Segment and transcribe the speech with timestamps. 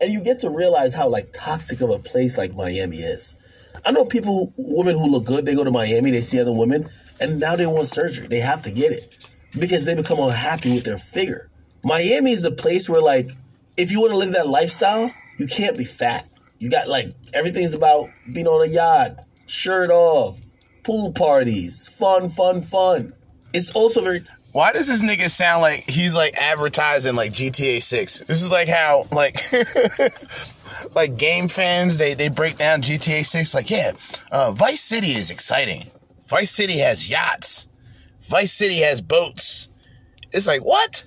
[0.00, 3.36] and you get to realize how like toxic of a place like Miami is.
[3.84, 6.88] I know people, women who look good, they go to Miami, they see other women,
[7.20, 8.26] and now they want surgery.
[8.26, 9.14] They have to get it
[9.58, 11.50] because they become unhappy with their figure.
[11.82, 13.30] Miami is a place where like
[13.76, 16.26] if you want to live that lifestyle, you can't be fat.
[16.58, 20.38] You got like everything's about being on a yacht, shirt off,
[20.82, 23.14] pool parties, fun, fun, fun.
[23.52, 24.20] It's also very
[24.52, 28.20] Why does this nigga sound like he's like advertising like GTA 6?
[28.20, 29.40] This is like how like
[30.94, 33.92] like game fans they they break down GTA 6 like yeah,
[34.32, 35.90] uh, Vice City is exciting.
[36.26, 37.68] Vice City has yachts.
[38.22, 39.68] Vice City has boats.
[40.32, 41.06] It's like what?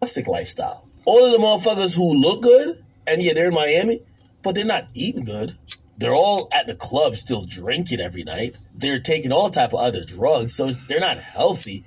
[0.00, 0.88] toxic lifestyle.
[1.04, 4.00] All of the motherfuckers who look good, and yeah, they're in Miami,
[4.42, 5.56] but they're not eating good.
[5.98, 8.56] They're all at the club still drinking every night.
[8.74, 11.84] They're taking all type of other drugs, so it's- they're not healthy.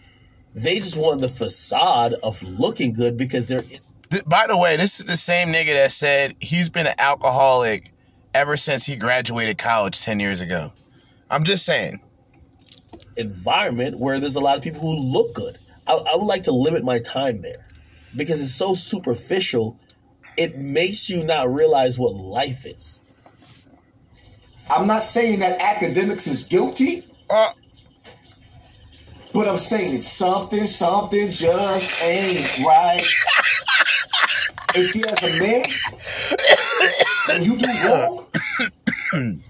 [0.54, 3.64] They just want the facade of looking good because they're
[4.26, 7.94] By the way, this is the same nigga that said he's been an alcoholic
[8.34, 10.74] ever since he graduated college 10 years ago.
[11.30, 12.02] I'm just saying.
[13.16, 15.58] environment where there's a lot of people who look good.
[15.88, 17.66] I, I would like to limit my time there
[18.16, 19.78] because it's so superficial.
[20.38, 23.02] It makes you not realize what life is.
[24.72, 27.52] I'm not saying that academics is guilty, Uh,
[29.34, 33.04] but I'm saying something, something just ain't right.
[34.76, 35.66] and see, as a man,
[37.28, 39.42] when you do wrong,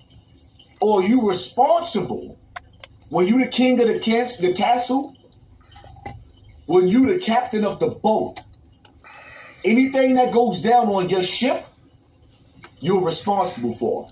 [0.82, 2.38] or you responsible,
[3.10, 5.16] when you the king of the, cans- the castle,
[6.66, 8.40] when you the captain of the boat,
[9.64, 11.66] anything that goes down on your ship,
[12.80, 14.08] you're responsible for.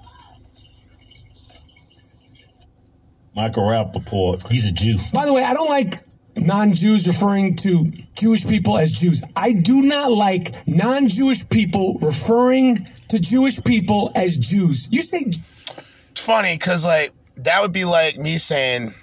[3.40, 4.98] Michael Rapaport, he's a Jew.
[5.14, 5.94] By the way, I don't like
[6.36, 9.24] non-Jews referring to Jewish people as Jews.
[9.34, 14.90] I do not like non-Jewish people referring to Jewish people as Jews.
[14.92, 18.94] You say it's funny because like that would be like me saying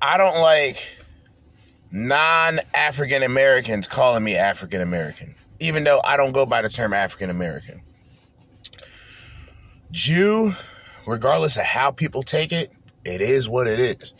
[0.00, 0.86] I don't like
[1.90, 7.28] non-African Americans calling me African American, even though I don't go by the term African
[7.28, 7.82] American.
[9.90, 10.54] Jew,
[11.06, 12.72] regardless of how people take it,
[13.04, 14.14] it is what it is.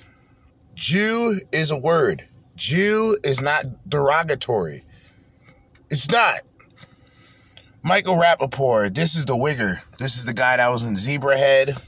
[0.74, 2.28] Jew is a word.
[2.54, 4.84] Jew is not derogatory.
[5.90, 6.40] It's not.
[7.82, 9.80] Michael Rapaport, this is the wigger.
[9.98, 11.80] This is the guy that was in Zebrahead.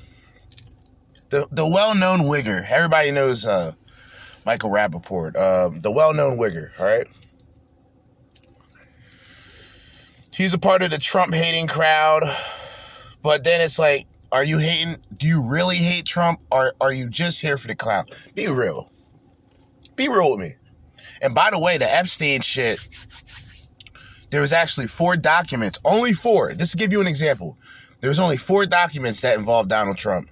[1.30, 2.64] The the well-known wigger.
[2.70, 3.72] Everybody knows uh,
[4.46, 5.36] Michael Rapaport.
[5.36, 7.06] Uh, the well-known wigger, all right?
[10.32, 12.22] He's a part of the Trump hating crowd.
[13.22, 14.96] But then it's like, are you hating?
[15.16, 16.40] Do you really hate Trump?
[16.50, 18.06] Or are you just here for the clown?
[18.34, 18.90] Be real.
[19.96, 20.54] Be real with me.
[21.20, 22.86] And by the way, the Epstein shit,
[24.30, 26.52] there was actually four documents, only four.
[26.52, 27.56] Just to give you an example,
[28.00, 30.30] there was only four documents that involved Donald Trump.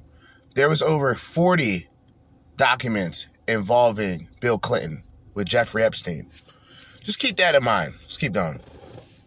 [0.55, 1.89] There was over 40
[2.57, 5.03] documents involving Bill Clinton
[5.35, 6.29] with Jeffrey Epstein.
[7.03, 7.95] Just keep that in mind.
[8.03, 8.61] Let's keep going.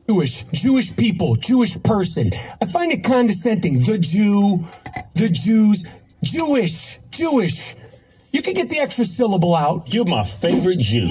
[0.10, 2.32] Jewish, Jewish people, Jewish person.
[2.60, 3.76] I find it condescending.
[3.76, 4.60] The Jew,
[5.14, 5.86] the Jews,
[6.24, 7.76] Jewish, Jewish.
[8.32, 9.94] You can get the extra syllable out.
[9.94, 11.10] You're my favorite Jew.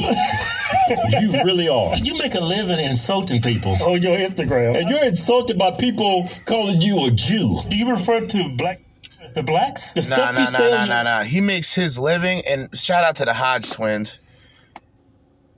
[1.20, 1.96] you really are.
[1.96, 3.80] You make a living insulting people.
[3.84, 4.76] On your Instagram.
[4.76, 7.56] And you're insulted by people calling you a Jew.
[7.68, 8.80] Do you refer to black
[9.22, 9.92] as the blacks?
[9.92, 10.70] The Nah, stuff nah, you nah, say.
[10.72, 11.22] nah, nah, nah.
[11.22, 14.18] He makes his living, and shout out to the Hodge twins.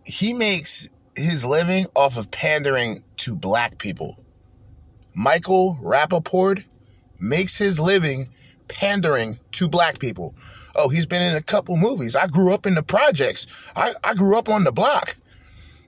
[0.04, 0.90] He makes
[1.25, 4.19] his living off of pandering to black people.
[5.14, 6.64] Michael Rapaport
[7.19, 8.31] makes his living
[8.69, 10.34] pandering to black people.
[10.75, 12.14] Oh, he's been in a couple movies.
[12.14, 13.47] I grew up in the projects.
[13.75, 15.16] I, I grew up on the block.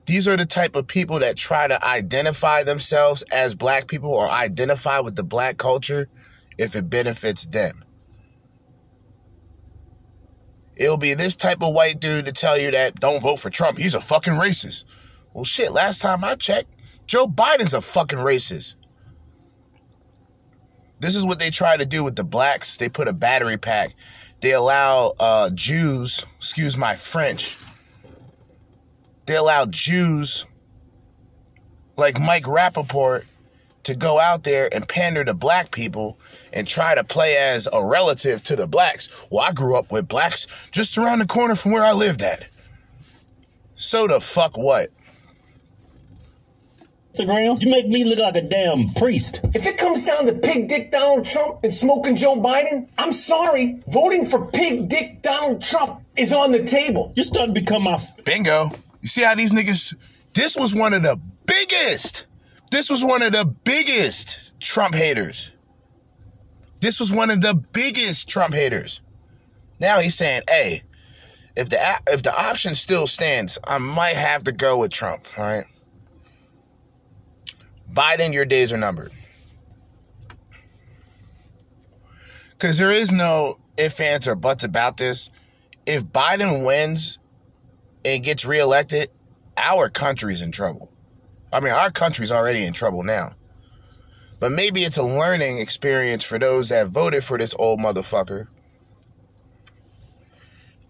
[0.05, 4.29] These are the type of people that try to identify themselves as black people or
[4.29, 6.09] identify with the black culture
[6.57, 7.85] if it benefits them.
[10.75, 13.77] It'll be this type of white dude to tell you that don't vote for Trump.
[13.77, 14.83] He's a fucking racist.
[15.33, 16.69] Well, shit, last time I checked,
[17.07, 18.75] Joe Biden's a fucking racist.
[20.99, 22.77] This is what they try to do with the blacks.
[22.77, 23.95] They put a battery pack.
[24.41, 27.57] They allow uh, Jews, excuse my French,
[29.25, 30.45] they allow Jews
[31.95, 33.23] like Mike Rapaport
[33.83, 36.17] to go out there and pander to black people
[36.51, 39.09] and try to play as a relative to the blacks.
[39.29, 42.45] Well, I grew up with blacks just around the corner from where I lived at.
[43.75, 44.89] So the fuck what?
[47.13, 47.61] Instagram.
[47.61, 49.41] You make me look like a damn priest.
[49.53, 53.83] If it comes down to pig dick Donald Trump and smoking Joe Biden, I'm sorry.
[53.87, 57.13] Voting for pig dick Donald Trump is on the table.
[57.15, 57.99] You're starting to become my.
[58.23, 58.71] Bingo.
[59.01, 59.95] You see how these niggas.
[60.33, 62.25] This was one of the biggest.
[62.71, 65.51] This was one of the biggest Trump haters.
[66.79, 69.01] This was one of the biggest Trump haters.
[69.79, 70.83] Now he's saying, "Hey,
[71.55, 75.43] if the if the option still stands, I might have to go with Trump." All
[75.43, 75.65] right.
[77.93, 79.11] Biden, your days are numbered.
[82.51, 85.29] Because there is no if, ands, or buts about this.
[85.85, 87.19] If Biden wins
[88.05, 89.09] and gets reelected,
[89.57, 90.91] our country's in trouble.
[91.51, 93.35] I mean, our country's already in trouble now.
[94.39, 98.47] But maybe it's a learning experience for those that voted for this old motherfucker.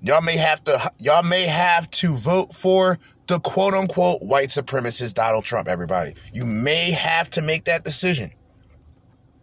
[0.02, 5.14] Y'all may have to y'all may have to vote for the quote unquote white supremacist
[5.14, 6.16] Donald Trump, everybody.
[6.34, 8.32] You may have to make that decision.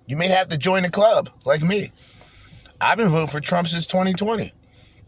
[0.06, 1.92] You may have to join the club like me.
[2.80, 4.52] I've been voting for Trump since 2020.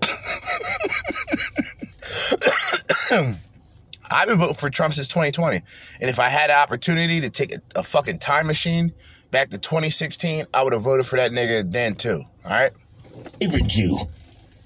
[4.10, 5.62] I've been voting for Trump since 2020.
[6.00, 8.92] And if I had the opportunity to take a, a fucking time machine
[9.30, 12.24] back to 2016, I would have voted for that nigga then too.
[12.44, 12.72] All right?
[13.40, 13.96] Favorite Jew.
[13.96, 14.08] All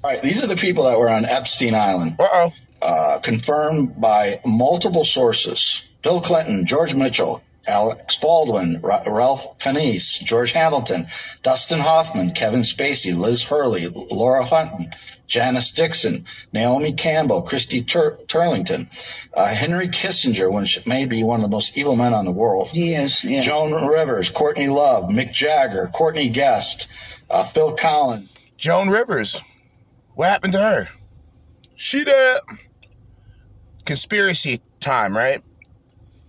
[0.04, 2.16] right, these are the people that were on Epstein Island.
[2.18, 2.52] Uh oh.
[2.82, 5.82] Uh, confirmed by multiple sources.
[6.02, 11.08] Bill Clinton, George Mitchell, Alex Baldwin, Ra- Ralph Fiennes, George Hamilton,
[11.42, 14.92] Dustin Hoffman, Kevin Spacey, Liz Hurley, Laura Hutton,
[15.26, 18.88] Janice Dixon, Naomi Campbell, Christy Tur- Turlington,
[19.34, 22.68] uh, Henry Kissinger, which may be one of the most evil men on the world.
[22.68, 23.40] He is, yeah.
[23.40, 26.86] Joan Rivers, Courtney Love, Mick Jagger, Courtney Guest,
[27.30, 29.42] uh, Phil Collins, Joan Rivers.
[30.14, 30.88] What happened to her?
[31.74, 32.38] She dead.
[33.86, 35.42] Conspiracy time, right?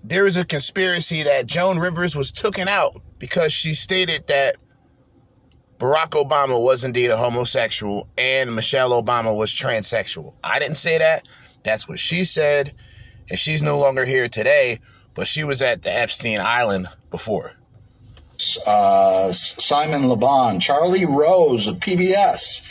[0.04, 4.56] There is a conspiracy that Joan Rivers was taken out because she stated that
[5.80, 10.33] Barack Obama was indeed a homosexual and Michelle Obama was transsexual.
[10.44, 11.27] I didn't say that.
[11.63, 12.74] That's what she said.
[13.30, 14.80] And she's no longer here today,
[15.13, 17.54] but she was at the Epstein Island before.
[18.65, 22.62] uh, Simon Le Bon, Charlie Rose of PBS,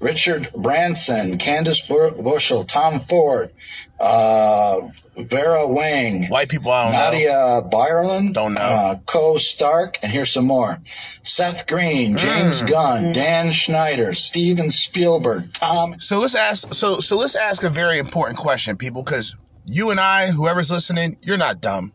[0.00, 3.52] Richard Branson, Candace Bu- Bushel, Tom Ford,
[4.00, 4.80] uh,
[5.18, 6.98] Vera Wang, White people, I don't know.
[6.98, 8.60] Nadia Byerland, Don't know.
[8.60, 10.78] uh, Co Stark, and here's some more:
[11.22, 12.16] Seth Green, Hmm.
[12.18, 17.68] James Gunn, Dan Schneider, Steven Spielberg, Tom So let's ask so so let's ask a
[17.70, 19.36] very important question, people, because
[19.66, 21.92] you and I, whoever's listening, you're not dumb.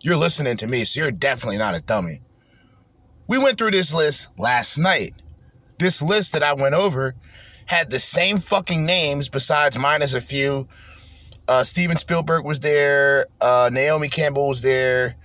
[0.00, 2.20] You're listening to me, so you're definitely not a dummy.
[3.26, 5.14] We went through this list last night.
[5.78, 7.14] This list that I went over
[7.66, 10.68] had the same fucking names, besides minus a few.
[11.46, 13.26] Uh, Steven Spielberg was there.
[13.40, 15.16] Uh, Naomi Campbell was there.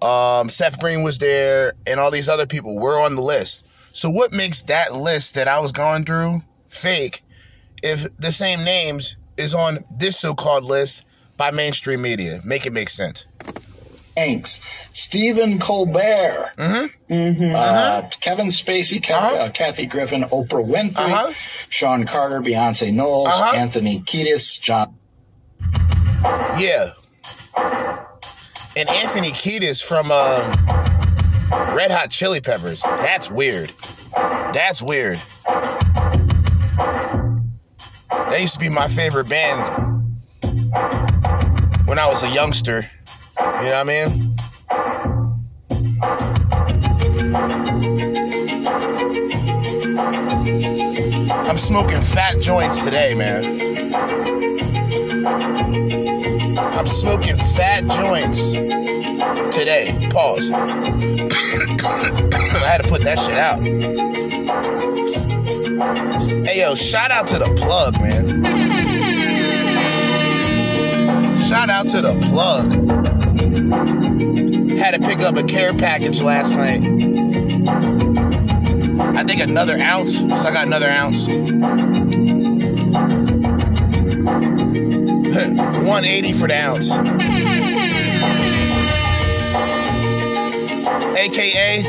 [0.00, 3.64] Um, Seth Green was there, and all these other people were on the list.
[3.92, 7.22] So what makes that list that I was going through fake
[7.82, 11.04] if the same names is on this so-called list
[11.36, 12.40] by mainstream media?
[12.42, 13.26] Make it make sense.
[14.14, 14.60] Thanks.
[14.92, 16.88] Stephen Colbert, uh,
[18.20, 19.34] Kevin Spacey, Kev- Uh-huh.
[19.36, 21.32] uh, Kathy Griffin, Oprah Winfrey, Uh-huh.
[21.70, 23.56] Sean Carter, Beyonce Knowles, Uh-huh.
[23.56, 24.94] Anthony Kiedis, John
[26.58, 26.92] Yeah.
[28.76, 30.40] And Anthony Kiedis from um,
[31.76, 32.82] Red Hot Chili Peppers.
[32.82, 33.70] That's weird.
[34.52, 35.18] That's weird.
[38.10, 39.60] That used to be my favorite band
[41.86, 42.86] when I was a youngster.
[43.38, 44.06] You know what I mean?
[51.46, 54.51] I'm smoking fat joints today, man.
[55.24, 58.52] I'm smoking fat joints
[59.54, 59.96] today.
[60.10, 60.50] Pause.
[60.52, 60.66] I
[62.64, 63.62] had to put that shit out.
[66.46, 68.42] Hey, yo, shout out to the plug, man.
[71.40, 72.72] Shout out to the plug.
[74.78, 76.82] Had to pick up a care package last night.
[79.16, 80.18] I think another ounce.
[80.18, 81.28] So I got another ounce.
[85.32, 86.90] 180 for the ounce.
[91.16, 91.82] AKA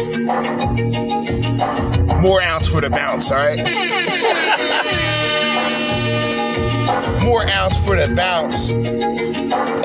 [2.21, 3.57] more ounce for the bounce, all right?
[7.21, 8.69] more ounce for the bounce.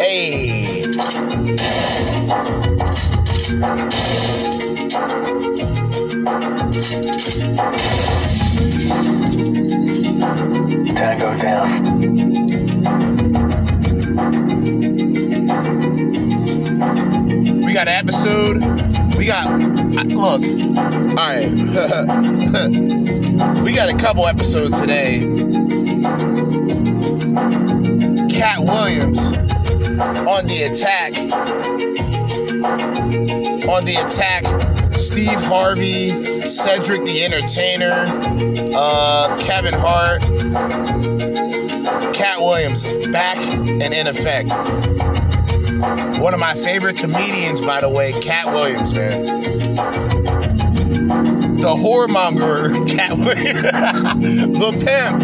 [0.00, 0.84] Hey.
[10.94, 12.17] Tango down.
[17.64, 18.58] We got episode.
[19.16, 19.60] We got
[20.06, 20.44] look.
[20.44, 21.48] All right.
[23.64, 25.20] we got a couple episodes today.
[28.30, 29.18] Kat Williams
[29.98, 31.12] On the attack.
[33.68, 34.44] On the attack,
[34.96, 38.06] Steve Harvey, Cedric the Entertainer,
[38.76, 40.22] uh, Kevin Hart,
[42.14, 44.50] Kat Williams back and in effect.
[45.78, 49.42] One of my favorite comedians, by the way, Kat Williams, man.
[51.60, 53.62] The whoremonger, Kat Williams.
[54.58, 55.20] the pimp,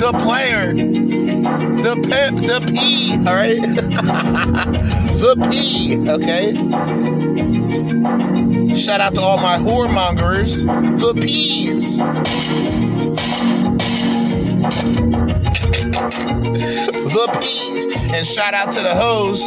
[0.00, 3.62] the player, the pimp, the P, all right?
[5.20, 6.52] the P, okay?
[8.74, 10.64] Shout out to all my whoremongers,
[10.98, 12.00] the P's.
[15.94, 17.86] The P's.
[18.14, 19.40] And shout out to the hoes.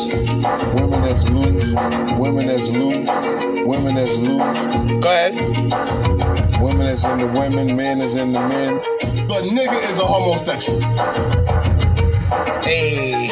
[0.75, 1.73] Women that's loose,
[2.19, 5.39] women that's loose, women that's loose, Go ahead.
[6.61, 8.75] women that's in the women, men is in the men.
[9.27, 10.79] The nigga is a homosexual.
[12.63, 13.26] Hey.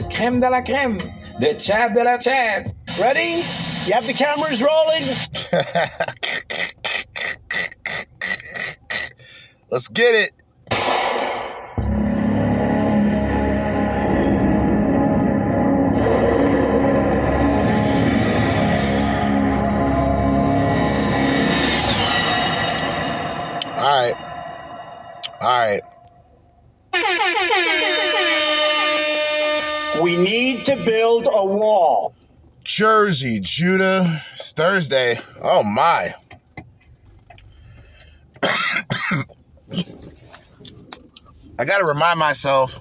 [0.00, 0.98] The creme de la creme,
[1.38, 2.72] the chat de la chat.
[2.98, 3.44] Ready?
[3.86, 5.04] You have the cameras rolling?
[9.70, 10.43] Let's get it.
[32.74, 34.20] Jerzee, Judah.
[34.32, 35.20] It's Thursday.
[35.40, 36.12] Oh my.
[41.56, 42.80] I got to remind myself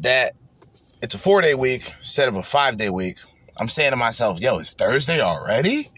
[0.00, 0.34] that
[1.00, 3.16] it's a four day week instead of a five day week.
[3.56, 5.88] I'm saying to myself, yo, it's Thursday already?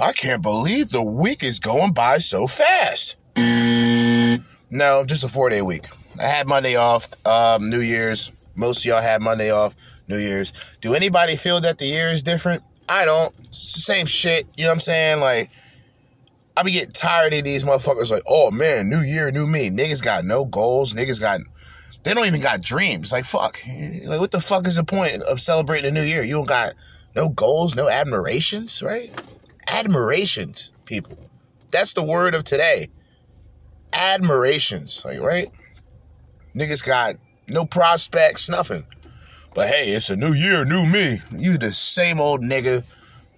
[0.00, 3.18] I can't believe the week is going by so fast.
[3.36, 5.84] No, just a four day week.
[6.18, 8.32] I had Monday off, um, New Year's.
[8.54, 9.74] Most of y'all had Monday off,
[10.08, 10.52] New Year's.
[10.80, 12.62] Do anybody feel that the year is different?
[12.88, 13.34] I don't.
[13.44, 14.46] The same shit.
[14.56, 15.20] You know what I'm saying?
[15.20, 15.50] Like,
[16.56, 19.70] I be getting tired of these motherfuckers like, oh man, new year, new me.
[19.70, 20.92] Niggas got no goals.
[20.92, 21.40] Niggas got,
[22.02, 23.12] they don't even got dreams.
[23.12, 23.58] Like, fuck.
[24.04, 26.22] Like, what the fuck is the point of celebrating a new year?
[26.22, 26.74] You don't got
[27.16, 29.10] no goals, no admirations, right?
[29.66, 31.18] Admirations, people.
[31.70, 32.88] That's the word of today.
[33.92, 35.50] Admirations, like, right?
[36.54, 37.16] Niggas got
[37.48, 38.84] no prospects, nothing.
[39.54, 41.22] But hey, it's a new year, new me.
[41.30, 42.82] You the same old nigga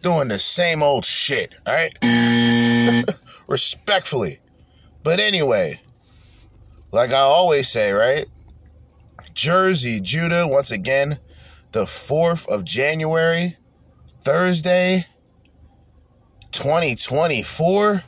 [0.01, 3.13] doing the same old shit, all right?
[3.47, 4.41] Respectfully.
[5.03, 5.81] But anyway,
[6.91, 8.27] like I always say, right?
[9.35, 11.19] Jerzee, Judah, once again,
[11.73, 13.59] the 4th of January,
[14.23, 15.05] Thursday,
[16.53, 18.05] 2024,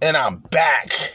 [0.00, 1.12] and I'm back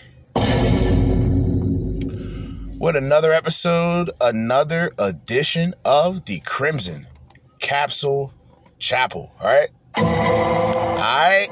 [2.82, 7.06] with another episode, another edition of the Crimson
[7.60, 8.34] Capsule
[8.80, 9.32] Chapel.
[9.40, 9.70] All right.
[9.98, 10.04] All
[10.98, 11.48] right.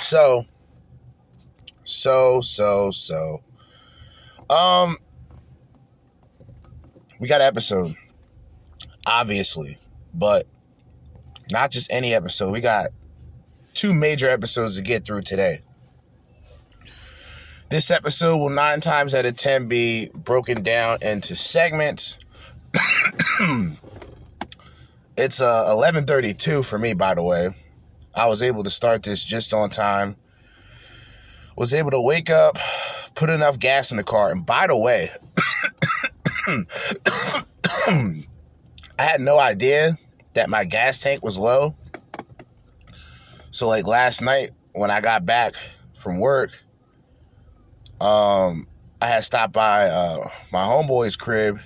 [0.00, 0.46] So,
[1.84, 3.38] so, so, so.
[4.50, 4.98] Um,
[7.20, 7.94] we got an episode,
[9.06, 9.78] obviously,
[10.12, 10.48] but
[11.52, 12.50] not just any episode.
[12.50, 12.90] We got
[13.74, 15.60] two major episodes to get through today.
[17.70, 22.18] This episode will nine times out of ten be broken down into segments.
[25.16, 27.54] it's uh 11:32 for me, by the way.
[28.14, 30.16] I was able to start this just on time.
[31.56, 32.58] Was able to wake up,
[33.14, 35.10] put enough gas in the car, and by the way,
[38.98, 39.96] I had no idea
[40.34, 41.74] that my gas tank was low.
[43.52, 45.54] So like last night when I got back
[45.98, 46.58] from work,
[48.00, 48.66] um,
[49.00, 51.60] I had stopped by uh, my homeboy's crib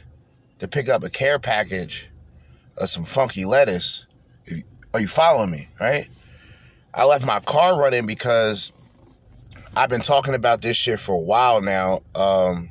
[0.58, 2.10] to pick up a care package
[2.76, 4.06] of some funky lettuce.
[4.92, 5.68] Are you following me?
[5.80, 6.08] Right?
[6.92, 8.72] I left my car running because
[9.76, 12.02] I've been talking about this shit for a while now.
[12.16, 12.70] Um,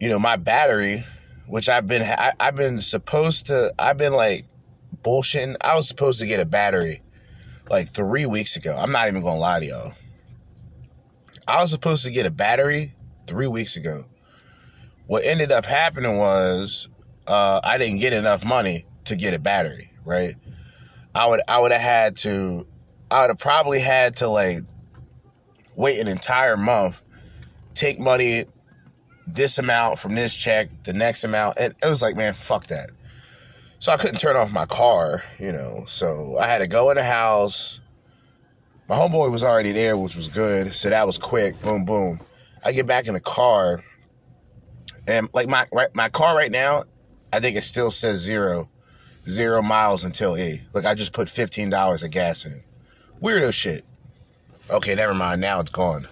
[0.00, 1.04] you know, my battery,
[1.46, 4.46] which I've been, I, I've been supposed to, I've been like
[5.04, 5.56] bullshitting.
[5.60, 7.01] I was supposed to get a battery
[7.72, 8.76] like three weeks ago.
[8.78, 9.94] I'm not even gonna lie to y'all.
[11.48, 12.94] I was supposed to get a battery
[13.26, 14.04] three weeks ago.
[15.06, 16.88] what ended up happening was
[17.26, 20.36] uh, I didn't get enough money to get a battery, right?
[21.14, 22.66] I would I would have had to
[23.10, 24.64] I would have probably had to like
[25.74, 27.00] wait an entire month,
[27.74, 28.44] take money
[29.26, 32.90] this amount from this check, the next amount, and it was like, man, fuck that.
[33.82, 35.82] So I couldn't turn off my car, you know.
[35.88, 37.80] So I had to go in the house.
[38.88, 40.72] My homeboy was already there, which was good.
[40.72, 41.60] So that was quick.
[41.62, 42.20] Boom, boom.
[42.64, 43.82] I get back in the car,
[45.08, 46.84] and like my right, my car right now,
[47.32, 48.68] I think it still says zero,
[49.28, 50.60] zero miles until E.
[50.72, 52.62] Like I just put fifteen dollars of gas in.
[53.20, 53.84] Weirdo shit.
[54.70, 55.40] Okay, never mind.
[55.40, 56.06] Now it's gone.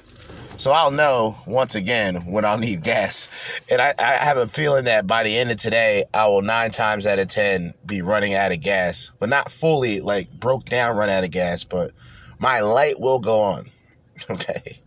[0.60, 3.30] So I'll know once again when I'll need gas.
[3.70, 6.70] And I, I have a feeling that by the end of today, I will nine
[6.70, 10.98] times out of 10 be running out of gas, but not fully like broke down,
[10.98, 11.92] run out of gas, but
[12.38, 13.70] my light will go on.
[14.28, 14.78] Okay.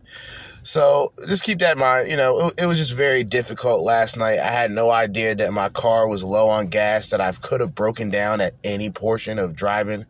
[0.62, 2.08] So just keep that in mind.
[2.08, 4.38] You know, it, it, was just very difficult last night.
[4.38, 7.74] I had no idea that my car was low on gas, that I could have
[7.74, 10.06] broken down at any portion of driving.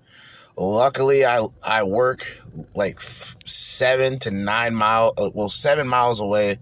[0.59, 2.39] Luckily, I I work
[2.75, 3.01] like
[3.47, 6.59] seven to nine mile, uh, well, seven miles away,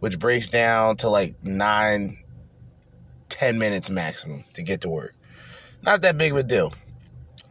[0.00, 2.18] which breaks down to like nine,
[3.28, 5.14] ten minutes maximum to get to work.
[5.82, 6.72] Not that big of a deal,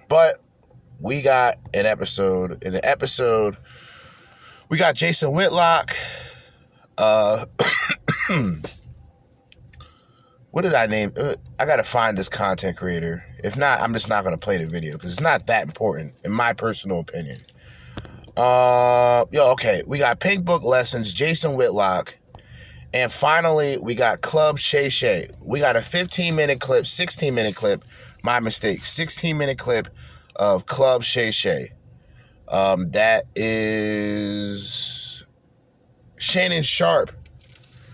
[0.08, 0.42] but
[1.00, 2.64] we got an episode.
[2.64, 3.58] In the episode,
[4.70, 5.96] we got Jason Whitlock.
[6.98, 7.46] Uh,
[10.52, 11.12] what did I name?
[11.16, 13.24] Uh, I gotta find this content creator.
[13.44, 16.32] If not, I'm just not gonna play the video because it's not that important, in
[16.32, 17.42] my personal opinion.
[18.38, 22.18] Uh, yo, okay, we got Pink Book Lessons, Jason Whitlock,
[22.94, 25.30] and finally we got Club Shay Shay.
[25.42, 27.84] We got a 15 minute clip, 16 minute clip.
[28.24, 29.88] My mistake, 16 minute clip
[30.36, 31.72] of Club Shay Shay.
[32.50, 35.24] Um, that is
[36.18, 37.12] Shannon Sharpe.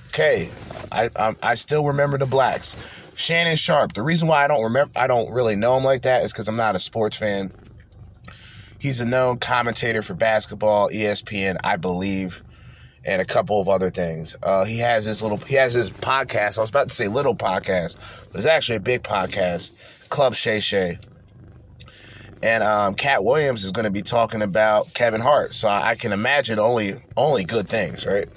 [0.08, 0.50] Okay,
[0.92, 2.76] I, I I still remember the blacks.
[3.16, 3.94] Shannon Sharpe.
[3.94, 6.48] The reason why I don't remember, I don't really know him like that, is because
[6.48, 7.52] I'm not a sports fan.
[8.82, 12.42] He's a known commentator for basketball, ESPN, I believe,
[13.06, 14.36] and a couple of other things.
[14.42, 16.58] Uh, he has his little, he has his podcast.
[16.58, 17.96] I was about to say little podcast,
[18.32, 19.70] but it's actually a big podcast,
[20.10, 20.98] Club Shay Shay.
[22.42, 26.12] And um, Kat Williams is going to be talking about Kevin Hart, so I can
[26.12, 28.28] imagine only only good things, right?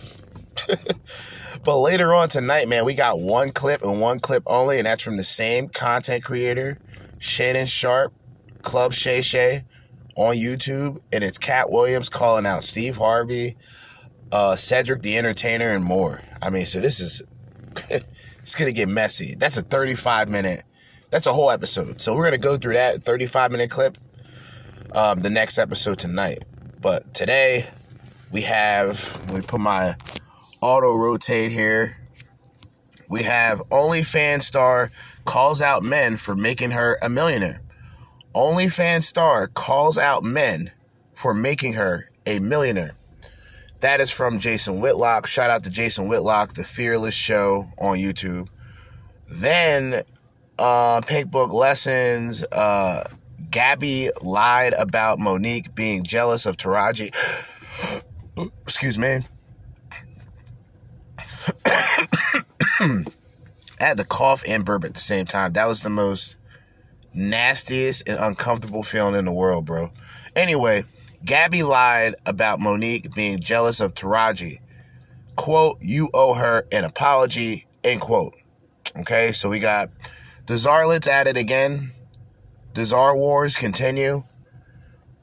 [1.65, 5.03] But later on tonight, man, we got one clip and one clip only, and that's
[5.03, 6.79] from the same content creator,
[7.19, 8.13] Shannon Sharpe,
[8.61, 9.65] Club Shay Shay,
[10.17, 13.57] on YouTube, and it's Kat Williams calling out Steve Harvey,
[14.33, 16.23] uh, Cedric the Entertainer, and more.
[16.41, 17.23] I mean, so this is
[17.91, 19.35] it's gonna get messy.
[19.35, 20.65] That's a 35 minute.
[21.11, 22.01] That's a whole episode.
[22.01, 23.99] So we're gonna go through that 35 minute clip.
[24.93, 26.45] Um, the next episode tonight,
[26.81, 27.67] but today
[28.31, 29.13] we have.
[29.27, 29.97] Let me put my
[30.61, 31.97] auto rotate here.
[33.09, 34.91] We have OnlyFans star
[35.25, 37.61] calls out men for making her a millionaire.
[38.35, 40.71] OnlyFans star calls out men
[41.15, 42.95] for making her a millionaire.
[43.81, 45.27] That is from Jason Whitlock.
[45.27, 48.49] Shout out to Jason Whitlock, the Fearless Show on YouTube.
[49.29, 50.03] Then,
[50.59, 52.43] uh, Pink Book Lessons.
[52.45, 53.09] Uh,
[53.51, 57.15] Gabby lied about Mo'Nique being jealous of Taraji.
[58.67, 59.21] Excuse me.
[62.81, 63.05] I
[63.79, 65.53] had the cough and burp at the same time.
[65.53, 66.37] That was the most
[67.15, 69.91] nastiest and uncomfortable feeling in the world, bro.
[70.35, 70.85] Anyway,
[71.25, 74.61] Gabby lied about Mo'Nique being jealous of Taraji.
[75.37, 78.35] Quote, you owe her an apology, end quote.
[78.97, 79.91] Okay, so we got
[80.47, 81.93] the Czarlets at it again.
[82.75, 84.25] The Czar Wars continue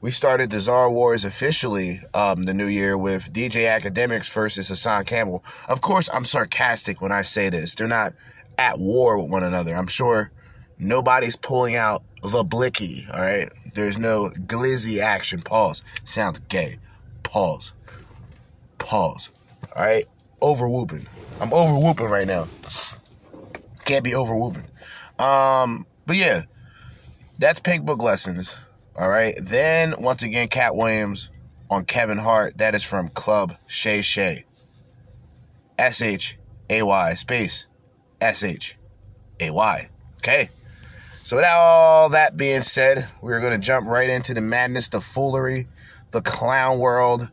[0.02, 5.04] we started the Czar Wars officially um, the new year with DJ Akademiks versus Hassan
[5.04, 5.44] Campbell.
[5.68, 7.76] Of course, I'm sarcastic when I say this.
[7.76, 8.12] They're not
[8.58, 9.76] at war with one another.
[9.76, 10.32] I'm sure
[10.82, 13.50] nobody's pulling out the blicky, all right?
[13.74, 15.40] There's no glizzy action.
[15.40, 15.82] Pause.
[16.04, 16.78] Sounds gay.
[17.22, 17.72] Pause.
[18.78, 19.30] Pause.
[19.74, 20.04] All right?
[20.40, 21.06] Over whooping.
[21.40, 22.48] I'm over whooping right now.
[23.84, 24.64] Can't be over whooping.
[25.18, 26.42] Um, but yeah,
[27.38, 28.56] that's Pink Book Lessons.
[28.96, 29.34] All right.
[29.40, 31.30] Then once again, Kat Williams
[31.70, 32.58] on Kevin Hart.
[32.58, 34.44] That is from Club Shay Shay.
[35.78, 37.66] S H A Y space
[38.20, 38.76] S H
[39.40, 39.88] A Y.
[40.18, 40.50] Okay.
[41.24, 45.00] So with all that being said, we're going to jump right into the madness, the
[45.00, 45.68] foolery,
[46.10, 47.30] the clown world.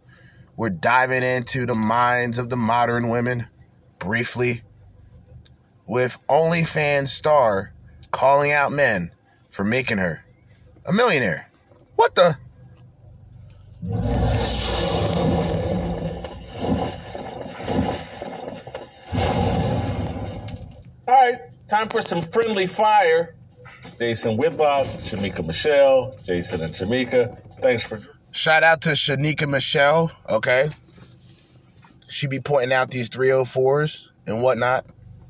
[0.56, 3.48] We're diving into the minds of the modern women
[3.98, 4.62] briefly
[5.88, 7.74] with OnlyFans star
[8.12, 9.10] calling out men
[9.50, 10.24] for making her
[10.86, 11.50] a millionaire.
[11.96, 12.38] What the?
[21.08, 23.36] All right, time for some friendly fire.
[24.00, 27.38] Jason Whitlock, Shamika Michelle, Jason and Shamika.
[27.56, 28.02] Thanks for.
[28.32, 30.12] Shout out to Shanika Michelle.
[30.30, 30.70] Okay.
[32.08, 34.86] She be pointing out these 304s and whatnot.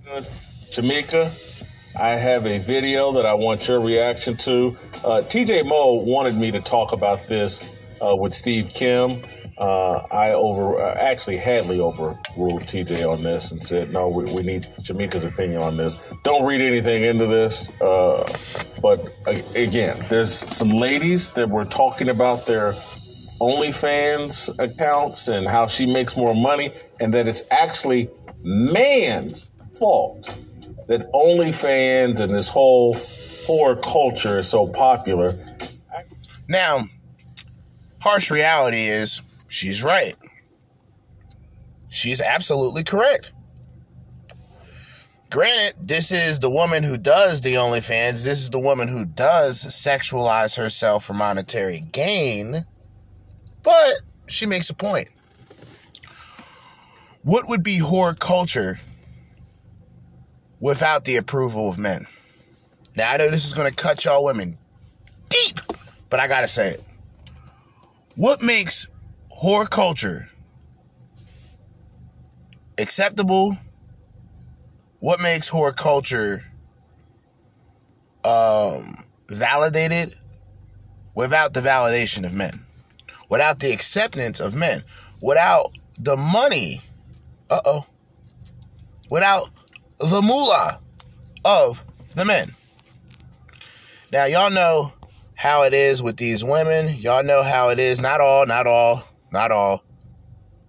[0.06, 1.26] Shamika,
[2.00, 4.78] I have a video that I want your reaction to.
[4.98, 7.74] Uh, TJ Moe wanted me to talk about this
[8.06, 9.22] uh, with Steve Kim.
[9.60, 14.42] Uh, I over uh, actually Hadley overruled TJ on this and said no, we, we
[14.42, 16.02] need Shamika's opinion on this.
[16.24, 18.26] Don't read anything into this, uh,
[18.82, 19.06] but
[19.56, 22.72] again, there's some ladies that were talking about their
[23.42, 28.10] OnlyFans accounts and how she makes more money, and that it's actually
[28.42, 30.38] man's fault
[30.88, 35.32] that OnlyFans and this whole whore culture is so popular.
[36.48, 36.88] Now,
[38.00, 40.16] harsh reality is she's right.
[41.90, 43.34] She's absolutely correct.
[45.30, 48.24] Granted, this is the woman who does the OnlyFans.
[48.24, 52.66] This is the woman who does sexualize herself for monetary gain.
[53.62, 55.12] But she makes a point.
[57.22, 58.80] What would be whore culture
[60.60, 62.08] without the approval of men?
[62.96, 64.58] Now, I know this is going to cut y'all women
[65.30, 65.60] deep,
[66.10, 66.84] but I got to say it.
[68.16, 68.88] What makes
[69.42, 70.30] whore culture
[72.78, 73.58] acceptable?
[75.00, 76.44] What makes whore culture
[78.26, 80.16] um, validated
[81.16, 82.66] without the validation of men?
[83.30, 84.84] Without the acceptance of men?
[85.22, 86.82] Without the money?
[87.50, 87.86] Uh oh.
[89.10, 89.50] Without
[90.00, 90.80] the moolah
[91.46, 91.84] of
[92.16, 92.54] the men.
[94.12, 94.94] Now, y'all know
[95.36, 96.96] how it is with these women.
[96.96, 98.02] Y'all know how it is.
[98.02, 99.84] Not all, not all, not all,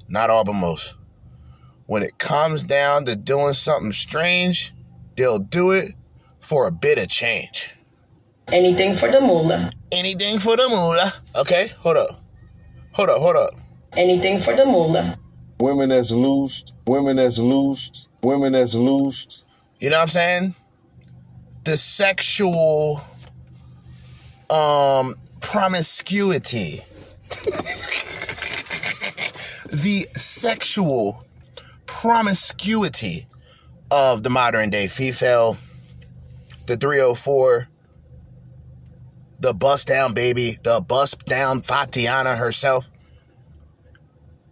[0.09, 0.95] not all, but most.
[1.87, 4.73] When it comes down to doing something strange,
[5.17, 5.95] they'll do it
[6.39, 7.75] for a bit of change.
[8.53, 9.71] Anything for the moolah.
[9.93, 11.13] Anything for the moolah.
[11.37, 12.21] Okay, hold up.
[12.93, 13.55] Hold up, hold up.
[13.97, 15.17] Anything for the moolah.
[15.61, 19.45] Women that's loosed, women that's loosed, women that's loosed.
[19.79, 20.55] You know what I'm saying?
[21.65, 23.01] The sexual
[24.49, 26.83] um promiscuity.
[29.73, 31.25] the sexual
[31.87, 33.27] promiscuity
[33.91, 35.57] of the modern day female,
[36.67, 37.69] the 304,
[39.41, 42.89] the bust down baby, the bust down Tatiana herself.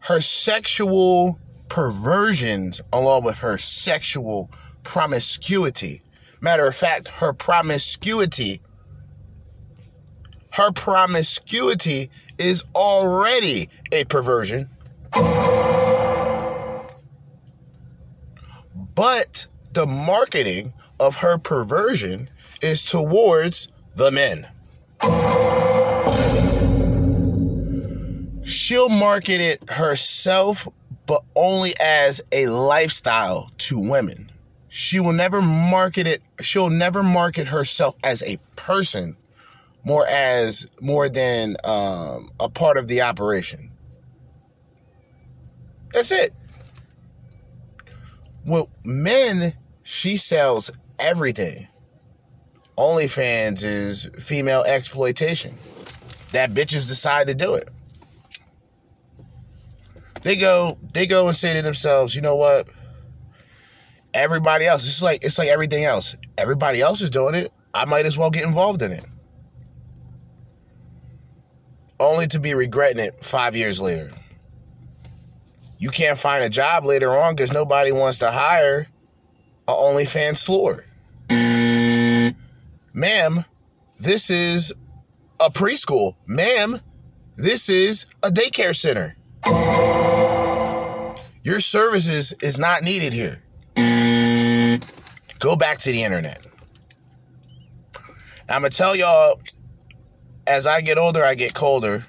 [0.00, 4.50] Her sexual perversions, along with her sexual
[4.82, 6.00] promiscuity.
[6.40, 8.62] Matter of fact, her promiscuity,
[10.52, 14.70] her promiscuity is already a perversion.
[18.94, 24.48] But the marketing of her perversion is towards the men.
[28.44, 30.66] She'll market it herself,
[31.06, 34.32] but only as a lifestyle to women.
[34.68, 39.16] She will never market it, she'll never market herself as a person
[39.84, 43.70] more as more than um, a part of the operation.
[45.92, 46.32] That's it.
[48.44, 51.68] Well, men, she sells everything.
[52.76, 55.54] OnlyFans is female exploitation.
[56.32, 57.68] That bitches decide to do it.
[60.22, 62.68] They go, they go and say to themselves, you know what?
[64.14, 66.16] Everybody else, it's like it's like everything else.
[66.36, 67.52] Everybody else is doing it.
[67.74, 69.04] I might as well get involved in it.
[72.00, 74.10] Only to be regretting it five years later.
[75.78, 78.88] You can't find a job later on because nobody wants to hire
[79.68, 80.84] a OnlyFans floor.
[82.92, 83.44] Ma'am,
[83.98, 84.72] this is
[85.38, 86.16] a preschool.
[86.26, 86.80] Ma'am,
[87.36, 89.14] this is a daycare center.
[91.42, 93.40] Your services is not needed here.
[95.38, 96.44] Go back to the internet.
[98.48, 99.40] I'm going to tell y'all
[100.46, 102.04] as I get older, I get colder.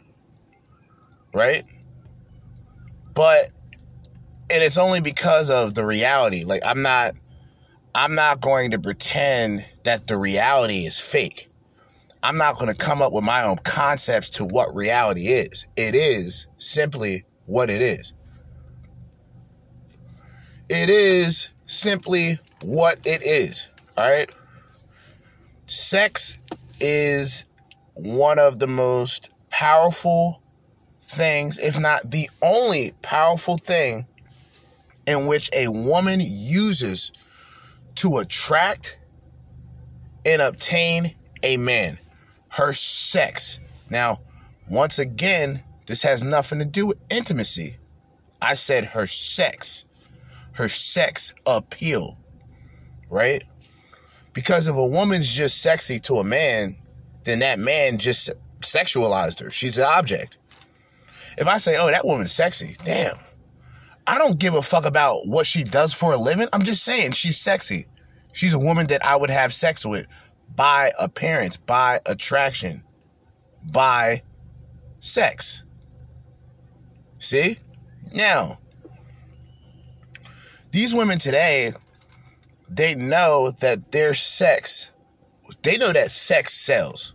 [1.34, 1.66] Right?
[3.14, 3.52] But
[4.50, 6.44] and it's only because of the reality.
[6.44, 7.16] Like I'm not
[7.96, 11.50] I'm not going to pretend that the reality is fake.
[12.22, 15.66] I'm not going to come up with my own concepts to what reality is.
[15.76, 18.14] It is simply what it is.
[20.68, 23.68] It is simply what it is.
[23.98, 24.30] All right?
[25.66, 26.40] Sex
[26.80, 27.46] is
[27.94, 30.42] one of the most powerful
[31.02, 34.06] things, if not the only powerful thing,
[35.10, 37.12] in which a woman uses
[37.96, 39.00] to attract
[40.24, 41.98] and obtain a man.
[42.50, 43.60] Her sex.
[43.90, 44.20] Now,
[44.70, 47.78] once again, this has nothing to do with intimacy.
[48.40, 49.86] I said her sex.
[50.52, 52.20] Her sex appeal.
[53.10, 53.44] Right?
[54.34, 56.76] Because if a woman's just sexy to a man,
[57.24, 59.50] then that man just sexualized her.
[59.50, 60.38] She's an object.
[61.36, 63.18] If I say, oh, that woman's sexy, damn.
[64.10, 66.48] I don't give a fuck about what she does for a living.
[66.52, 67.86] I'm just saying she's sexy.
[68.34, 70.08] She's a woman that I would have sex with
[70.56, 72.84] by appearance, by attraction,
[73.72, 74.24] by
[75.00, 75.62] sex.
[77.20, 77.60] See?
[78.12, 78.58] Now,
[80.72, 81.74] these women today,
[82.68, 84.90] they know that their sex,
[85.62, 87.14] they know that sex sells.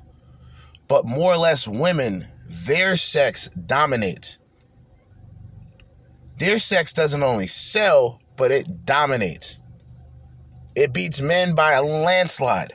[0.87, 4.39] But more or less, women, their sex dominates.
[6.39, 9.59] Their sex doesn't only sell, but it dominates.
[10.75, 12.73] It beats men by a landslide.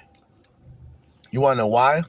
[1.32, 2.04] You want to know why?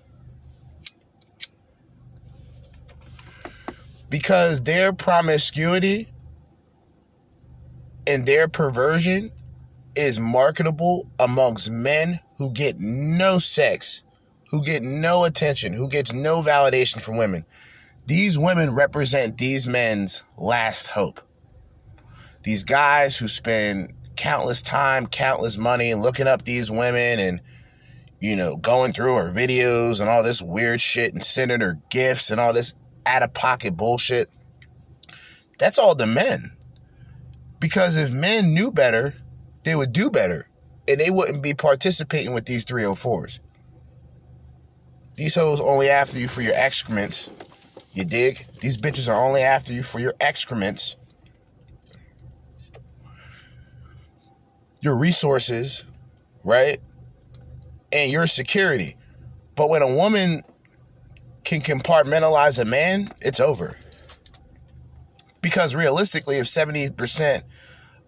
[4.08, 6.08] Because their promiscuity
[8.06, 9.30] and their perversion
[9.94, 14.02] is marketable amongst men who get no sex,
[14.50, 17.44] who get no attention, who gets no validation from women.
[18.06, 21.20] These women represent these men's last hope.
[22.42, 27.40] These guys who spend countless time, countless money looking up these women and
[28.20, 32.30] you know, going through her videos and all this weird shit and sending her gifts
[32.30, 32.74] and all this
[33.06, 34.30] out of pocket bullshit.
[35.58, 36.52] That's all the men.
[37.58, 39.14] Because if men knew better,
[39.64, 40.48] they would do better.
[40.86, 43.38] And they wouldn't be participating with these 304s.
[45.16, 47.30] These hoes only after you for your excrements.
[47.92, 48.46] You dig?
[48.60, 50.96] These bitches are only after you for your excrements.
[54.80, 55.84] Your resources,
[56.44, 56.80] right?
[57.92, 58.96] and your security.
[59.56, 60.42] But when a woman
[61.44, 63.74] can compartmentalize a man, it's over.
[65.42, 67.42] Because realistically, if 70%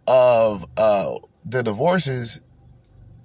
[0.07, 2.41] of uh, the divorces,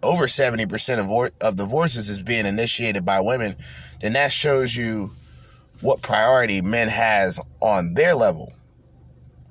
[0.02, 3.56] over 70% of, of divorces is being initiated by women,
[4.02, 5.12] then that shows you
[5.82, 8.54] what priority men has on their level.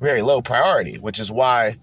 [0.00, 1.76] Very low priority, which is why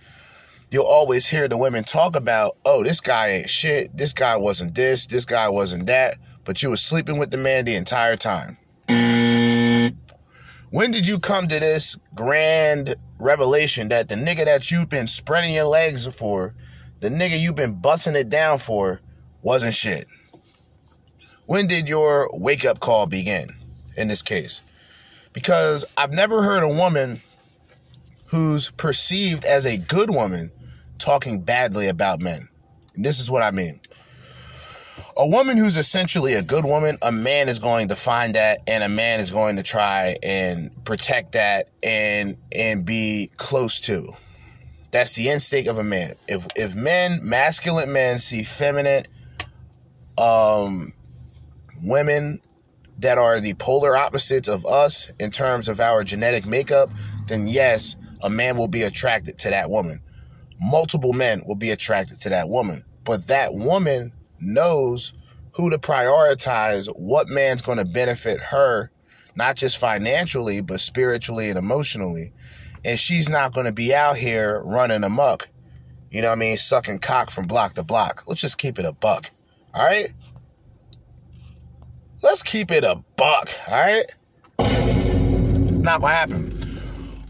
[0.74, 3.96] you'll always hear the women talk about, oh, this guy ain't shit.
[3.96, 5.06] This guy wasn't this.
[5.06, 6.18] This guy wasn't that.
[6.46, 8.58] But you were sleeping with the man the entire time.
[10.72, 15.54] When did you come to this grand revelation that the nigga that you've been spreading
[15.54, 16.56] your legs for,
[17.02, 19.00] the nigga you've been busting it down for,
[19.44, 20.08] wasn't shit?
[21.46, 23.56] When did your wake up call begin
[23.96, 24.64] in this case?
[25.34, 27.22] Because I've never heard a woman
[28.28, 30.52] who's perceived as a good woman
[30.98, 32.50] talking badly about men.
[32.96, 33.80] This is what I mean.
[35.18, 38.84] A woman who's essentially a good woman, a man is going to find that and
[38.84, 44.14] a man is going to try and protect that and and be close to.
[44.92, 46.16] That's the instinct of a man.
[46.28, 49.06] If if men, masculine men see feminine
[50.18, 50.94] um
[51.82, 52.40] women
[53.00, 56.92] that are the polar opposites of us in terms of our genetic makeup,
[57.28, 60.02] then yes, a man will be attracted to that woman
[60.60, 62.84] multiple men will be attracted to that woman.
[63.04, 65.14] But that woman knows
[65.54, 68.92] who to prioritize, what man's going to benefit her,
[69.36, 72.34] not just financially, but spiritually and emotionally.
[72.86, 75.50] And she's not going to be out here running amok,
[76.12, 78.24] you know what I mean, sucking cock from block to block.
[78.28, 79.32] Let's just keep it a buck,
[79.74, 80.14] all right?
[82.22, 84.16] Let's keep it a buck, all right?
[84.60, 86.82] Not going to happen.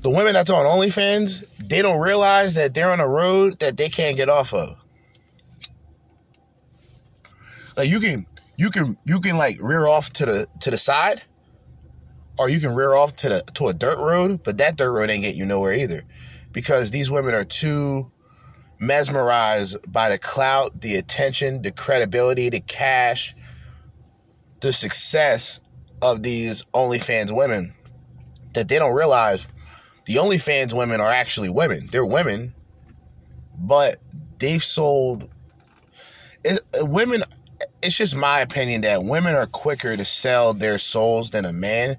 [0.01, 3.89] The women that's on OnlyFans, they don't realize that they're on a road that they
[3.89, 4.77] can't get off of.
[7.75, 11.23] Like you can you can you can like rear off to the to the side
[12.38, 15.09] or you can rear off to the to a dirt road, but that dirt road
[15.09, 16.03] ain't get you nowhere either.
[16.51, 18.12] Because these women are too
[18.77, 23.33] mesmerized by the clout, the attention, the credibility, the cash,
[24.62, 25.59] the success
[26.03, 27.73] of these OnlyFans women
[28.53, 29.47] that they don't realize
[30.06, 31.86] the OnlyFans women are actually women.
[31.92, 32.54] They're women,
[33.58, 34.00] but
[34.39, 35.30] they've sold.
[36.44, 37.24] It, uh, women,
[37.82, 41.98] it's just my opinion that women are quicker to sell their souls than a man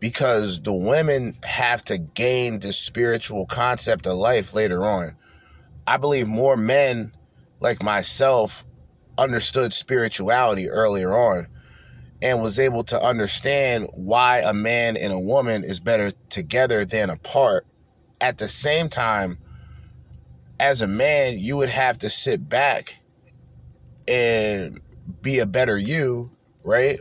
[0.00, 5.16] because the women have to gain the spiritual concept of life later on.
[5.86, 7.12] I believe more men
[7.60, 8.64] like myself
[9.18, 11.46] understood spirituality earlier on
[12.22, 17.10] and was able to understand why a man and a woman is better together than
[17.10, 17.66] apart.
[18.20, 19.38] At the same time,
[20.58, 22.96] as a man, you would have to sit back
[24.06, 24.80] and
[25.20, 26.28] be a better you,
[26.62, 27.00] right?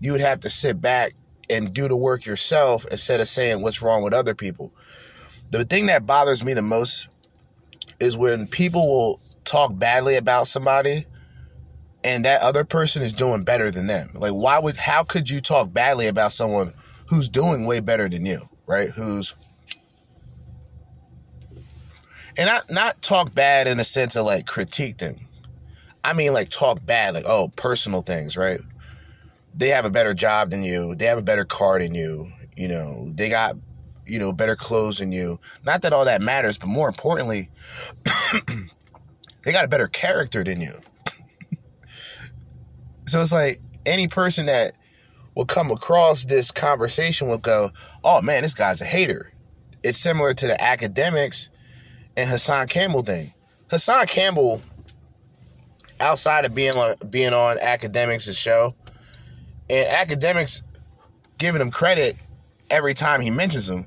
[0.00, 1.14] You would have to sit back
[1.48, 4.72] and do the work yourself instead of saying what's wrong with other people.
[5.50, 7.08] The thing that bothers me the most
[7.98, 11.06] is when people will talk badly about somebody
[12.06, 14.10] and that other person is doing better than them.
[14.14, 16.72] Like why would how could you talk badly about someone
[17.08, 18.90] who's doing way better than you, right?
[18.90, 19.34] Who's
[22.38, 25.16] and not not talk bad in a sense of like critique them.
[26.04, 28.60] I mean like talk bad, like oh personal things, right?
[29.52, 30.94] They have a better job than you.
[30.94, 32.30] They have a better car than you.
[32.56, 33.56] You know, they got
[34.06, 35.40] you know better clothes than you.
[35.64, 37.50] Not that all that matters, but more importantly,
[39.42, 40.78] they got a better character than you.
[43.06, 44.74] So it's like any person that
[45.34, 47.70] will come across this conversation will go,
[48.02, 49.32] "Oh man, this guy's a hater."
[49.82, 51.48] It's similar to the Akademiks
[52.16, 53.32] and Hassan Campbell thing.
[53.70, 54.60] Hassan Campbell,
[56.00, 58.74] outside of being on being on Akademiks' show,
[59.70, 60.62] and Akademiks
[61.38, 62.16] giving him credit
[62.70, 63.86] every time he mentions him,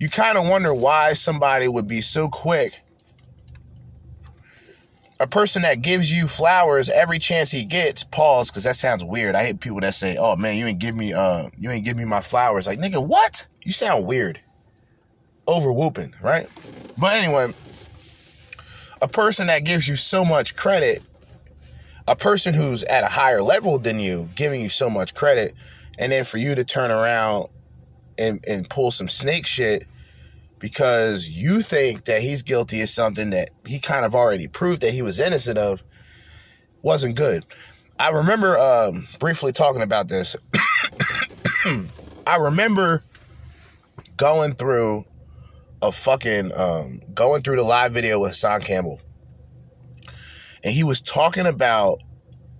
[0.00, 2.80] you kind of wonder why somebody would be so quick.
[5.18, 9.34] A person that gives you flowers every chance he gets, pause, because that sounds weird.
[9.34, 11.96] I hate people that say, "Oh man, you ain't give me uh, you ain't give
[11.96, 13.46] me my flowers." Like nigga, what?
[13.62, 14.40] You sound weird
[15.46, 16.48] over whooping, right?
[16.98, 17.54] But anyway,
[19.00, 21.02] a person that gives you so much credit,
[22.06, 25.54] a person who's at a higher level than you, giving you so much credit,
[25.98, 27.48] and then for you to turn around
[28.18, 29.86] and, and pull some snake shit
[30.58, 34.94] because you think that he's guilty of something that he kind of already proved that
[34.94, 35.82] he was innocent of
[36.82, 37.44] wasn't good.
[37.98, 40.36] I remember um, briefly talking about this.
[42.26, 43.02] I remember
[44.16, 45.04] going through
[45.82, 49.00] a fucking um, going through the live video with Hassan Campbell,
[50.62, 52.00] and he was talking about,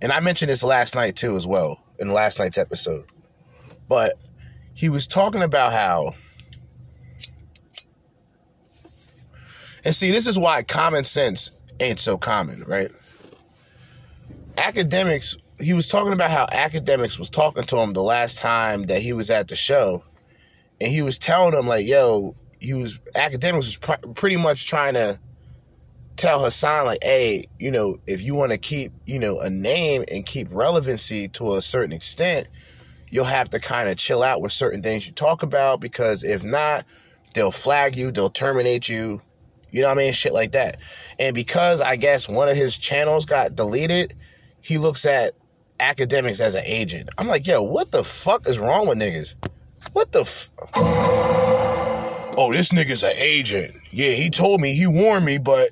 [0.01, 3.05] and I mentioned this last night too as well in last night's episode,
[3.87, 4.13] but
[4.73, 6.15] he was talking about how,
[9.83, 12.91] and see, this is why common sense ain't so common, right?
[14.55, 19.01] Akademiks, he was talking about how Akademiks was talking to him the last time that
[19.01, 20.03] he was at the show,
[20.81, 24.95] and he was telling him like, "Yo, he was Akademiks was pr- pretty much trying
[24.95, 25.19] to
[26.17, 30.03] tell Hassan like, hey, you know, if you want to keep, you know, a name
[30.11, 32.47] and keep relevancy to a certain extent,
[33.09, 36.43] you'll have to kind of chill out with certain things you talk about because if
[36.43, 36.85] not,
[37.33, 39.21] they'll flag you, they'll terminate you,
[39.71, 40.79] you know what I mean, shit like that.
[41.19, 44.13] And because I guess one of his channels got deleted,
[44.61, 45.33] he looks at
[45.79, 47.09] Akademiks as an agent.
[47.17, 49.35] I'm like, yo, what the fuck is wrong with niggas?
[49.93, 53.75] What the f- oh, this nigga's an agent.
[53.91, 55.69] Yeah, he told me, he warned me, but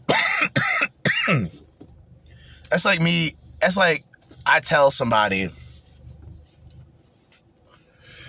[2.69, 4.03] that's like me, that's like
[4.45, 5.49] I tell somebody,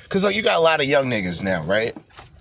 [0.04, 1.96] because like you got a lot of young niggas now, right?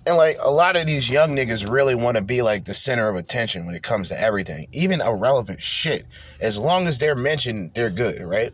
[0.06, 3.08] And like a lot of these young niggas really want to be like the center
[3.08, 6.06] of attention when it comes to everything, even irrelevant shit.
[6.40, 8.52] As long as they're mentioned, they're good, right?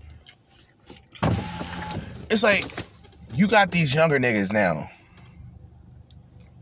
[2.30, 2.64] It's like
[3.34, 4.88] you got these younger niggas now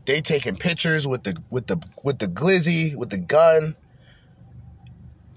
[0.05, 3.75] they taking pictures with the with the with the glizzy with the gun.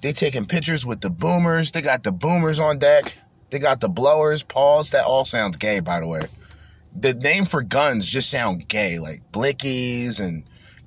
[0.02, 1.72] They taking pictures with the boomers.
[1.72, 3.14] They got the boomers on deck.
[3.50, 4.42] They got the blowers.
[4.42, 4.90] Pause.
[4.90, 6.22] That all sounds gay, by the way.
[6.94, 10.44] The name for guns just sound gay, like blickies and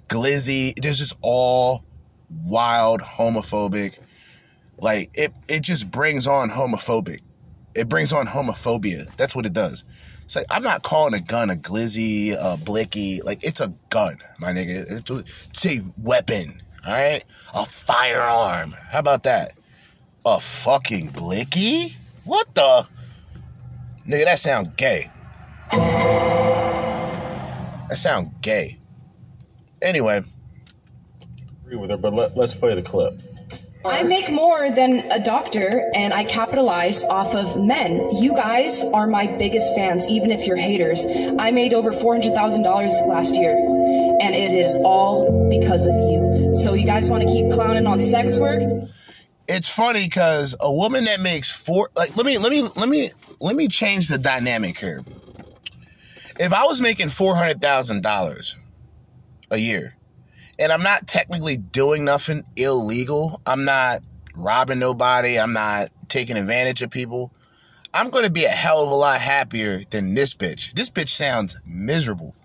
[0.08, 0.74] glizzy.
[0.82, 1.84] There's just all
[2.30, 4.00] wild homophobic.
[4.78, 7.20] Like it, it just brings on homophobic.
[7.76, 9.14] It brings on homophobia.
[9.18, 9.84] That's what it does.
[10.24, 13.22] It's like I'm not calling a gun a glizzy, a blicky.
[13.22, 14.86] Like it's a gun, my nigga.
[14.90, 16.62] It's a, it's a weapon.
[16.86, 18.72] All right, a firearm.
[18.72, 19.54] How about that?
[20.26, 21.96] A fucking blicky?
[22.24, 22.88] What the?
[24.06, 25.10] Nigga, that sound gay.
[27.90, 28.78] That sound gay.
[29.82, 30.24] Anyway.
[31.64, 33.20] Agree with her, but let, let's play the clip.
[33.86, 38.10] I make more than a doctor and I capitalize off of men.
[38.16, 41.06] You guys are my biggest fans, even if you're haters.
[41.40, 46.54] I made over $400,000 last year and it is all because of you.
[46.62, 48.62] So you guys want to keep clowning on sex work?
[49.48, 53.12] It's funny because a woman that makes four like let me let me let me
[53.40, 55.04] let me change the dynamic here.
[56.40, 58.58] If I was making four hundred thousand dollars
[59.52, 59.96] a year,
[60.60, 63.42] and I'm not technically doing nothing illegal.
[63.46, 64.02] I'm not
[64.36, 65.40] robbing nobody.
[65.40, 67.32] I'm not taking advantage of people.
[67.94, 70.74] I'm going to be a hell of a lot happier than this bitch.
[70.74, 72.36] This bitch sounds miserable.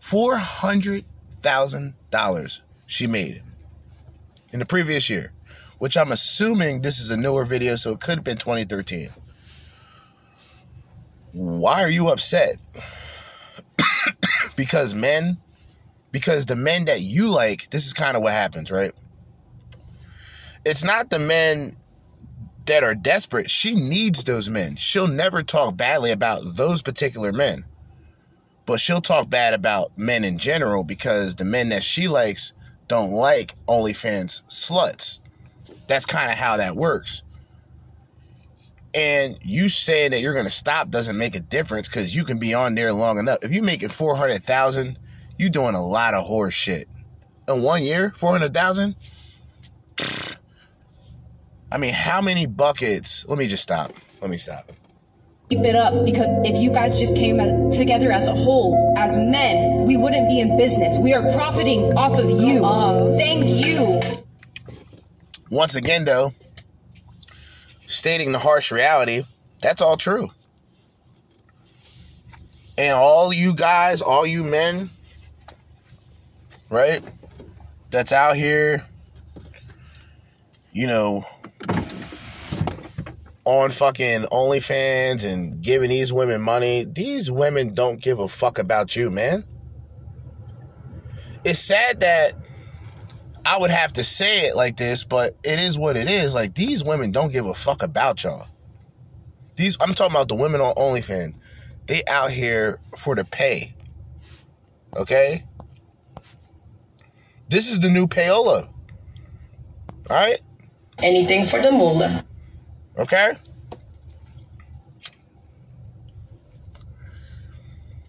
[0.00, 3.42] $400,000 she made.
[4.52, 5.32] in the previous year,
[5.78, 9.10] which I'm assuming this is a newer video, so it could have been 2013.
[11.32, 12.56] Why are you upset?
[14.56, 15.38] because men,
[16.10, 18.92] because the men that you like, this is kind of what happens, right?
[20.64, 21.76] It's not the men
[22.66, 23.50] that are desperate.
[23.50, 24.76] She needs those men.
[24.76, 27.64] She'll never talk badly about those particular men.
[28.64, 32.52] But she'll talk bad about men in general because the men that she likes
[32.86, 35.18] don't like OnlyFans sluts.
[35.88, 37.22] That's kind of how that works.
[38.94, 42.38] And you saying that you're going to stop doesn't make a difference because you can
[42.38, 43.38] be on there long enough.
[43.42, 44.98] If you make it 400,000,
[45.38, 46.88] you're doing a lot of horse shit.
[47.48, 48.94] In one year, 400,000?
[51.70, 53.24] I mean, how many buckets?
[53.26, 53.92] Let me just stop.
[54.20, 54.72] Let me stop.
[55.48, 57.38] Keep it up because if you guys just came
[57.72, 60.98] together as a whole, as men, we wouldn't be in business.
[60.98, 62.62] We are profiting off of you.
[63.16, 64.00] Thank you.
[65.50, 66.32] Once again, though,
[67.92, 69.24] stating the harsh reality,
[69.60, 70.30] that's all true.
[72.78, 74.90] And all you guys, all you men,
[76.70, 77.04] right,
[77.90, 78.86] that's out here,
[80.72, 81.26] you know,
[83.44, 88.96] on fucking OnlyFans and giving these women money, these women don't give a fuck about
[88.96, 89.44] you, man.
[91.44, 92.34] It's sad that
[93.44, 96.34] I would have to say it like this, but it is what it is.
[96.34, 98.46] Like these women don't give a fuck about y'all.
[99.56, 101.36] These I'm talking about the women on OnlyFans.
[101.86, 103.74] They out here for the pay.
[104.96, 105.44] Okay?
[107.48, 108.68] This is the new payola.
[110.08, 110.40] Alright?
[111.02, 112.24] Anything for the moolah.
[112.98, 113.32] Okay?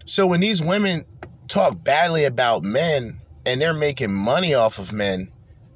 [0.06, 1.04] So when these women
[1.48, 5.30] talk badly about men and they're making money off of men,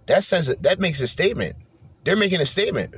[0.07, 1.57] that says that makes a statement.
[2.05, 2.95] They're making a statement.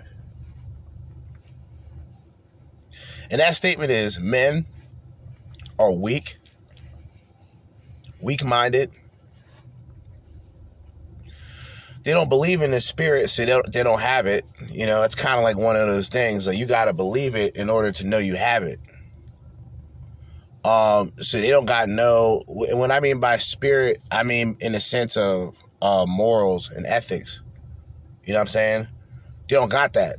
[3.30, 4.66] And that statement is men
[5.78, 6.38] are weak,
[8.20, 8.90] weak-minded.
[12.02, 14.44] They don't believe in the spirit, so they don't, they don't have it.
[14.68, 16.46] You know, it's kind of like one of those things.
[16.46, 18.80] Like you got to believe it in order to know you have it.
[20.64, 22.42] Um, so they don't got no.
[22.46, 27.42] When I mean by spirit, I mean in the sense of uh, morals and ethics.
[28.24, 28.88] You know what I'm saying?
[29.48, 30.16] They don't got that.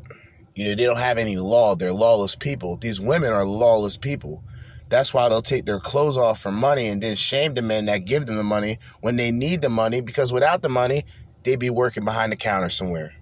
[0.56, 1.76] You know, they don't have any law.
[1.76, 2.78] They're lawless people.
[2.78, 4.44] These women are lawless people.
[4.90, 8.00] That's why they'll take their clothes off for money and then shame the men that
[8.00, 11.06] give them the money when they need the money because without the money,
[11.44, 13.14] they'd be working behind the counter somewhere.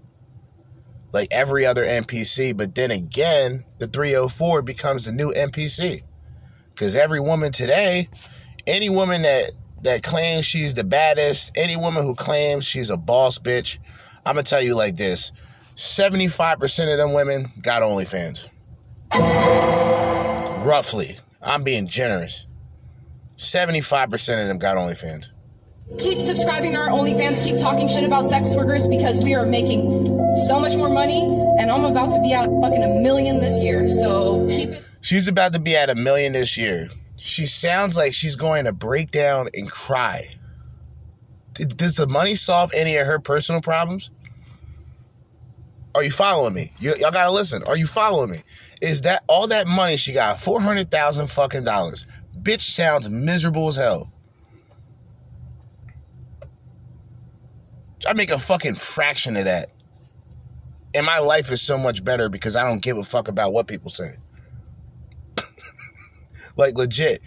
[1.11, 2.57] Like every other NPC.
[2.57, 6.01] But then again, the 304 becomes the new NPC.
[6.79, 8.07] Because every woman today,
[8.65, 9.51] any woman that
[9.81, 13.79] that claims she's the baddest, any woman who claims she's a boss bitch,
[14.25, 15.33] I'm gonna tell you like this:
[15.75, 18.47] 75% of them women got OnlyFans.
[20.65, 22.47] Roughly, I'm being generous.
[23.35, 25.27] 75% of them got OnlyFans.
[25.97, 27.43] Keep subscribing to our OnlyFans.
[27.43, 30.05] Keep talking shit about sex workers because we are making
[30.47, 31.23] so much more money,
[31.59, 33.89] and I'm about to be out fucking a million this year.
[33.89, 34.85] So keep it.
[35.01, 36.89] She's about to be at a million this year.
[37.15, 40.35] She sounds like she's going to break down and cry.
[41.53, 44.11] Does the money solve any of her personal problems?
[45.95, 46.71] Are you following me?
[46.79, 47.63] You, all gotta listen.
[47.63, 48.43] Are you following me?
[48.81, 50.39] Is that all that money she got?
[50.39, 52.05] Four hundred thousand fucking dollars.
[52.41, 54.11] Bitch sounds miserable as hell.
[58.07, 59.71] I make a fucking fraction of that.
[60.93, 63.67] And my life is so much better because I don't give a fuck about what
[63.67, 64.15] people say.
[66.59, 67.21] Like legit.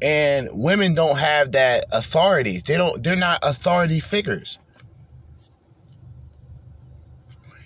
[0.00, 2.58] And women don't have that authority.
[2.58, 4.58] They don't they're not authority figures.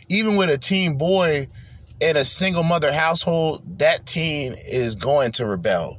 [0.09, 1.49] Even with a teen boy
[2.01, 5.99] in a single mother household, that teen is going to rebel.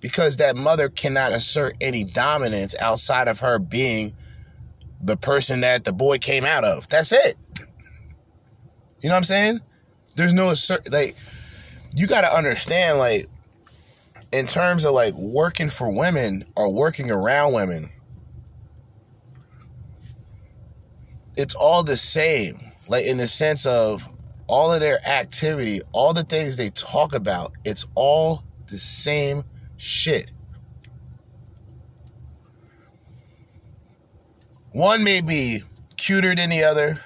[0.00, 4.14] Because that mother cannot assert any dominance outside of her being
[5.00, 6.88] the person that the boy came out of.
[6.88, 7.36] That's it.
[9.00, 9.60] You know what I'm saying?
[10.14, 11.16] There's no assert like
[11.94, 13.28] you got to understand like
[14.32, 17.90] in terms of like working for women or working around women
[21.38, 22.60] it's all the same.
[22.88, 24.04] Like in the sense of
[24.48, 29.44] all of their activity all the things they talk about it's all the same
[29.76, 30.30] shit.
[34.72, 35.62] One may be
[35.96, 36.96] cuter than the other.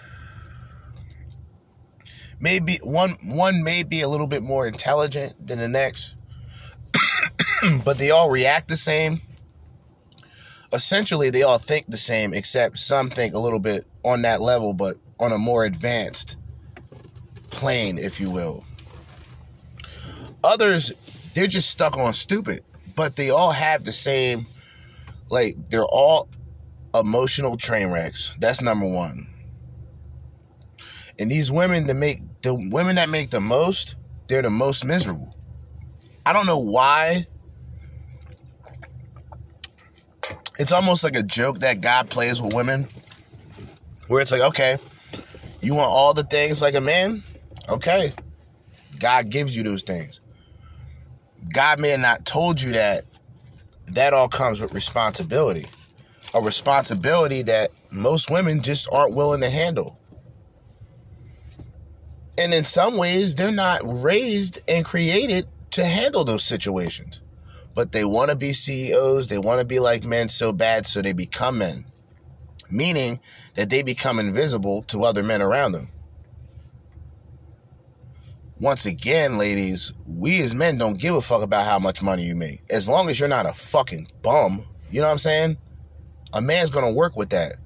[2.40, 6.16] Maybe one one may be a little bit more intelligent than the next
[7.84, 9.20] but they all react the same
[10.72, 14.72] essentially they all think the same, except some think a little bit on that level,
[14.72, 16.36] but on a more advanced
[17.50, 18.64] plane, if you will.
[20.42, 20.92] Others,
[21.34, 22.64] they're just stuck on stupid,
[22.96, 24.46] but they all have the same,
[25.30, 26.28] like, they're all
[26.94, 28.34] emotional train wrecks.
[28.38, 29.28] That's number one.
[31.18, 33.94] And these women that make the women that make the most,
[34.26, 35.36] they're the most miserable.
[36.26, 37.26] I don't know why.
[40.59, 42.86] It's almost like a joke that God plays with women.
[44.09, 44.78] Where it's like, okay,
[45.61, 47.22] you want all the things like a man?
[47.68, 48.12] Okay.
[48.98, 50.20] God gives you those things.
[51.53, 53.05] God may have not told you that.
[53.88, 55.66] That all comes with responsibility.
[56.34, 59.98] A responsibility that most women just aren't willing to handle.
[62.38, 67.20] And in some ways, they're not raised and created to handle those situations.
[67.74, 71.00] But they want to be CEOs, they want to be like men so bad, so
[71.00, 71.86] they become men.
[72.70, 73.20] Meaning
[73.54, 75.88] that they become invisible to other men around them.
[78.58, 82.36] Once again, ladies, we as men don't give a fuck about how much money you
[82.36, 82.62] make.
[82.70, 85.56] As long as you're not a fucking bum, you know what I'm saying?
[86.32, 87.56] A man's gonna work with that.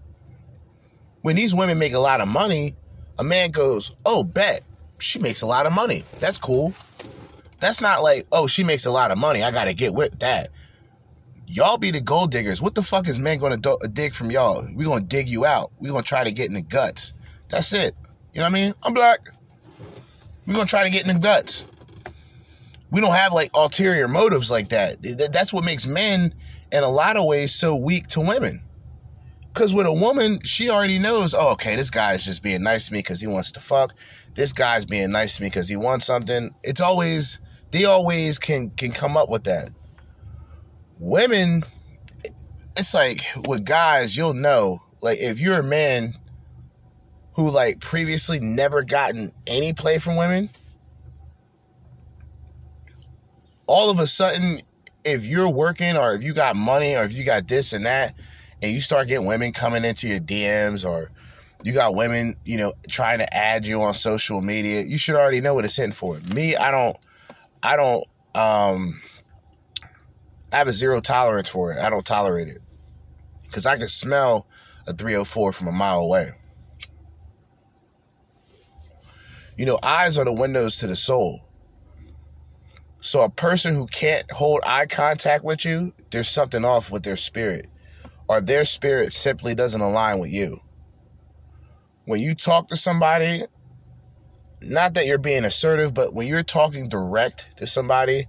[1.21, 2.77] When these women make a lot of money,
[3.19, 4.63] a man goes, Oh, bet.
[4.99, 6.05] She makes a lot of money.
[6.21, 6.73] That's cool.
[7.59, 9.43] That's not like, oh, she makes a lot of money.
[9.43, 10.51] I gotta get with that.
[11.47, 12.61] Y'all be the gold diggers.
[12.61, 14.67] What the fuck is men gonna do- uh, dig from y'all?
[14.75, 15.71] We gonna dig you out.
[15.79, 17.13] We gonna try to get in the guts.
[17.49, 17.95] That's it.
[18.33, 18.75] You know what I mean?
[18.83, 19.21] I'm black.
[20.47, 21.65] We gonna try to get in the guts.
[22.91, 24.97] We don't have like ulterior motives like that.
[25.33, 26.35] That's what makes men,
[26.73, 28.63] in a lot of ways, so weak to women.
[29.53, 32.93] Because with a woman, she already knows, oh, okay, this guy's just being nice to
[32.93, 33.95] me because he wants to fuck.
[34.35, 36.55] This guy's being nice to me because he wants something.
[36.63, 37.39] It's always,
[37.71, 39.71] they always can can come up with that.
[40.99, 41.65] Women,
[42.77, 46.15] it's like with guys, you'll know, like if you're a man
[47.35, 50.49] who like previously never gotten any play from women,
[53.67, 54.63] all of a sudden,
[55.05, 58.15] if you're working or if you got money or if you got this and that,
[58.63, 61.11] and you start getting women coming into your DMs or
[61.63, 65.41] you got women, you know, trying to add you on social media, you should already
[65.41, 66.19] know what it's in for.
[66.35, 66.97] Me, I don't,
[67.67, 68.05] I don't,
[68.37, 69.01] um,
[70.53, 71.79] I have a zero tolerance for it.
[71.81, 72.63] I don't tolerate it
[73.43, 74.47] because I can smell
[74.87, 76.31] a 304 from a mile away.
[79.57, 81.41] You know, eyes are the windows to the soul.
[83.01, 87.17] So a person who can't hold eye contact with you, there's something off with their
[87.17, 87.67] spirit
[88.29, 90.61] or their spirit simply doesn't align with you.
[92.05, 93.43] When you talk to somebody,
[94.61, 98.27] not that you're being assertive, but when you're talking direct to somebody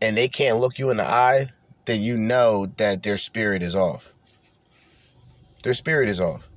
[0.00, 1.50] and they can't look you in the eye,
[1.84, 4.12] then you know that their spirit is off.
[5.62, 6.48] Their spirit is off.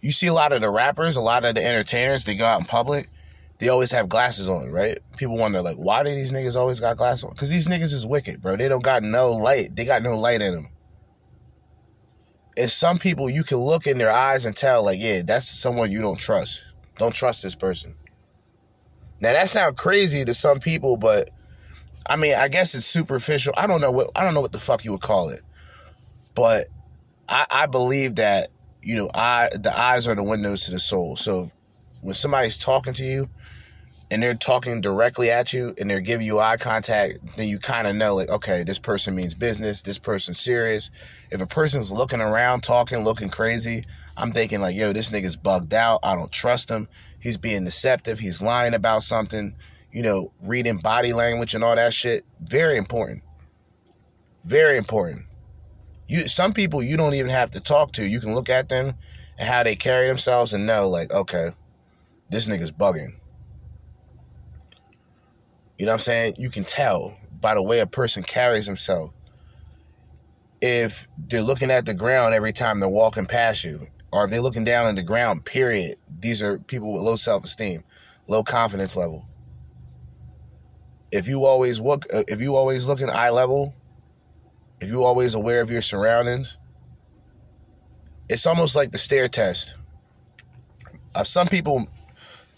[0.00, 2.60] You see a lot of the rappers, a lot of the entertainers, they go out
[2.60, 3.10] in public,
[3.58, 4.98] they always have glasses on, right?
[5.16, 7.30] People wonder, like, why do these niggas always got glasses on?
[7.30, 8.56] Because these niggas is wicked, bro.
[8.56, 9.74] They don't got no light.
[9.74, 10.68] They got no light in them.
[12.56, 15.90] And some people, you can look in their eyes and tell, like, yeah, that's someone
[15.90, 16.62] you don't trust.
[16.98, 17.94] Don't trust this person.
[19.20, 21.30] Now that sounds crazy to some people, but
[22.06, 23.54] I mean, I guess it's superficial.
[23.56, 25.40] I don't know what I don't know what the fuck you would call it,
[26.34, 26.68] but
[27.28, 28.50] I, I believe that
[28.82, 31.16] you know, I the eyes are the windows to the soul.
[31.16, 31.50] So
[32.00, 33.28] when somebody's talking to you
[34.10, 37.86] and they're talking directly at you and they're giving you eye contact, then you kind
[37.86, 39.82] of know, like, okay, this person means business.
[39.82, 40.90] This person's serious.
[41.30, 43.84] If a person's looking around, talking, looking crazy,
[44.18, 46.00] I'm thinking, like, yo, this nigga's bugged out.
[46.02, 46.88] I don't trust him.
[47.20, 48.18] He's being deceptive.
[48.18, 49.54] He's lying about something.
[49.92, 52.26] You know, reading body language and all that shit.
[52.40, 53.22] Very important.
[54.44, 55.26] Very important.
[56.06, 58.06] You some people you don't even have to talk to.
[58.06, 58.94] You can look at them
[59.38, 61.52] and how they carry themselves and know, like, okay,
[62.28, 63.14] this nigga's bugging.
[65.78, 66.34] You know what I'm saying?
[66.38, 69.12] You can tell by the way a person carries himself
[70.60, 74.40] if they're looking at the ground every time they're walking past you, or if they're
[74.40, 75.96] looking down on the ground, period.
[76.20, 77.84] These are people with low self esteem,
[78.26, 79.26] low confidence level.
[81.10, 83.74] If you always look, uh, if you always look looking eye level,
[84.80, 86.58] if you always aware of your surroundings,
[88.28, 89.74] it's almost like the stare test.
[91.14, 91.88] Uh, some people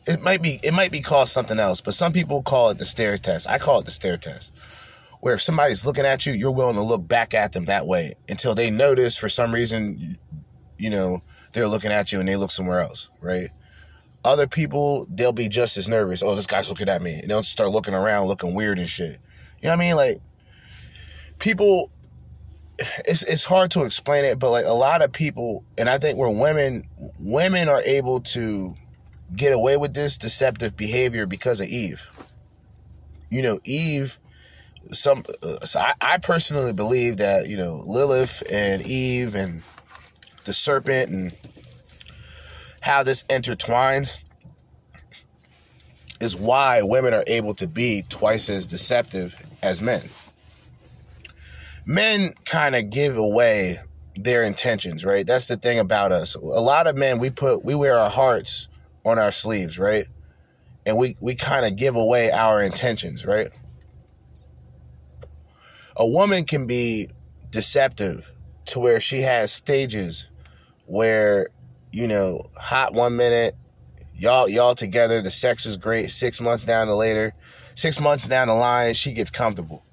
[0.07, 2.84] it might be it might be called something else, but some people call it the
[2.84, 3.48] stare test.
[3.48, 4.53] I call it the stare test.
[5.20, 8.14] Where if somebody's looking at you, you're willing to look back at them that way
[8.28, 10.16] until they notice for some reason,
[10.78, 11.22] you know,
[11.53, 13.48] they're looking at you and they look somewhere else, right?
[14.24, 16.22] Other people, they'll be just as nervous.
[16.22, 17.14] Oh, this guy's looking at me.
[17.20, 19.18] And they'll start looking around, looking weird and shit.
[19.61, 19.96] You know what I mean?
[19.96, 20.20] Like,
[21.38, 21.90] people,
[23.07, 26.18] it's it's hard to explain it, but like a lot of people, and I think
[26.18, 26.86] where women
[27.18, 28.74] women are able to
[29.36, 32.11] get away with this deceptive behavior because of Eve.
[33.30, 34.18] You know, Eve.
[34.92, 39.62] Some, uh, so I, I personally believe that you know Lilith and Eve and
[40.45, 41.34] the serpent and
[42.80, 44.22] how this intertwines
[46.20, 50.03] is why women are able to be twice as deceptive as men.
[51.86, 53.80] Men kind of give away
[54.16, 55.26] their intentions, right?
[55.26, 56.34] That's the thing about us.
[56.34, 58.68] A lot of men we put we wear our hearts
[59.05, 60.07] on our sleeves, right?
[60.84, 63.51] And we we kind of give away our intentions, right?
[65.97, 67.09] A woman can be
[67.51, 68.30] deceptive
[68.66, 70.26] to where she has stages
[70.91, 71.49] where
[71.93, 73.57] you know, hot one minute,
[74.14, 76.11] y'all y'all together, the sex is great.
[76.11, 77.32] 6 months down the later,
[77.74, 79.84] 6 months down the line, she gets comfortable.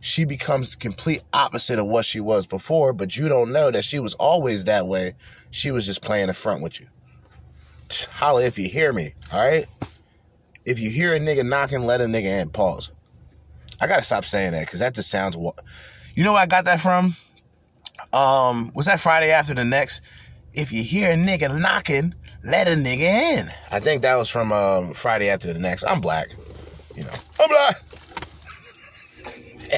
[0.00, 3.84] She becomes the complete opposite of what she was before, but you don't know that
[3.84, 5.14] she was always that way.
[5.50, 6.86] She was just playing the front with you.
[8.10, 9.66] Holla if you hear me, all right?
[10.64, 12.50] If you hear a nigga knocking, let a nigga in.
[12.50, 12.90] Pause.
[13.80, 15.36] I gotta stop saying that because that just sounds.
[16.14, 17.16] You know where I got that from?
[18.12, 20.02] Um, was that Friday after the next?
[20.58, 23.02] If you hear a nigga knocking, let a nigga
[23.38, 23.48] in.
[23.70, 25.84] I think that was from um, Friday after the next.
[25.84, 26.30] I'm black,
[26.96, 27.12] you know.
[27.38, 27.76] I'm black.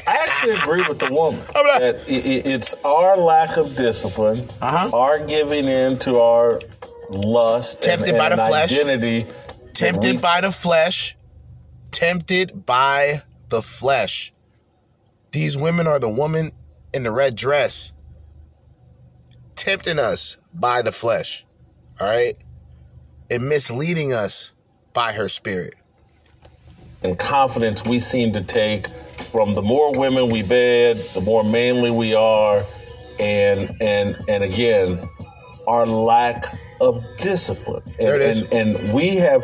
[0.07, 4.89] I actually agree with the woman that it, it's our lack of discipline, Uh-huh.
[4.97, 6.59] our giving in to our
[7.11, 8.71] lust, Tempted and, by the flesh.
[8.73, 9.27] identity.
[9.73, 11.15] Tempted we- by the flesh.
[11.91, 14.33] Tempted by the flesh.
[15.31, 16.53] These women are the woman
[16.91, 17.91] in the red dress
[19.55, 21.45] tempting us by the flesh.
[21.99, 22.37] All right?
[23.29, 24.51] And misleading us
[24.93, 25.75] by her spirit.
[27.03, 31.91] and confidence we seem to take from the more women we bed, the more manly
[31.91, 32.63] we are,
[33.19, 35.07] and and and again,
[35.67, 37.83] our lack of discipline.
[37.85, 38.41] And, There it is.
[38.41, 39.43] And, and we have,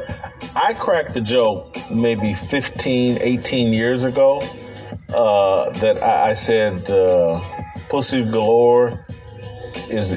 [0.56, 4.40] I cracked the joke maybe 15, 18 years ago
[5.16, 7.40] uh, that I, I said, uh,
[7.90, 9.06] "Pussy galore."
[9.90, 10.12] Is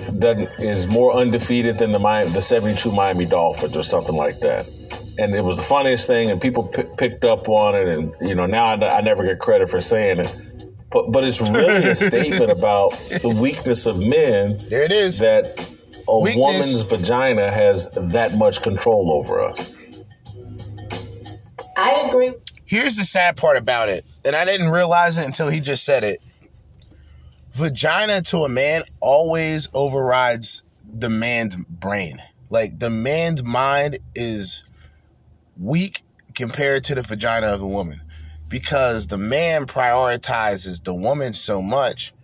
[0.59, 4.67] is more undefeated than the Miami, the seventy two Miami Dolphins or something like that,
[5.19, 8.35] and it was the funniest thing, and people p- picked up on it, and you
[8.35, 10.37] know now I, I never get credit for saying it,
[10.91, 12.91] but but it's really a statement about
[13.23, 14.57] the weakness of men.
[14.69, 15.19] There it is.
[15.21, 15.47] That
[16.09, 16.37] a Weakness.
[16.37, 19.73] woman's vagina has that much control over us.
[21.77, 22.35] I agree.
[22.65, 26.05] Here's the sad part about it, and I didn't realize it until he just said
[26.05, 26.21] it.
[27.61, 32.19] Vagina to a man always overrides the man's brain.
[32.49, 34.65] Like the man's mind is
[35.59, 36.03] weak
[36.35, 38.01] compared to the vagina of a woman
[38.49, 42.15] because the man prioritizes the woman so much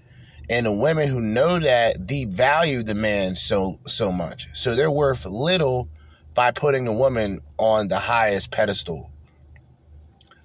[0.49, 4.49] and the women who know that devalue the man so so much.
[4.55, 5.91] So they're worth little
[6.33, 9.13] by putting the woman on the highest pedestal.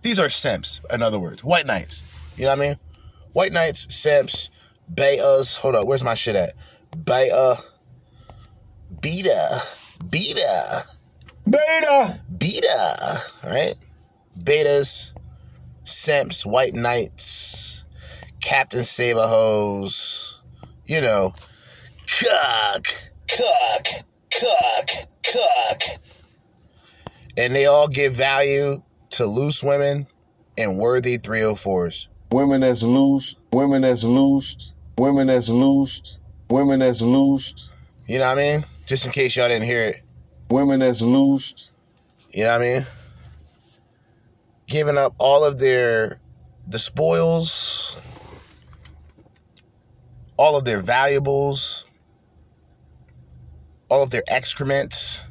[0.01, 2.03] These are simps, in other words, white knights.
[2.35, 2.79] You know what I mean?
[3.31, 4.51] White knights, simps,
[4.93, 5.57] betas.
[5.57, 6.53] Hold up, where's my shit at?
[7.05, 7.57] Beta,
[9.01, 9.61] beta,
[10.09, 10.83] beta,
[11.49, 13.21] beta, beta.
[13.43, 13.75] Right,
[14.37, 15.13] betas,
[15.83, 17.85] simps, white knights,
[18.41, 20.35] Captain Saberhose.
[20.85, 21.33] You know,
[22.07, 22.85] cock,
[23.29, 23.87] cock,
[24.29, 24.89] cock,
[25.25, 25.81] cock.
[27.37, 28.81] And they all give value
[29.11, 30.05] to loose women
[30.57, 32.07] and worthy 304s.
[32.31, 36.19] Women that's loose, women that's loose, women that's loosed,
[36.51, 37.71] women that's loosed.
[38.07, 38.65] You know what I mean?
[38.85, 40.03] Just in case y'all didn't hear it.
[40.51, 41.73] women that's loosed.
[42.29, 42.85] You know what I mean?
[44.67, 46.19] Giving up all of their
[46.67, 47.97] the spoils,
[50.37, 51.85] all of their valuables,
[53.89, 55.23] all of their excrements.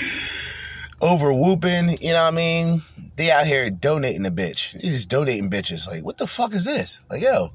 [1.02, 2.82] Over whooping, you know what I mean?
[3.16, 4.72] They out here donating the bitch.
[4.72, 5.86] They just donating bitches.
[5.86, 7.00] Like, what the fuck is this?
[7.08, 7.50] Like, yo.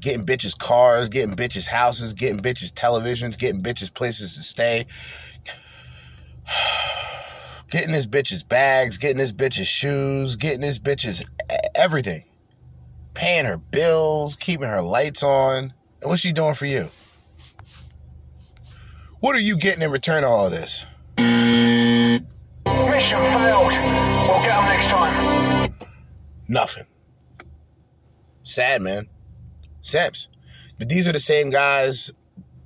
[0.00, 4.86] Getting bitches cars, getting bitches houses, getting bitches televisions, getting bitches places to stay.
[7.68, 12.22] Getting this bitches bags, getting this bitches shoes, getting this bitches e- everything.
[13.12, 15.74] Paying her bills, keeping her lights on.
[16.00, 16.90] And what's she doing for you?
[19.18, 20.86] What are you getting in return all this?
[22.96, 23.72] Mission failed.
[23.72, 25.74] We'll get them next time.
[26.48, 26.86] Nothing.
[28.42, 29.08] Sad, man.
[29.82, 30.28] Simps.
[30.78, 32.10] But these are the same guys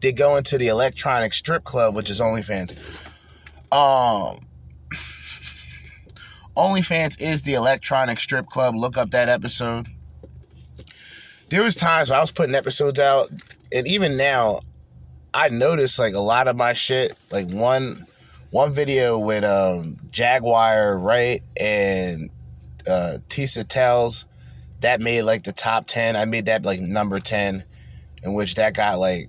[0.03, 2.79] that go into the electronic strip club, which is OnlyFans.
[3.73, 4.47] Um,
[6.57, 8.77] OnlyFans is the electronic strip club.
[8.77, 9.89] Look up that episode.
[11.49, 13.31] There was times I was putting episodes out,
[13.73, 14.61] and even now,
[15.35, 17.19] I noticed like a lot of my shit.
[17.33, 18.07] Like one,
[18.51, 22.31] one video with um Jaguar right and
[22.89, 24.27] uh Tisa Tells
[24.81, 26.17] that made like the top ten.
[26.17, 27.65] I made that like number ten,
[28.23, 29.29] in which that got like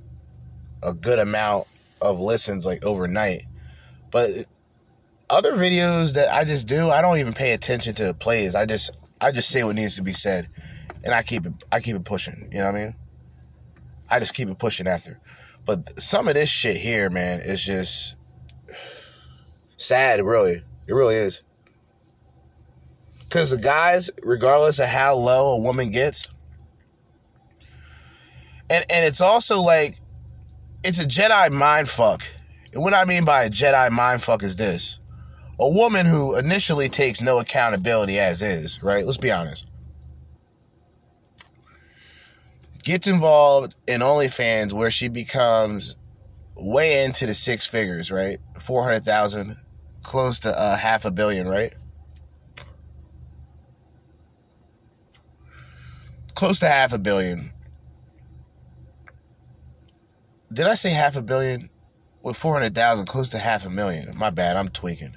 [0.84, 1.68] a good amount
[2.02, 3.44] of listens like overnight.
[4.10, 4.32] But
[5.30, 8.56] other videos that I just do, I don't even pay attention to the plays.
[8.56, 10.50] I just I just say what needs to be said,
[11.04, 12.50] and I keep it I keep it pushing.
[12.52, 12.96] You know what I mean?
[14.10, 15.20] I just keep it pushing after.
[15.66, 18.16] But some of this shit here, man, is just
[19.86, 20.24] sad.
[20.24, 21.42] Really, it really is.
[23.20, 26.28] Because the guys, regardless of how low a woman gets,
[28.70, 29.98] and and it's also like
[30.84, 32.24] it's a Jedi mind fuck.
[32.74, 34.98] And what I mean by a Jedi mind fuck is this
[35.62, 39.06] a woman who initially takes no accountability as is, right?
[39.06, 39.68] Let's be honest.
[42.84, 45.96] Gets involved in OnlyFans where she becomes
[46.56, 48.40] way into the six figures, right?
[48.60, 49.56] 400,000,
[50.02, 51.74] close to uh, half a billion, right?
[56.36, 57.52] Close to half a billion.
[60.52, 61.70] Did I say half a billion?
[62.24, 64.16] With 400,000, close to half a million.
[64.16, 65.16] My bad, I'm tweaking.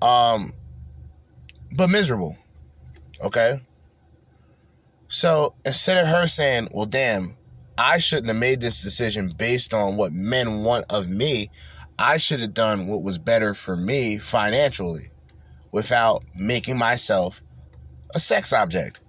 [0.00, 0.52] Um,
[1.72, 2.36] but miserable.
[3.20, 3.60] Okay.
[5.08, 7.36] So instead of her saying, well, damn,
[7.76, 11.50] I shouldn't have made this decision based on what men want of me,
[12.02, 15.10] I should have done what was better for me financially
[15.70, 17.40] without making myself
[18.12, 19.00] a sex object.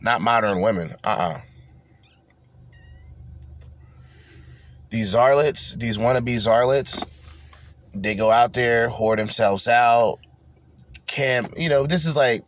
[0.00, 0.96] Not modern women.
[1.04, 1.40] Uh uh
[4.88, 7.06] These Czarlets, these wannabe Czarlets,
[7.94, 10.18] they go out there, whore themselves out.
[11.06, 12.42] Cam, you know, this is like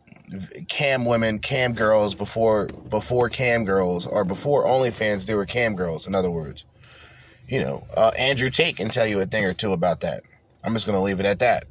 [0.67, 5.27] cam women, cam girls before before cam girls or before OnlyFans.
[5.27, 6.07] They were cam girls.
[6.07, 6.65] In other words,
[7.47, 10.23] you know, uh, Andrew Tate can tell you a thing or two about that.
[10.63, 11.67] I'm just gonna leave it at that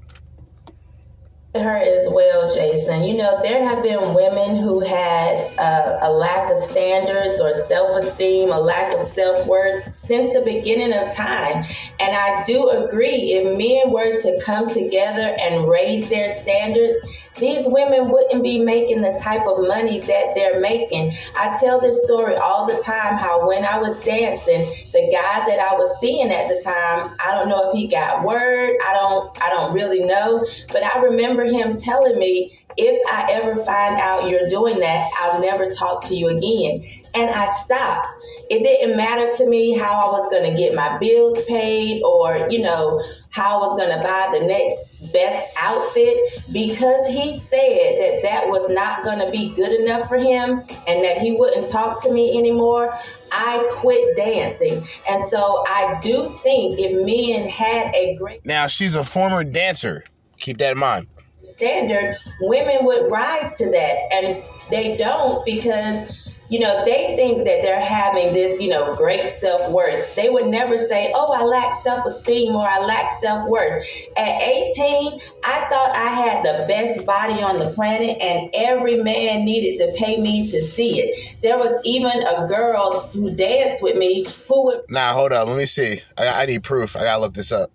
[1.60, 3.04] her as well, Jason.
[3.04, 8.02] You know, there have been women who had uh, a lack of standards or self
[8.02, 11.64] esteem, a lack of self worth since the beginning of time.
[12.00, 17.00] And I do agree, if men were to come together and raise their standards,
[17.36, 21.16] these women wouldn't be making the type of money that they're making.
[21.36, 24.60] I tell this story all the time how when I was dancing,
[24.92, 28.24] the guy that I was seeing at the time, I don't know if he got
[28.24, 33.32] word, I don't I don't really know, but I remember him telling me if I
[33.32, 36.84] ever find out you're doing that, I'll never talk to you again.
[37.14, 38.06] And I stopped.
[38.50, 42.48] It didn't matter to me how I was going to get my bills paid or,
[42.50, 46.16] you know, how I was going to buy the next best outfit
[46.52, 51.04] because he said that that was not going to be good enough for him and
[51.04, 52.98] that he wouldn't talk to me anymore.
[53.32, 54.86] I quit dancing.
[55.08, 58.44] And so I do think if men had a great.
[58.44, 60.04] Now, she's a former dancer.
[60.38, 61.08] Keep that in mind
[61.54, 63.96] standard, women would rise to that.
[64.12, 66.04] And they don't because
[66.48, 70.14] you know, they think that they're having this, you know, great self worth.
[70.14, 73.86] They would never say, oh, I lack self esteem or I lack self worth.
[74.16, 79.44] At 18, I thought I had the best body on the planet and every man
[79.44, 81.36] needed to pay me to see it.
[81.42, 84.82] There was even a girl who danced with me who would.
[84.90, 85.48] Nah, hold up.
[85.48, 86.02] Let me see.
[86.18, 86.96] I, I need proof.
[86.96, 87.70] I gotta look this up.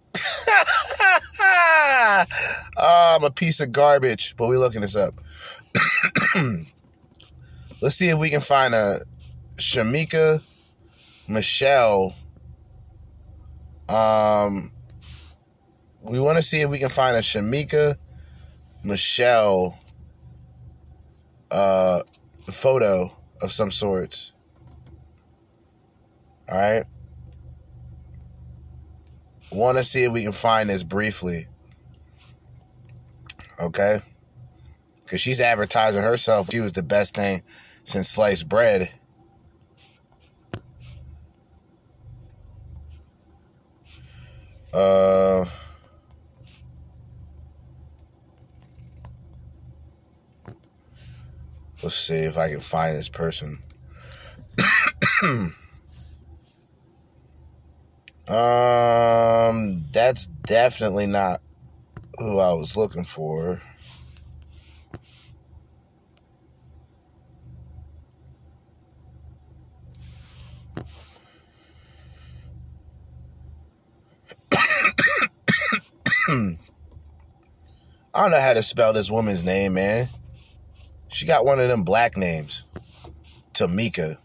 [1.40, 2.26] oh,
[2.78, 5.16] I'm a piece of garbage, but we looking this up.
[7.82, 9.02] Let's see if we can find a
[9.56, 10.42] Shamika
[11.30, 12.14] Michelle.
[13.88, 14.72] Um,
[16.02, 17.96] we want to see if we can find a Shamika
[18.84, 19.78] Michelle
[21.52, 22.04] uh,
[22.52, 24.34] photo of some sorts.
[26.50, 26.84] All right.
[29.52, 31.48] Want to see if we can find this briefly.
[33.58, 34.02] Okay.
[35.04, 36.50] Because she's advertising herself.
[36.52, 37.42] She was the best thing
[37.90, 38.92] since sliced bread.
[44.72, 45.46] Uh,
[51.82, 53.58] let's see if I can find this person.
[58.28, 61.42] um, that's definitely not
[62.20, 63.64] who I was looking for.
[76.30, 80.08] I don't know how to spell this woman's name, man.
[81.08, 82.66] She got one of them black names.
[83.54, 84.18] Tamika.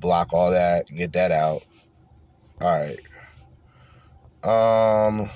[0.00, 1.64] Block all that, get that out.
[2.60, 3.00] All right.
[4.44, 5.30] Um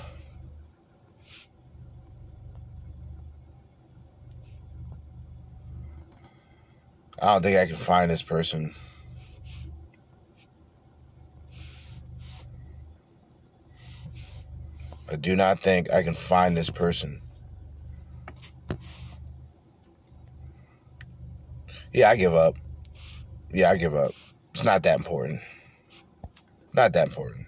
[7.21, 8.75] I don't think I can find this person.
[15.13, 17.21] I do not think I can find this person.
[21.93, 22.57] Yeah, I give up.
[23.53, 24.13] Yeah, I give up.
[24.55, 25.41] It's not that important.
[26.75, 27.47] Not that important.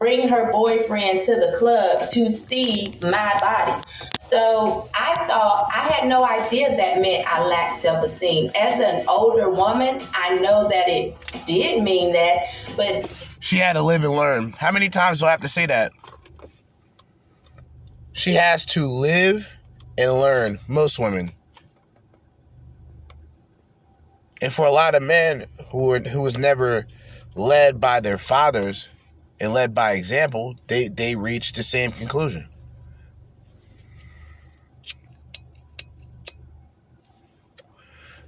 [0.00, 3.82] bring her boyfriend to the club to see my body.
[4.18, 8.50] So I thought I had no idea that meant I lacked self esteem.
[8.54, 11.14] As an older woman, I know that it
[11.46, 12.46] did mean that,
[12.76, 14.52] but She had to live and learn.
[14.52, 15.92] How many times do I have to say that?
[18.12, 19.50] She has to live
[19.98, 20.60] and learn.
[20.68, 21.32] Most women.
[24.42, 26.86] And for a lot of men who are, who was never
[27.34, 28.88] led by their fathers
[29.38, 32.46] and led by example, they they reach the same conclusion.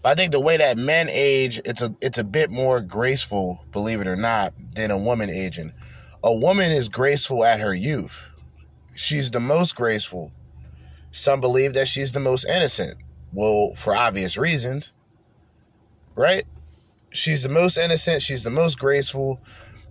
[0.02, 3.64] But I think the way that men age, it's a it's a bit more graceful,
[3.70, 5.72] believe it or not, than a woman aging.
[6.24, 8.28] A woman is graceful at her youth.
[8.94, 10.32] She's the most graceful.
[11.12, 12.98] Some believe that she's the most innocent.
[13.32, 14.92] Well, for obvious reasons.
[16.14, 16.44] Right?
[17.10, 19.40] She's the most innocent, she's the most graceful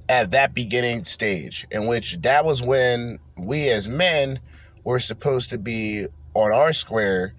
[0.09, 4.39] at that beginning stage, in which that was when we as men
[4.83, 7.33] were supposed to be on our square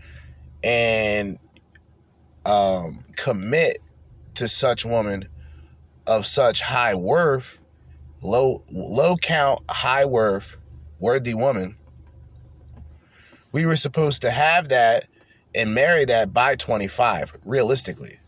[0.63, 1.39] and
[2.45, 3.79] um, commit
[4.35, 5.29] to such woman
[6.07, 7.59] of such high worth,
[8.23, 10.57] low low count, high worth,
[10.99, 11.77] worthy woman.
[13.53, 15.07] We were supposed to have that
[15.55, 18.19] and marry that by 25, realistically.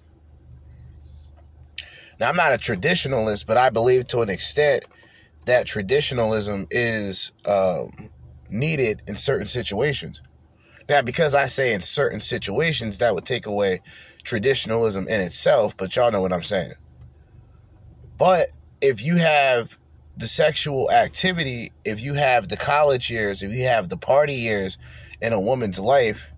[2.21, 4.85] Now, I'm not a traditionalist, but I believe to an extent
[5.47, 8.11] that traditionalism is um,
[8.51, 10.21] needed in certain situations.
[10.89, 13.81] Now, because I say in certain situations, that would take away
[14.23, 16.75] traditionalism in itself, but y'all know what I'm saying.
[18.19, 18.49] But
[18.81, 19.79] if you have
[20.17, 24.79] the sexual activity, if you have the college years, if you have the party years
[25.21, 26.33] in a woman's life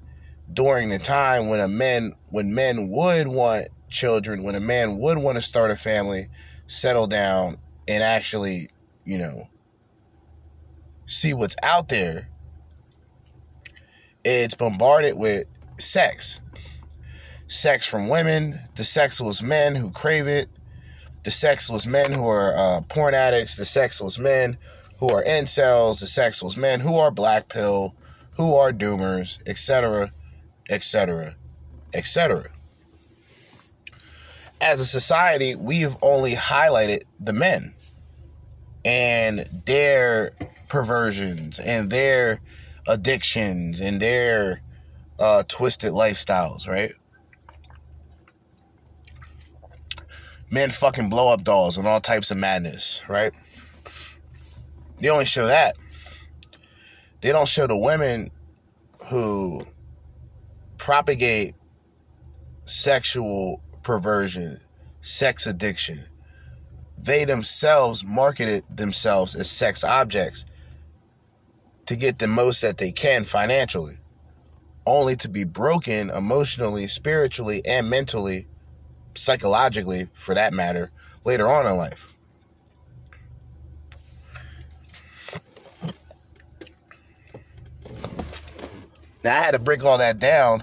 [0.53, 5.19] during the time when a man when men would want children, when a man would
[5.19, 6.29] want to start a family,
[6.67, 8.71] settle down and actually,
[9.05, 9.49] you know,
[11.07, 12.29] see what's out there,
[14.27, 15.47] it's bombarded with
[15.79, 16.41] sex.
[17.47, 20.49] Sex from women, the sexless men who crave it,
[21.23, 24.59] the sexless men who are uh, porn addicts, the sexless men
[24.99, 27.95] who are incels, the sexless men who are black pill,
[28.33, 30.13] who are doomers, etc.,
[30.71, 31.37] etc.,
[31.95, 32.51] etc.
[34.61, 37.75] As a society, we've only highlighted the men
[38.85, 40.33] and their
[40.69, 42.41] perversions and their
[42.87, 44.63] addictions and their
[45.19, 46.93] uh, twisted lifestyles, right?
[50.51, 53.33] Men fucking blow up dolls and all types of madness, right?
[55.01, 55.77] They only show that.
[57.21, 58.31] They don't show the women
[59.07, 59.67] who
[60.79, 61.55] propagate
[62.65, 64.61] sexual perversion,
[65.01, 66.05] sex addiction.
[66.99, 70.45] They themselves marketed themselves as sex objects
[71.87, 73.99] to get the most that they can financially,
[74.87, 78.47] only to be broken emotionally, spiritually, and mentally,
[79.15, 80.91] psychologically, for that matter,
[81.25, 82.13] later on in life.
[89.25, 90.63] Now, I had to break all that down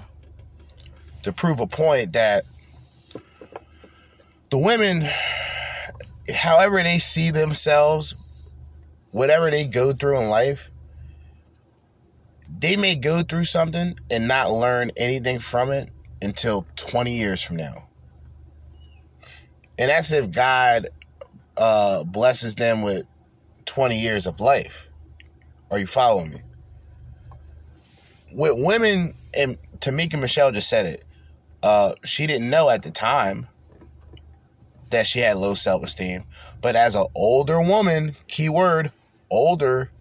[1.24, 2.46] to prove a point that
[4.50, 5.10] the women,
[6.34, 8.16] however they see themselves,
[9.12, 10.70] whatever they go through in life,
[12.64, 15.89] they may go through something and not learn anything from it
[16.22, 17.89] until 20 years from now.
[19.78, 20.88] And that's if God
[21.57, 23.05] uh, blesses them with
[23.66, 24.88] 20 years of life.
[25.72, 26.39] Are you following me?
[28.32, 31.03] With women, and Tamika Michelle just said it,
[31.64, 33.45] uh, she didn't know at the time
[34.89, 36.24] that she had low self esteem.
[36.61, 38.93] But as an older woman, keyword,
[39.30, 39.91] older,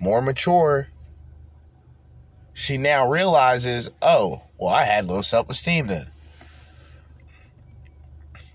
[0.00, 0.88] more mature,
[2.56, 6.06] she now realizes, oh, well, I had low self esteem then.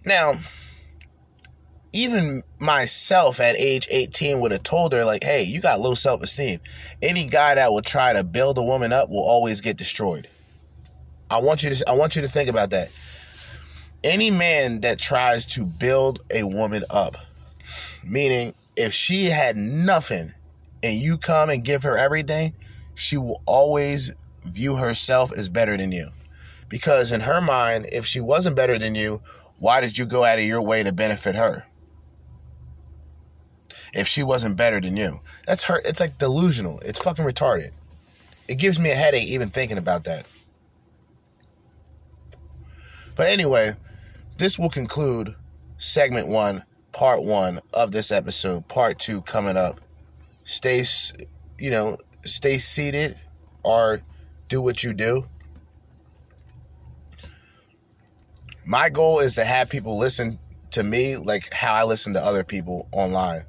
[0.03, 0.39] Now,
[1.93, 6.59] even myself at age 18 would have told her like hey you got low self-esteem.
[7.01, 10.27] Any guy that will try to build a woman up will always get destroyed.
[11.29, 12.89] I want you to i want you to think about that.
[14.03, 17.17] Any man that tries to build a woman up
[18.03, 20.33] meaning if she had nothing
[20.81, 22.53] and you come and give her everything
[22.95, 26.09] she will always view herself as better than you
[26.67, 29.21] because in her mind if she wasn't better than you
[29.59, 31.65] why did you go out of your way to benefit her
[33.93, 35.19] if she wasn't better than you.
[35.45, 35.81] That's her.
[35.83, 36.79] It's like delusional.
[36.79, 37.71] It's fucking retarded.
[38.47, 40.25] It gives me a headache even thinking about that.
[43.15, 43.75] But anyway,
[44.37, 45.35] this will conclude
[45.77, 48.67] segment one, part one of this episode.
[48.67, 49.79] Part two coming up.
[50.43, 50.83] Stay,
[51.59, 53.15] you know, stay seated
[53.63, 54.01] or
[54.47, 55.25] do what you do.
[58.65, 60.39] My goal is to have people listen
[60.71, 63.43] to me like how I listen to other people online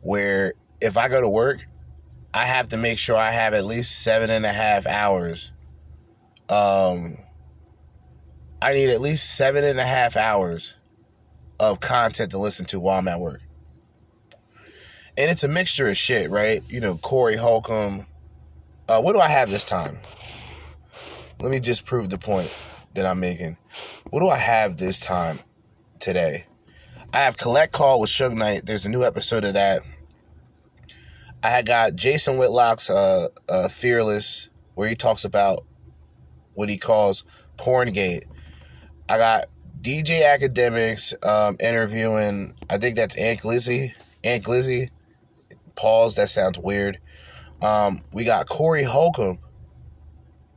[0.00, 1.64] where if I go to work,
[2.32, 5.52] I have to make sure I have at least seven and a half hours.
[6.48, 7.18] Um,
[8.60, 10.76] I need at least seven and a half hours
[11.60, 13.40] of content to listen to while I'm at work.
[15.16, 16.62] And it's a mixture of shit, right?
[16.68, 18.06] You know, Corey Holcomb.
[18.88, 19.98] Uh, what do I have this time?
[21.40, 22.50] Let me just prove the point
[22.94, 23.56] that I'm making.
[24.10, 25.40] What do I have this time
[26.00, 26.44] today?
[27.12, 28.66] I have Collect Call with Suge Knight.
[28.66, 29.82] There's a new episode of that.
[31.42, 35.64] I got Jason Whitlock's uh, uh, Fearless, where he talks about
[36.54, 37.24] what he calls
[37.56, 38.24] Porngate.
[39.08, 39.46] I got
[39.80, 43.92] DJ Akademiks um, interviewing, I think that's Ant Glizzy.
[44.24, 44.90] Ant Glizzy.
[45.74, 46.98] Pause, that sounds weird.
[47.64, 49.38] Um, we got Corey Holcomb.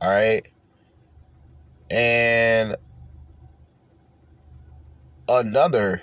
[0.02, 0.46] All right.
[1.90, 2.76] And
[5.26, 6.02] another,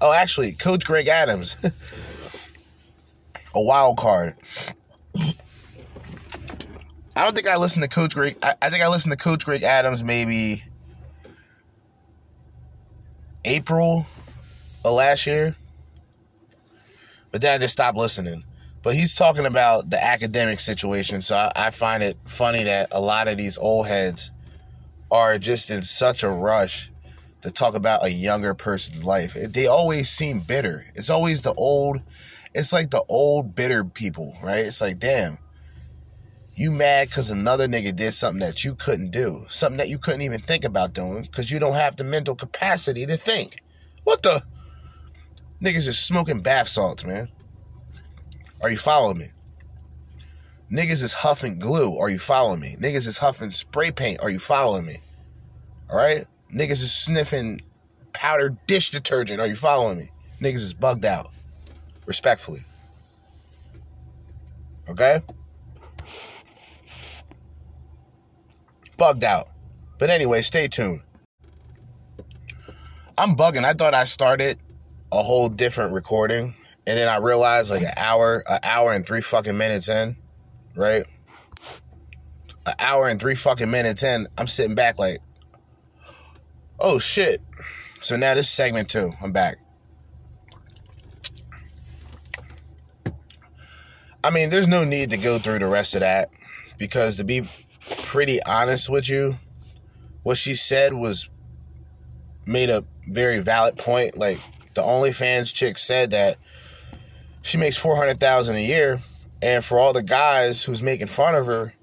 [0.00, 1.54] oh, actually, Coach Greg Adams.
[3.54, 4.36] a wild card.
[7.14, 8.38] I don't think I listened to Coach Greg.
[8.42, 10.64] I, I, think I listened to Coach Greg Adams maybe
[13.44, 14.06] April
[14.82, 15.56] of last year,
[17.32, 18.44] but then I just stopped listening.
[18.82, 23.00] But he's talking about the academic situation, so I, I find it funny that a
[23.00, 24.30] lot of these old heads
[25.10, 26.90] are just in such a rush
[27.42, 29.34] to talk about a younger person's life.
[29.34, 30.86] They always seem bitter.
[30.94, 32.02] It's always the old
[32.54, 34.64] it's like the old bitter people, right?
[34.64, 35.38] It's like, damn,
[36.54, 40.22] you mad because another nigga did something that you couldn't do, something that you couldn't
[40.22, 43.62] even think about doing because you don't have the mental capacity to think.
[44.04, 44.42] What the?
[45.62, 47.28] Niggas is smoking bath salts, man.
[48.60, 49.28] Are you following me?
[50.70, 51.96] Niggas is huffing glue.
[51.96, 52.76] Are you following me?
[52.78, 54.20] Niggas is huffing spray paint.
[54.20, 54.98] Are you following me?
[55.90, 56.26] All right?
[56.52, 57.62] Niggas is sniffing
[58.12, 59.40] powdered dish detergent.
[59.40, 60.10] Are you following me?
[60.40, 61.30] Niggas is bugged out
[62.06, 62.64] respectfully.
[64.88, 65.22] Okay?
[68.96, 69.48] Bugged out.
[69.98, 71.02] But anyway, stay tuned.
[73.16, 73.64] I'm bugging.
[73.64, 74.58] I thought I started
[75.12, 76.54] a whole different recording,
[76.88, 80.16] and then I realized like an hour, an hour and three fucking minutes in,
[80.74, 81.04] right?
[82.64, 85.20] An hour and three fucking minutes in, I'm sitting back like,
[86.80, 87.42] oh shit.
[88.00, 89.58] So now this segment two, I'm back.
[94.24, 96.30] I mean, there's no need to go through the rest of that
[96.78, 97.46] because to be
[98.02, 99.36] pretty honest with you,
[100.22, 101.28] what she said was
[102.46, 104.16] made a very valid point.
[104.16, 104.40] Like
[104.72, 106.38] the OnlyFans chick said that
[107.42, 109.00] she makes four hundred thousand a year,
[109.42, 111.74] and for all the guys who's making fun of her,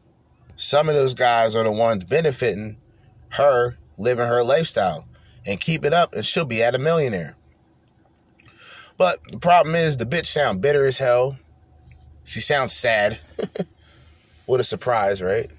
[0.56, 2.78] some of those guys are the ones benefiting
[3.30, 5.06] her living her lifestyle
[5.46, 7.36] and keep it up, and she'll be at a millionaire.
[8.98, 11.38] But the problem is the bitch sound bitter as hell.
[12.24, 13.20] She sounds sad.
[14.46, 15.50] what a surprise, right?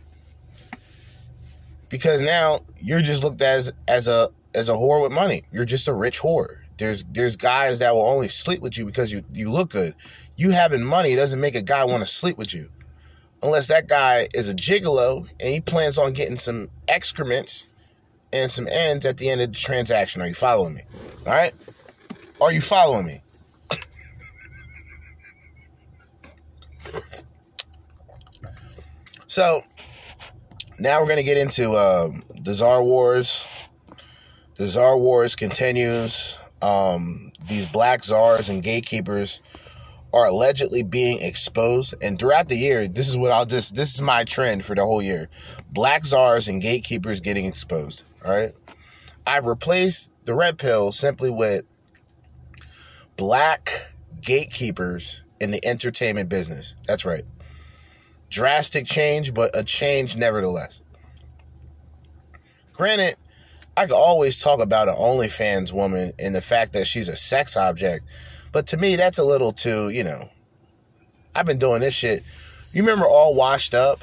[1.89, 5.45] Because now you're just looked at as as a as a whore with money.
[5.53, 6.57] You're just a rich whore.
[6.79, 9.95] There's there's guys that will only sleep with you because you you look good.
[10.37, 12.71] You having money doesn't make a guy want to sleep with you.
[13.43, 17.67] Unless that guy is a gigolo and he plans on getting some excrements
[18.33, 20.21] and some ends at the end of the transaction.
[20.21, 20.83] Are you following me?
[21.27, 21.55] All right?
[22.41, 23.23] Are you following me?
[29.27, 29.65] So
[30.79, 32.11] now we're gonna get into uh,
[32.41, 33.47] the Czar Wars.
[34.57, 36.39] The Czar Wars continues.
[36.67, 39.41] Um, these black czars and gatekeepers
[40.13, 44.03] are allegedly being exposed, and throughout the year, this is what I'll just this is
[44.03, 45.29] my trend for the whole year:
[45.71, 48.03] black czars and gatekeepers getting exposed.
[48.25, 48.53] All right,
[49.25, 51.65] I've replaced the red pill simply with
[53.17, 56.75] black gatekeepers in the entertainment business.
[56.89, 57.23] That's right.
[58.29, 60.81] Drastic change, but a change nevertheless.
[62.73, 63.17] Granted,
[63.77, 67.57] I could always talk about an OnlyFans woman and the fact that she's a sex
[67.57, 68.07] object,
[68.53, 70.31] but to me, that's a little too, you know.
[71.35, 72.25] I've been doing this shit.
[72.73, 74.01] You remember All Washed Up?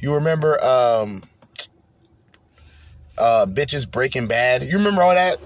[0.00, 1.22] You remember um
[3.16, 4.64] uh bitches breaking bad?
[4.64, 5.38] You remember all that?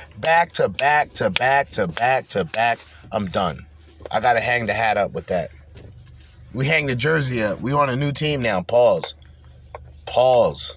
[0.20, 2.78] back to back to back to back to back.
[3.10, 3.66] I'm done.
[4.10, 5.50] I gotta hang the hat up with that.
[6.54, 7.60] We hang the jersey up.
[7.60, 8.62] We on a new team now.
[8.62, 9.14] Pause.
[10.06, 10.76] Pause.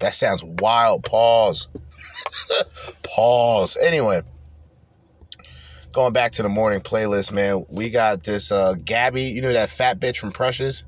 [0.00, 1.04] That sounds wild.
[1.04, 1.68] Pause.
[3.02, 3.76] Pause.
[3.80, 4.22] Anyway,
[5.92, 7.64] going back to the morning playlist, man.
[7.70, 10.84] We got this uh Gabby, you know that fat bitch from Precious?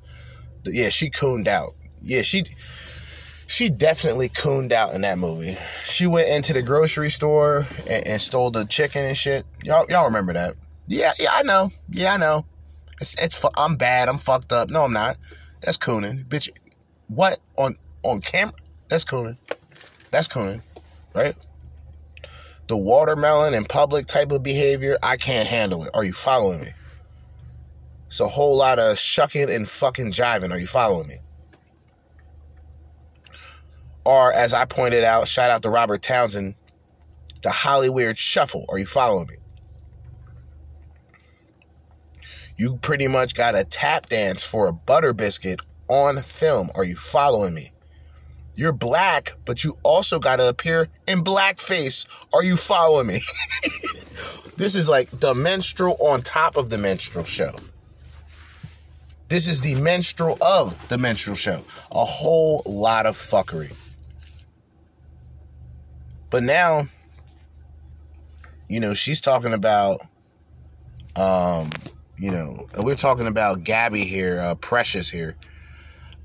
[0.64, 1.74] Yeah, she cooned out.
[2.02, 2.44] Yeah, she
[3.46, 5.57] she definitely cooned out in that movie.
[5.84, 9.46] She went into the grocery store and, and stole the chicken and shit.
[9.62, 10.57] Y'all y'all remember that?
[10.88, 11.70] Yeah, yeah, I know.
[11.88, 12.44] Yeah, I know.
[13.00, 14.09] It's it's I'm bad.
[14.09, 14.70] I'm fucked up.
[14.70, 15.16] No, I'm not.
[15.61, 16.48] That's cooning, bitch.
[17.09, 18.54] What on on camera?
[18.89, 19.37] That's cooning.
[20.11, 20.62] That's cooning,
[21.14, 21.34] right?
[22.68, 25.91] The watermelon and public type of behavior, I can't handle it.
[25.95, 26.72] Are you following me?
[28.09, 30.53] It's a whole lot of shucking and fucking jiving.
[30.53, 31.18] Are you following me?
[34.05, 36.55] Or as I pointed out, shout out to Robert Townsend,
[37.43, 38.64] the Hollywood shuffle.
[38.68, 39.37] Are you following me?
[42.57, 46.70] You pretty much got a tap dance for a butter biscuit on film.
[46.74, 47.72] Are you following me?
[48.57, 52.07] You're black, but you also got to appear in blackface.
[52.32, 53.20] Are you following me?
[54.57, 57.54] this is like the menstrual on top of the menstrual show.
[59.28, 61.62] This is the menstrual of the menstrual show.
[61.92, 63.74] A whole lot of fuckery.
[66.30, 66.88] But now,
[68.68, 70.00] you know, she's talking about,
[71.14, 71.70] um,
[72.16, 75.36] you know, we're talking about Gabby here, uh, Precious here,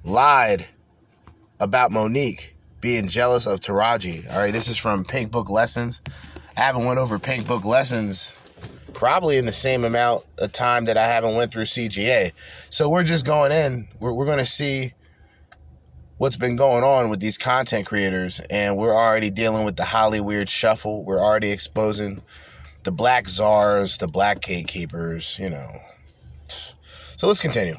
[0.04, 0.66] lied
[1.62, 2.50] about Mo'Nique
[2.82, 4.30] being jealous of Taraji.
[4.30, 6.02] All right, this is from Pink Book Lessons.
[6.58, 8.34] I haven't went over Pink Book Lessons
[8.94, 12.34] probably in the same amount of time that I haven't went through CGA.
[12.70, 13.88] So we're just going in.
[14.00, 14.94] We're, we're going to see
[16.18, 20.50] what's been going on with these content creators, and we're already dealing with the Hollywood
[20.50, 21.04] shuffle.
[21.04, 22.22] We're already exposing
[22.84, 25.80] the black czars, the black gatekeepers, you know.
[26.48, 27.78] So let's continue.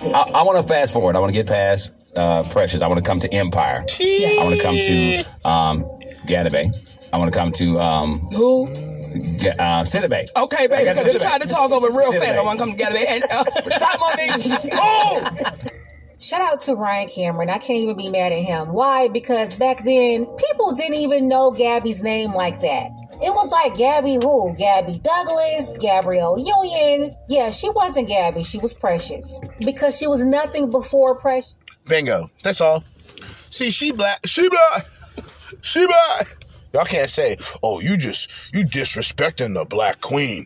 [0.00, 1.16] I, I want to fast forward.
[1.16, 2.82] I want to get past uh, Precious.
[2.82, 3.84] I want to come to Empire.
[4.00, 5.84] I want to come to um,
[6.26, 6.72] Gadabe.
[7.12, 8.66] I want to come to um, who?
[8.68, 10.26] Uh, Sidibe.
[10.36, 11.22] Okay, baby, because you Cinnabay.
[11.22, 12.18] tried to talk over real Cinnabay.
[12.20, 12.38] fast.
[12.38, 12.98] I want to come together.
[13.08, 14.68] And, uh, Stop, Mo'Nique.
[14.74, 15.24] Oh!
[16.20, 17.48] Shout out to Ryan Cameron.
[17.48, 18.72] I can't even be mad at him.
[18.72, 19.06] Why?
[19.08, 22.90] Because back then, people didn't even know Gabby's name like that.
[23.22, 24.54] It was like Gabby who?
[24.58, 27.14] Gabby Douglas, Gabrielle Union.
[27.28, 28.42] Yeah, she wasn't Gabby.
[28.42, 29.40] She was Precious.
[29.60, 31.56] Because she was nothing before Precious.
[31.88, 32.30] Bingo.
[32.42, 32.84] That's all.
[33.50, 34.20] See, she black.
[34.26, 34.86] She black.
[35.62, 36.44] She black.
[36.72, 40.44] Y'all can't say, oh, you just, you disrespecting the black queen.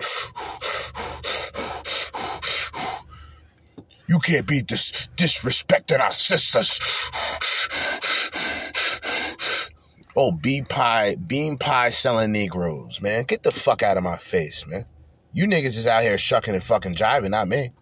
[4.06, 6.78] You can't be dis- disrespecting our sisters.
[10.14, 13.24] Oh, bean pie, bean pie selling Negroes, man.
[13.24, 14.86] Get the fuck out of my face, man.
[15.32, 17.72] You niggas is out here shucking and fucking jiving, not me.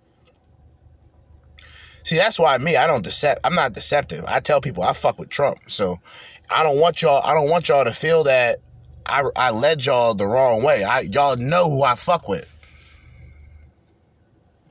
[2.02, 3.38] See, that's why me, I don't decept.
[3.44, 4.24] I'm not deceptive.
[4.26, 6.00] I tell people I fuck with Trump, so
[6.48, 7.22] I don't want y'all.
[7.24, 8.58] I don't want y'all to feel that
[9.06, 10.84] I I led y'all the wrong way.
[10.84, 12.56] I y'all know who I fuck with.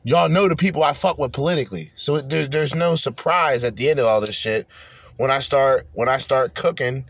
[0.04, 3.90] Y'all know the people I fuck with politically, so there, there's no surprise at the
[3.90, 4.66] end of all this shit
[5.18, 7.06] when I start when I start cooking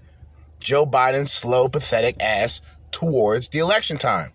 [0.59, 4.31] Joe Biden's slow, pathetic ass towards the election time.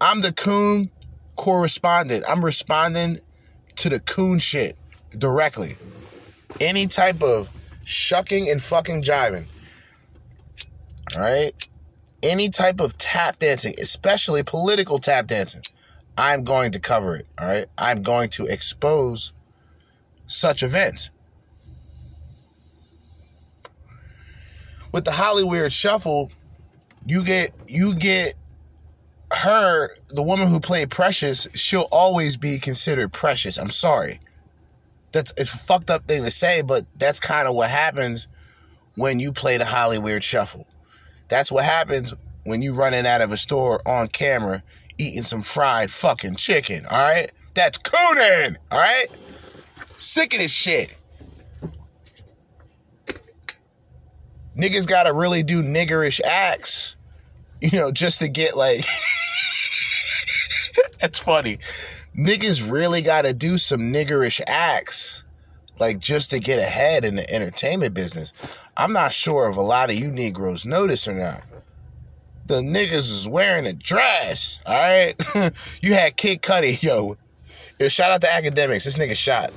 [0.00, 0.90] I'm the coon
[1.36, 2.24] correspondent.
[2.26, 3.20] I'm responding
[3.76, 4.76] to the coon shit
[5.16, 5.76] directly.
[6.60, 7.48] Any type of
[7.84, 9.44] shucking and fucking jiving.
[11.16, 11.68] All right?
[12.22, 15.62] Any type of tap dancing, especially political tap dancing,
[16.16, 17.26] I'm going to cover it.
[17.38, 17.66] All right?
[17.76, 19.32] I'm going to expose
[20.26, 21.10] such events.
[24.92, 26.30] With the Hollywood shuffle,
[27.06, 28.34] you get you get
[29.32, 33.58] her, the woman who played Precious, she'll always be considered precious.
[33.58, 34.20] I'm sorry.
[35.12, 38.28] That's it's a fucked up thing to say, but that's kind of what happens
[38.94, 40.66] when you play the Hollywood shuffle.
[41.28, 42.14] That's what happens
[42.44, 44.62] when you running out of a store on camera
[44.98, 47.30] eating some fried fucking chicken, all right?
[47.54, 49.06] That's cooning, all right?
[49.98, 50.96] Sick of this shit.
[54.56, 56.96] Niggas gotta really do niggerish acts
[57.62, 58.84] you know, just to get like.
[61.00, 61.58] That's funny.
[62.16, 65.24] Niggas really got to do some niggerish acts,
[65.78, 68.32] like just to get ahead in the entertainment business.
[68.76, 71.42] I'm not sure if a lot of you Negroes notice or not.
[72.46, 75.14] The niggas is wearing a dress, all right?
[75.80, 77.16] you had Kid Cudi, yo.
[77.78, 77.88] yo.
[77.88, 78.84] Shout out to Akademiks.
[78.84, 79.52] This nigga shot.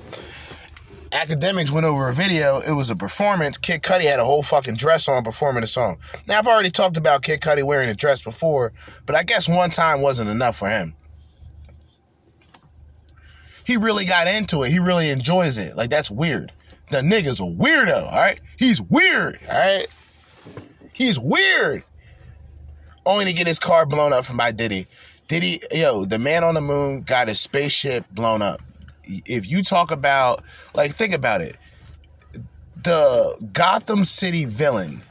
[1.12, 2.60] Akademiks went over a video.
[2.60, 3.58] It was a performance.
[3.58, 5.98] Kid Cudi had a whole fucking dress on performing a song.
[6.28, 8.74] Now, I've already talked about Kid Cudi wearing a dress before,
[9.06, 10.96] but I guess one time wasn't enough for him.
[13.64, 14.72] He really got into it.
[14.72, 15.76] He really enjoys it.
[15.76, 16.52] Like, that's weird.
[16.92, 18.40] The nigga's a weirdo, all right?
[18.58, 19.88] He's weird, all right?
[20.94, 21.84] He's weird.
[23.06, 24.88] Only to get his car blown up from by Diddy.
[25.28, 28.62] Diddy, yo, the man on the moon got his spaceship blown up.
[29.08, 31.58] If you talk about, like, think about it.
[32.84, 35.02] The Gotham City villain,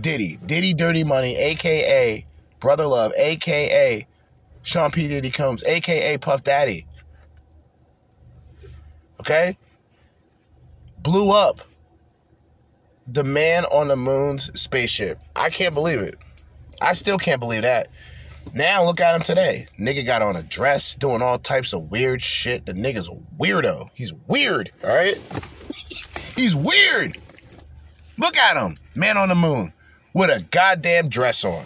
[0.00, 2.24] Diddy, Diddy Dirty Money, aka
[2.60, 4.06] Brother Love, aka
[4.62, 5.08] Sean P.
[5.08, 6.86] Diddy Combs, aka Puff Daddy.
[9.20, 9.56] Okay?
[11.02, 11.60] Blew up
[13.06, 15.18] the man on the moon's spaceship.
[15.34, 16.18] I can't believe it.
[16.80, 17.88] I still can't believe that.
[18.54, 19.66] Now look at him today.
[19.78, 22.66] Nigga got on a dress, doing all types of weird shit.
[22.66, 23.90] The nigga's a weirdo.
[23.94, 25.16] He's weird, all right?
[26.34, 27.18] He's weird.
[28.16, 28.76] Look at him.
[28.94, 29.72] Man on the moon
[30.14, 31.64] with a goddamn dress on.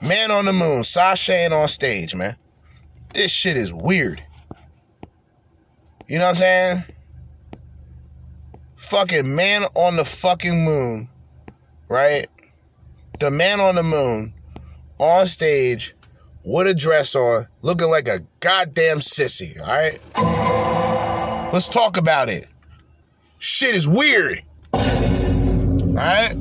[0.00, 2.36] Man on the moon, sashaying on stage, man.
[3.12, 4.22] This shit is weird.
[6.06, 6.84] You know what I'm saying?
[8.76, 11.08] Fucking man on the fucking moon,
[11.88, 12.28] right?
[13.20, 14.34] The man on the moon
[14.98, 15.94] on stage
[16.44, 21.52] with a dress on, looking like a goddamn sissy, all right?
[21.52, 22.48] Let's talk about it.
[23.38, 24.42] Shit is weird.
[24.72, 26.34] All right?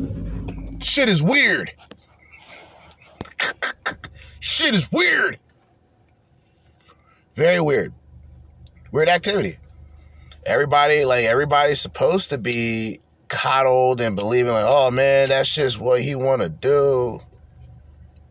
[0.81, 1.71] Shit is weird.
[4.39, 5.39] Shit is weird.
[7.35, 7.93] Very weird.
[8.91, 9.57] Weird activity.
[10.45, 12.99] Everybody, like, everybody's supposed to be
[13.29, 17.21] coddled and believing, like, oh man, that's just what he want to do.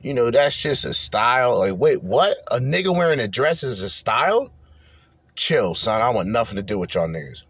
[0.02, 1.60] You know, that's just a style.
[1.60, 2.36] Like, wait, what?
[2.50, 4.52] A nigga wearing a dress is a style?
[5.36, 6.02] Chill, son.
[6.02, 7.44] I want nothing to do with y'all niggas.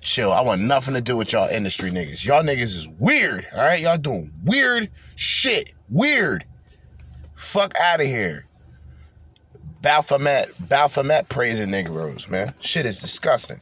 [0.00, 0.32] Chill.
[0.32, 2.24] I want nothing to do with y'all industry niggas.
[2.24, 3.46] Y'all niggas is weird.
[3.54, 5.72] All right, y'all doing weird shit.
[5.90, 6.44] Weird.
[7.36, 8.46] Fuck out of here.
[9.82, 12.54] Baphomet, Baphomet praising Negroes, man.
[12.60, 13.60] Shit is disgusting.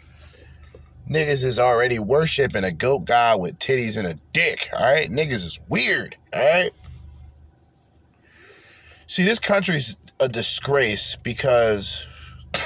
[1.10, 5.10] Niggas is already worshiping a goat god with titties and a dick, all right?
[5.10, 6.70] Niggas is weird, all right?
[9.08, 12.06] See, this country's a disgrace because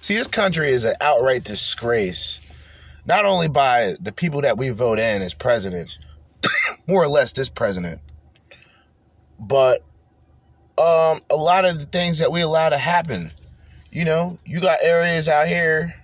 [0.00, 2.40] See, this country is an outright disgrace,
[3.06, 5.98] not only by the people that we vote in as presidents,
[6.86, 8.00] more or less this president,
[9.38, 9.84] but
[10.78, 13.32] um, a lot of the things that we allow to happen.
[13.90, 15.94] You know, you got areas out here,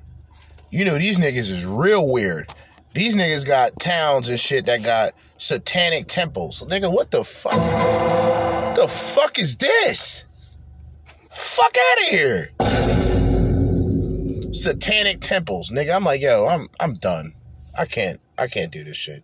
[0.70, 2.53] you know, these niggas is real weird.
[2.95, 6.62] These niggas got towns and shit that got satanic temples.
[6.65, 7.55] Nigga, what the fuck?
[8.74, 10.24] The fuck is this?
[11.31, 12.51] Fuck out of here.
[14.53, 15.95] Satanic temples, nigga.
[15.95, 17.35] I'm like, yo, I'm I'm done.
[17.77, 19.23] I can't I can't do this shit.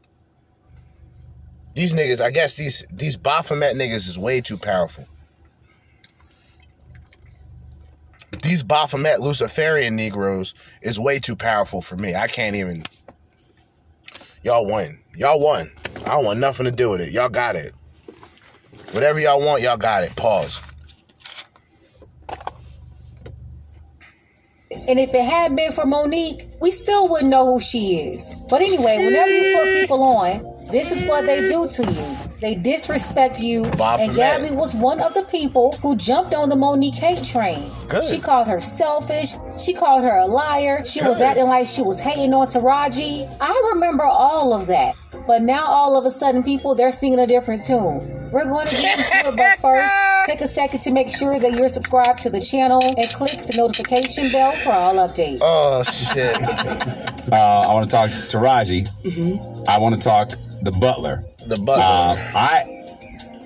[1.75, 5.09] These niggas, I guess these these Baphomet niggas is way too powerful.
[8.43, 12.15] These Baphomet Luciferian Negroes is way too powerful for me.
[12.15, 12.85] I can't even.
[14.43, 15.01] Y'all won.
[15.17, 15.71] Y'all won.
[16.05, 17.13] I don't want nothing to do with it.
[17.13, 17.75] Y'all got it.
[18.93, 20.15] Whatever y'all want, y'all got it.
[20.17, 20.61] Pause.
[24.89, 28.43] And if it had been for Mo'Nique, we still wouldn't know who she is.
[28.51, 32.34] But anyway, whenever you put people on, this is what they do to you.
[32.45, 33.63] They disrespect you.
[33.79, 34.15] Bob and.
[34.15, 37.71] Gabby was one of the people who jumped on the Mo'Nique hate train.
[37.89, 38.05] Good.
[38.05, 39.33] She called her selfish.
[39.57, 40.85] She called her a liar.
[40.85, 43.35] She was acting like she was hating on Taraji.
[43.41, 44.95] I remember all of that.
[45.27, 48.14] But now all of a sudden people they're singing a different tune.
[48.35, 49.95] We're going to get into it, but first,
[50.27, 53.55] take a second to make sure that you're subscribed to the channel and click the
[53.57, 55.39] notification bell for all updates.
[55.41, 56.37] Oh shit.
[57.33, 58.83] Uh, I want to talk to Raji.
[59.03, 59.67] Mm-hmm.
[59.67, 61.25] I want to talk the butler.
[61.47, 61.83] The butler.
[61.83, 62.85] Uh, I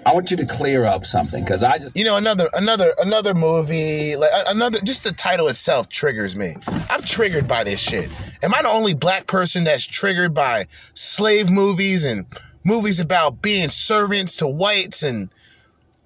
[0.04, 3.34] I want you to clear up something because I just You know, another another another
[3.34, 6.56] movie, like another just the title itself triggers me.
[6.90, 8.10] I'm triggered by this shit.
[8.42, 12.26] Am I the only black person that's triggered by slave movies and
[12.68, 15.30] movies about being servants to whites and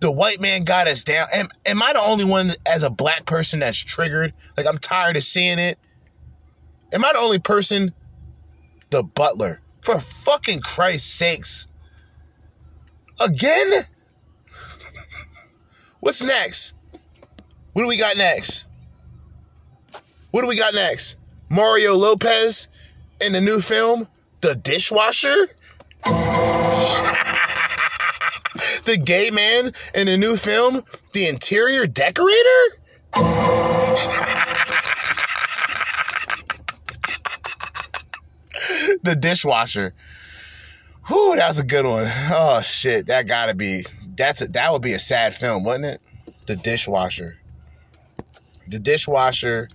[0.01, 1.27] the white man got us down?
[1.33, 4.33] Am, am I the only one as a black person that's triggered?
[4.57, 5.79] Like I'm tired of seeing it.
[6.93, 7.93] Am I the only person
[8.91, 9.61] The Butler.
[9.81, 11.67] For fucking Christ's sakes.
[13.21, 13.85] Again?
[16.01, 16.75] What's next?
[17.73, 18.65] What do we got next?
[20.31, 21.17] What do we got next?
[21.49, 22.69] Mario Lopez
[23.21, 24.09] in the new film,
[24.41, 25.49] The Dishwasher?
[28.85, 32.39] The gay man in the new film, The Interior Decorator?
[39.03, 39.95] the dishwasher.
[41.09, 42.11] Whew, that was a good one.
[42.31, 43.85] Oh shit, that gotta be
[44.17, 46.01] that's a, that would be a sad film, wouldn't it?
[46.47, 47.39] The dishwasher.
[48.69, 49.69] The dishwasher.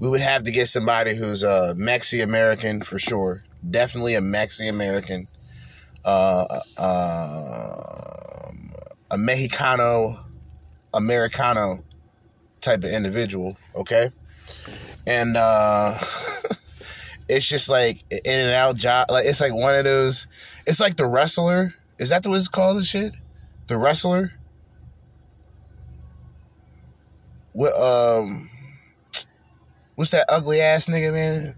[0.00, 3.44] We would have to get somebody who's a Mexi American for sure.
[3.68, 5.26] Definitely a Mexi American.
[6.08, 8.50] Uh, uh,
[9.10, 10.18] a Mexicano,
[10.94, 11.84] Americano
[12.62, 13.58] type of individual.
[13.74, 14.10] Okay,
[15.06, 15.98] and uh,
[17.28, 19.10] it's just like in and out job.
[19.10, 20.26] Like it's like one of those.
[20.66, 21.74] It's like the wrestler.
[21.98, 22.78] Is that the what it's called?
[22.78, 23.12] The shit.
[23.66, 24.32] The wrestler.
[27.52, 28.48] What um.
[29.94, 31.54] What's that ugly ass nigga man?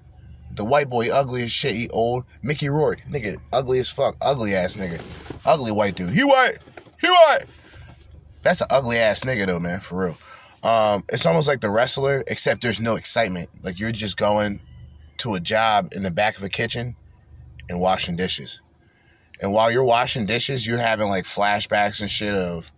[0.54, 1.74] The white boy, ugly as shit.
[1.74, 2.24] He old.
[2.42, 4.16] Mickey Rourke, nigga, ugly as fuck.
[4.20, 5.00] Ugly ass nigga.
[5.46, 6.10] Ugly white dude.
[6.10, 6.58] He white.
[7.00, 7.44] He white.
[8.42, 9.80] That's an ugly ass nigga though, man.
[9.80, 10.18] For real.
[10.62, 13.48] Um, it's almost like the wrestler, except there's no excitement.
[13.62, 14.60] Like you're just going
[15.18, 16.96] to a job in the back of a kitchen
[17.68, 18.60] and washing dishes.
[19.40, 22.70] And while you're washing dishes, you're having like flashbacks and shit of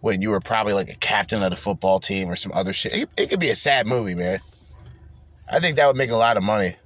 [0.00, 2.92] when you were probably like a captain of the football team or some other shit.
[2.92, 4.40] It, it could be a sad movie, man.
[5.50, 6.76] I think that would make a lot of money.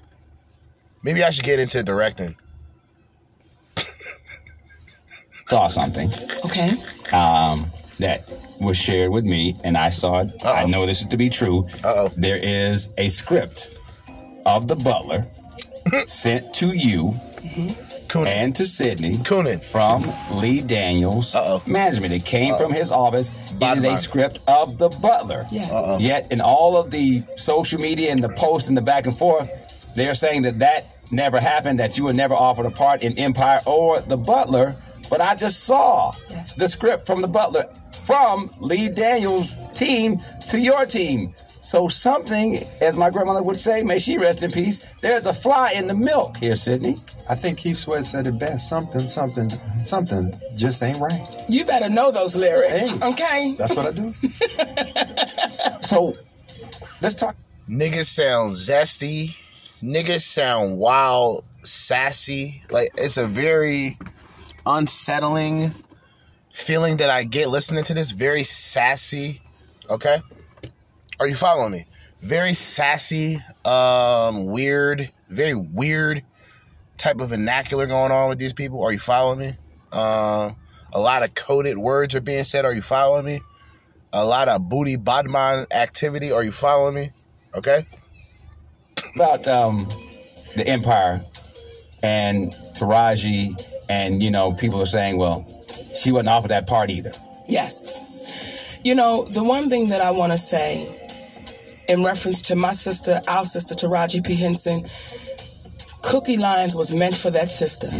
[1.02, 2.36] Maybe I should get into directing.
[5.48, 6.09] Saw something.
[6.44, 6.70] Okay.
[7.12, 7.66] Um,
[7.98, 8.20] that
[8.60, 10.31] was shared with me, and I saw it.
[10.44, 11.66] I know this is to be true.
[11.82, 12.10] Uh-oh.
[12.16, 13.77] There is a script
[14.47, 15.27] of The Butler
[16.06, 17.12] sent to you
[18.14, 19.14] and to Sydney
[19.59, 20.05] from
[20.35, 21.62] Lee Daniels Oh.
[21.66, 22.12] management.
[22.12, 23.31] It came from his office.
[23.60, 25.47] It is a script of The Butler.
[25.51, 25.70] Yes.
[25.72, 25.98] Uh-oh.
[25.98, 29.51] Yet in all of the social media and the posts and the back and forth,
[29.97, 33.61] they're saying that that never happened, that you were never offered a part in Empire
[33.67, 34.77] or The Butler.
[35.09, 36.12] But I just saw
[36.57, 37.69] the script from The Butler
[38.05, 40.19] from Lee Daniels' team
[40.49, 41.35] to your team.
[41.61, 45.73] So something, as my grandmother would say, may she rest in peace, there's a fly
[45.73, 46.99] in the milk here, Sydney.
[47.29, 48.69] I think Keith Sweat said it best.
[48.69, 49.51] Something, something,
[49.81, 51.23] something just ain't right.
[51.49, 53.55] You better know those lyrics, okay?
[53.57, 54.12] That's what I do.
[55.83, 56.17] so,
[57.01, 57.37] let's talk.
[57.69, 59.37] Niggas sound zesty.
[59.82, 62.62] Niggas sound wild, sassy.
[62.70, 63.98] Like it's a very
[64.66, 65.74] unsettling
[66.52, 68.11] feeling that I get listening to this.
[68.11, 69.40] Very sassy.
[69.89, 70.23] Okay?
[71.19, 71.86] Are you following me?
[72.20, 76.23] Very sassy, um, weird, very weird
[76.98, 78.82] type of vernacular going on with these people.
[78.82, 79.48] Are you following me?
[79.93, 80.57] Um,
[80.93, 82.65] a lot of coded words are being said.
[82.65, 83.40] Are you following me?
[84.12, 86.31] A lot of booty badman activity.
[86.31, 87.11] Are you following me?
[87.55, 87.86] Okay.
[89.15, 89.89] About um,
[90.57, 91.20] the Empire
[92.03, 95.47] and Taraji, and you know, people are saying, well,
[96.01, 97.12] she wasn't offered that part either.
[97.49, 98.01] Yes.
[98.85, 100.97] You know, the one thing that I want to say
[101.89, 104.37] in reference to my sister, our sister Taraji P.
[104.37, 104.85] Henson,
[106.02, 107.90] Cookie Lyon was meant for that sister.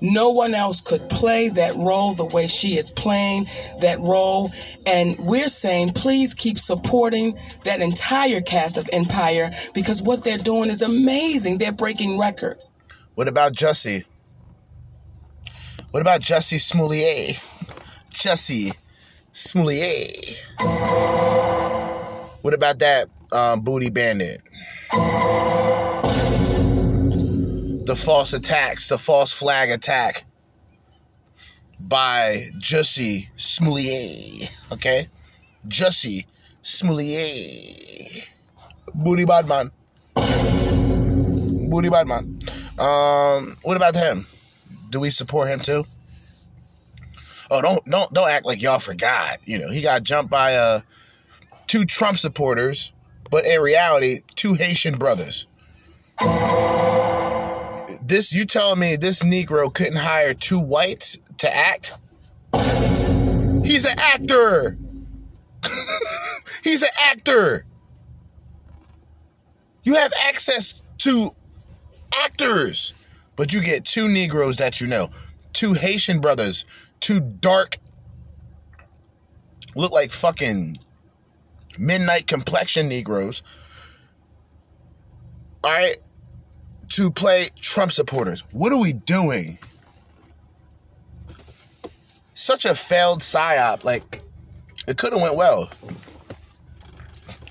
[0.00, 3.46] No one else could play that role the way she is playing
[3.80, 4.50] that role.
[4.86, 10.70] And we're saying, please keep supporting that entire cast of Empire because what they're doing
[10.70, 11.58] is amazing.
[11.58, 12.72] They're breaking records.
[13.14, 14.04] What about Jussie?
[15.90, 17.40] What about Jussie Smollett?
[18.14, 18.74] Jussie
[19.32, 20.44] Smollett.
[22.42, 24.42] What about that um, booty bandit?
[27.88, 30.24] The false attacks, the false flag attack
[31.80, 34.54] by Jussie Smollett.
[34.70, 35.08] Okay?
[35.66, 36.26] Jussie
[36.60, 38.28] Smollett.
[38.92, 39.70] Booty Badman.
[40.14, 42.42] Booty Badman.
[42.78, 44.26] Um, what about him?
[44.90, 45.86] Do we support him too?
[47.50, 49.38] Oh, don't don't don't act like y'all forgot.
[49.46, 50.82] You know, he got jumped by uh
[51.66, 52.92] two Trump supporters,
[53.30, 55.46] but in reality, two Haitian brothers.
[58.02, 61.92] This you telling me this Negro couldn't hire two whites to act?
[63.64, 64.78] He's an actor.
[66.64, 67.64] He's an actor.
[69.82, 71.34] You have access to
[72.24, 72.92] actors,
[73.36, 75.10] but you get two Negroes that you know,
[75.52, 76.64] two Haitian brothers,
[77.00, 77.78] two dark,
[79.74, 80.76] look like fucking
[81.78, 83.42] midnight complexion Negroes.
[85.64, 85.96] All right,
[86.98, 88.42] to play Trump supporters.
[88.50, 89.56] What are we doing?
[92.34, 93.84] Such a failed psyop.
[93.84, 94.20] Like,
[94.88, 95.70] it could have went well.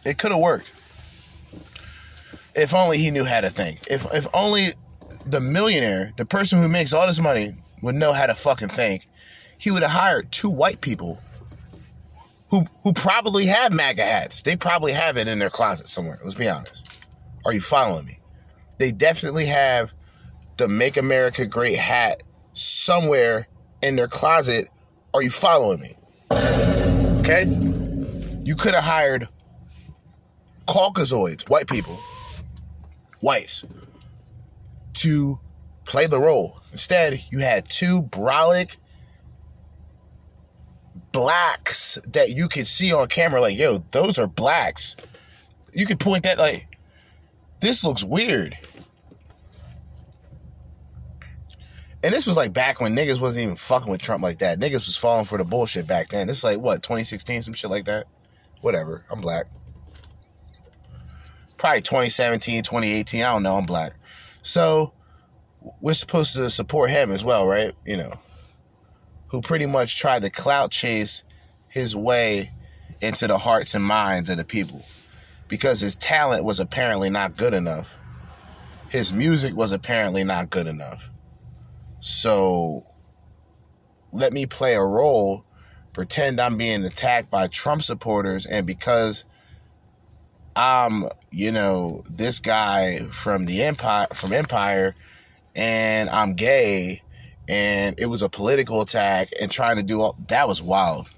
[0.03, 0.74] It could have worked.
[2.56, 3.88] If only he knew how to think.
[3.90, 4.68] If if only
[5.26, 9.07] the millionaire, the person who makes all this money, would know how to fucking think,
[9.57, 11.22] he would have hired two white people
[12.49, 14.41] who who probably have MAGA hats.
[14.41, 16.19] They probably have it in their closet somewhere.
[16.22, 16.99] Let's be honest.
[17.45, 18.16] Are you following me?
[18.77, 19.93] They definitely have
[20.57, 22.23] the Make America Great hat
[22.53, 23.47] somewhere
[23.81, 24.69] in their closet.
[25.13, 25.97] Are you following me?
[27.19, 27.45] Okay?
[28.43, 29.27] You could have hired
[30.67, 31.97] Caucasoids, white people,
[33.19, 33.63] whites,
[34.95, 35.39] to
[35.85, 36.61] play the role.
[36.71, 38.77] Instead, you had two brolic
[41.11, 44.95] blacks that you could see on camera, like, yo, those are blacks.
[45.73, 46.76] You could point that, like,
[47.59, 48.57] this looks weird.
[52.03, 54.59] And this was like back when niggas wasn't even fucking with Trump like that.
[54.59, 56.27] Niggas was falling for the bullshit back then.
[56.27, 58.05] This is like what, 2016, some shit like that?
[58.61, 59.03] Whatever.
[59.09, 59.47] I'm black.
[61.57, 63.23] Probably 2017, 2018.
[63.23, 63.55] I don't know.
[63.55, 63.93] I'm black.
[64.43, 64.93] So
[65.81, 67.73] we're supposed to support him as well, right?
[67.85, 68.13] You know,
[69.27, 71.23] who pretty much tried to clout chase
[71.67, 72.51] his way
[73.01, 74.85] into the hearts and minds of the people
[75.48, 77.94] because his talent was apparently not good enough.
[78.90, 81.10] His music was apparently not good enough.
[81.99, 82.86] So
[84.11, 85.45] let me play a role,
[85.94, 89.26] pretend I'm being attacked by Trump supporters, and because
[90.56, 94.95] I'm, you know, this guy from the Empire from Empire
[95.56, 97.03] and I'm gay
[97.48, 101.10] and it was a political attack and trying to do all that was wild.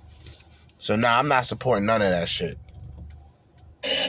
[0.77, 2.57] So now nah, I'm not supporting none of that shit.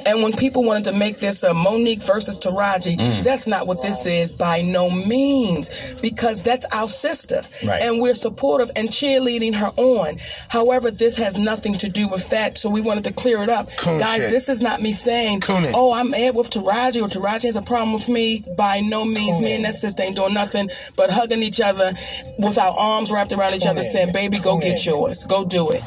[0.04, 3.22] And when people wanted to make this a Mo'Nique versus Taraji, Mm.
[3.22, 5.70] that's not what this is by no means,
[6.02, 7.42] because that's our sister.
[7.64, 7.80] Right.
[7.80, 10.18] And we're supportive and cheerleading her on.
[10.48, 13.68] However, this has nothing to do with that, so we wanted to clear it up.
[13.76, 14.30] Coon Guys, shit.
[14.30, 15.72] this is not me saying, Coon it.
[15.74, 18.42] oh, I'm mad with Taraji or Taraji has a problem with me.
[18.56, 21.92] By no means, me and that sister ain't doing nothing but hugging each other
[22.38, 25.24] with our arms wrapped around each other, saying, baby, go get yours.
[25.26, 25.82] Go do it.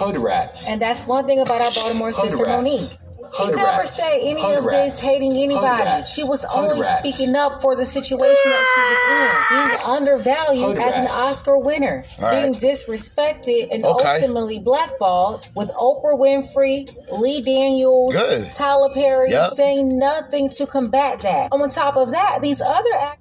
[0.00, 0.66] Hood rats.
[0.68, 2.62] And that's one thing about our Baltimore Hood sister rats.
[2.62, 2.96] Mo'Nique.
[3.36, 3.96] She Hood never rats.
[3.96, 4.94] said any Hood of rats.
[4.94, 6.04] this hating anybody.
[6.04, 6.98] She was Hood only rats.
[7.16, 11.06] speaking up for the situation that she was in, being undervalued Hood as an.
[11.06, 12.40] Oscar winner, All right.
[12.42, 14.08] being disrespected and Okay.
[14.14, 18.52] ultimately blackballed with Oprah Winfrey, Lee Daniels, Good.
[18.52, 19.52] Tyler Perry Yep.
[19.52, 21.52] saying nothing to combat that.
[21.52, 23.18] On top of that, these other actors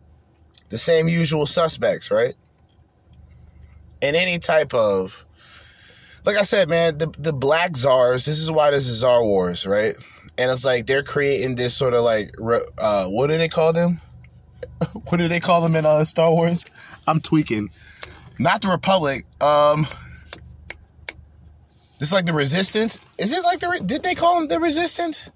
[0.69, 2.35] the same usual suspects, right?
[4.01, 5.25] In any type of,
[6.29, 8.23] like I said, man, the the black czars.
[8.25, 9.95] This is why this is Czar Wars, right?
[10.37, 12.35] And it's like they're creating this sort of like,
[12.77, 13.99] uh, what do they call them?
[14.93, 16.65] what do they call them in uh, Star Wars?
[17.07, 17.71] I'm tweaking.
[18.37, 19.25] Not the Republic.
[19.41, 19.87] Um,
[21.99, 22.99] is like the Resistance.
[23.17, 23.69] Is it like the?
[23.69, 25.31] Re- Did they call them the Resistance?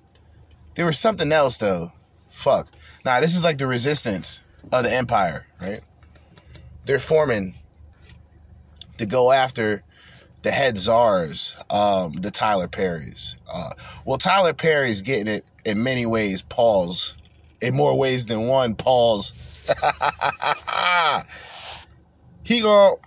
[0.75, 1.91] There was something else though.
[2.29, 2.67] Fuck.
[3.03, 5.81] Nah, this is like the Resistance of the Empire, right?
[6.85, 7.55] They're forming
[8.99, 9.83] to go after
[10.43, 13.35] the head czars, um, the Tyler Perrys.
[13.51, 13.71] Uh,
[14.05, 16.43] well, Tyler Perry's getting it in many ways.
[16.43, 17.15] Paul's
[17.61, 18.75] in more ways than one.
[18.75, 19.31] Paul's.
[22.43, 22.99] he go.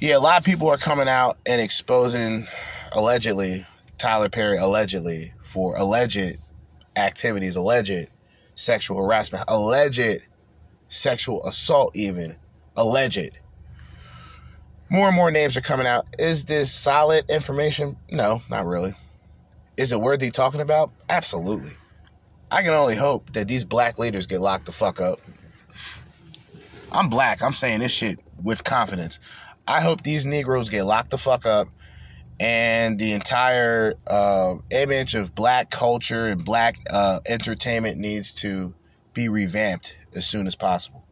[0.00, 2.46] Yeah, a lot of people are coming out and exposing,
[2.92, 3.66] allegedly,
[3.98, 6.38] Tyler Perry allegedly for alleged
[6.96, 8.08] activities, alleged
[8.54, 10.22] sexual harassment, alleged
[10.88, 12.36] sexual assault, even
[12.76, 13.38] alleged.
[14.88, 16.06] More and more names are coming out.
[16.18, 17.96] Is this solid information?
[18.10, 18.94] No, not really.
[19.76, 20.92] Is it worthy talking about?
[21.08, 21.72] Absolutely.
[22.50, 25.20] I can only hope that these black leaders get locked the fuck up.
[26.92, 27.42] I'm black.
[27.42, 29.18] I'm saying this shit with confidence.
[29.66, 31.68] I hope these Negroes get locked the fuck up
[32.38, 38.74] and the entire uh, image of black culture and black uh, entertainment needs to
[39.14, 41.05] be revamped as soon as possible.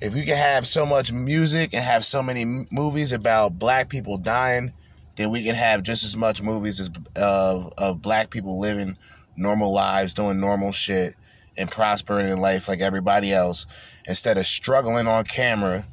[0.00, 4.18] If we can have so much music and have so many movies about black people
[4.18, 4.72] dying,
[5.16, 8.98] then we can have just as much movies as of of black people living
[9.36, 11.16] normal lives, doing normal shit,
[11.56, 13.66] and prospering in life like everybody else,
[14.06, 15.86] instead of struggling on camera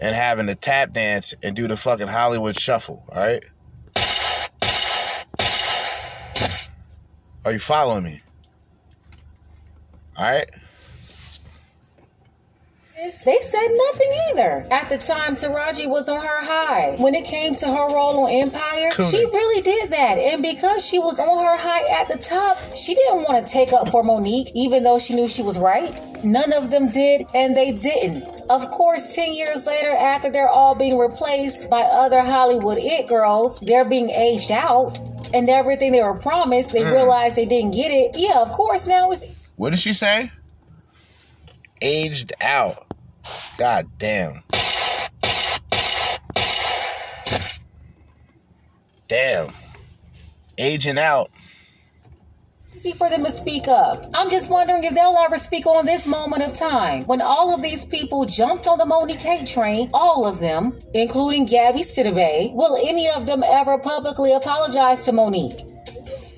[0.00, 3.04] and having to tap dance and do the fucking Hollywood shuffle.
[3.10, 3.42] All right.
[7.46, 8.22] Are you following me?
[10.18, 10.50] All right.
[13.24, 14.66] They said nothing either.
[14.70, 16.96] At the time, Taraji was on her high.
[16.98, 19.06] When it came to her role on Empire, Cool.
[19.10, 20.18] she really did that.
[20.18, 23.72] And because she was on her high at the top, she didn't want to take
[23.72, 25.92] up for Mo'Nique, even though she knew she was right.
[26.24, 28.24] None of them did, and they didn't.
[28.48, 33.60] Of course, 10 years later, after they're all being replaced by other Hollywood it girls,
[33.60, 34.98] they're being aged out.
[35.34, 36.92] And everything they were promised, they Mm.
[36.92, 38.16] realized they didn't get it.
[38.16, 39.24] Yeah, of course, now it's
[39.56, 40.30] What did she say?
[41.82, 42.85] Aged out.
[43.58, 44.42] God damn.
[49.08, 49.52] Damn.
[50.58, 51.30] Aging out.
[52.74, 54.04] easy for them to speak up.
[54.14, 57.62] I'm just wondering if they'll ever speak on this moment of time when all of
[57.62, 62.52] these people jumped on the Mo'Nique train, all of them, including Gabby Sidibe.
[62.54, 65.75] Will any of them ever publicly apologize to Mo'Nique?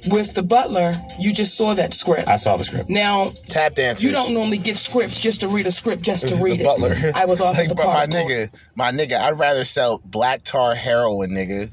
[0.07, 2.29] With the butler, you just saw that script.
[2.29, 2.89] I saw the script.
[2.89, 4.05] Now, tap dancers.
[4.05, 6.67] You don't normally get scripts just to read a script just to read the it.
[6.67, 7.13] butler.
[7.15, 10.75] I was off like, the but my nigga, my nigga, I'd rather sell black tar
[10.75, 11.71] heroin, nigga,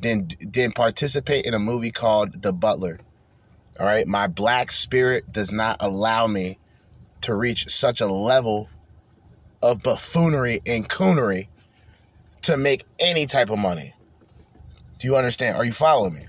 [0.00, 3.00] than than participate in a movie called The Butler.
[3.78, 6.58] All right, my black spirit does not allow me
[7.22, 8.68] to reach such a level
[9.60, 11.48] of buffoonery and coonery
[12.42, 13.94] to make any type of money.
[14.98, 15.56] Do you understand?
[15.56, 16.26] Are you following me?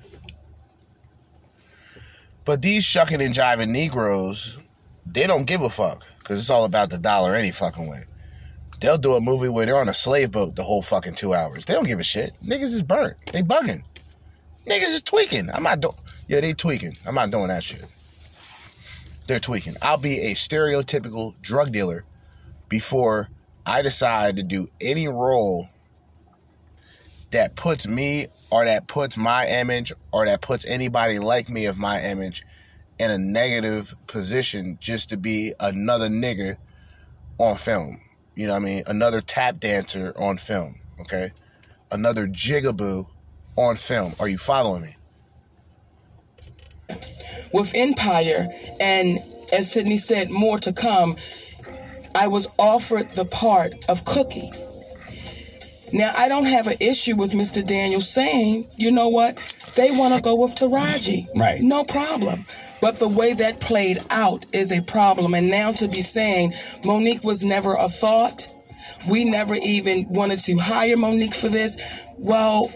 [2.46, 4.58] But these shucking and jiving Negroes,
[5.06, 8.04] they don't give a fuck because it's all about the dollar any fucking way.
[8.80, 11.66] They'll do a movie where they're on a slave boat the whole fucking two hours.
[11.66, 12.34] They don't give a shit.
[12.44, 13.16] Niggas is burnt.
[13.32, 13.84] They bugging.
[14.68, 15.50] Niggas is tweaking.
[15.52, 15.96] I'm not doing.
[16.28, 16.98] Yeah, they tweaking.
[17.06, 17.86] I'm not doing that shit.
[19.28, 19.76] They're tweaking.
[19.82, 22.04] I'll be a stereotypical drug dealer
[22.68, 23.30] before
[23.66, 25.70] I decide to do any role
[27.34, 31.78] that puts me or that puts my image or that puts anybody like me of
[31.78, 32.44] my image
[33.00, 36.58] in a negative position just to be another nigger
[37.38, 38.00] on film.
[38.36, 38.84] You know what I mean?
[38.88, 41.32] Another tap dancer on film, okay?
[41.92, 43.08] Another jigaboo
[43.58, 44.14] on film.
[44.20, 44.96] Are you following me?
[47.54, 48.48] with Empire,
[48.80, 49.20] and
[49.54, 51.16] as Sydney said, more to come,
[52.16, 54.52] I was offered the part of Cookie.
[55.94, 57.66] Now, I don't have an issue with Mr.
[57.66, 59.38] Daniel saying, you know what,
[59.76, 61.28] they want to go with Taraji.
[61.36, 61.62] Right.
[61.62, 62.46] No problem.
[62.82, 65.36] But the way that played out is a problem.
[65.36, 66.54] And now to be saying
[66.84, 68.50] Mo'Nique was never a thought,
[69.08, 71.78] we never even wanted to hire Mo'Nique for this.
[72.18, 72.74] Well,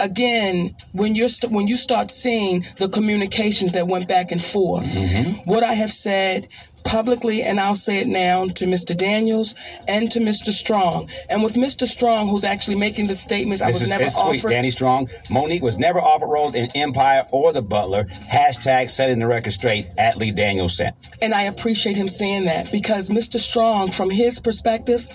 [0.00, 4.86] again, when you're st- when you start seeing the communications that went back and forth,
[4.86, 5.48] mm-hmm.
[5.48, 6.48] what I have said
[6.84, 8.96] publicly, and I'll say it now to Mr.
[8.96, 9.54] Daniels
[9.88, 10.50] and to Mr.
[10.52, 11.86] Strong, and with Mr.
[11.86, 14.50] Strong, who's actually making the statements, I This was is never his tweet, offered.
[14.50, 15.08] Danny Strong.
[15.30, 18.04] Mo'Nique was never offered roles in Empire or The Butler.
[18.04, 20.94] Hashtag setting the record straight at Lee Daniels sent.
[21.22, 23.40] And I appreciate him saying that because Mr.
[23.40, 25.08] Strong, from his perspective,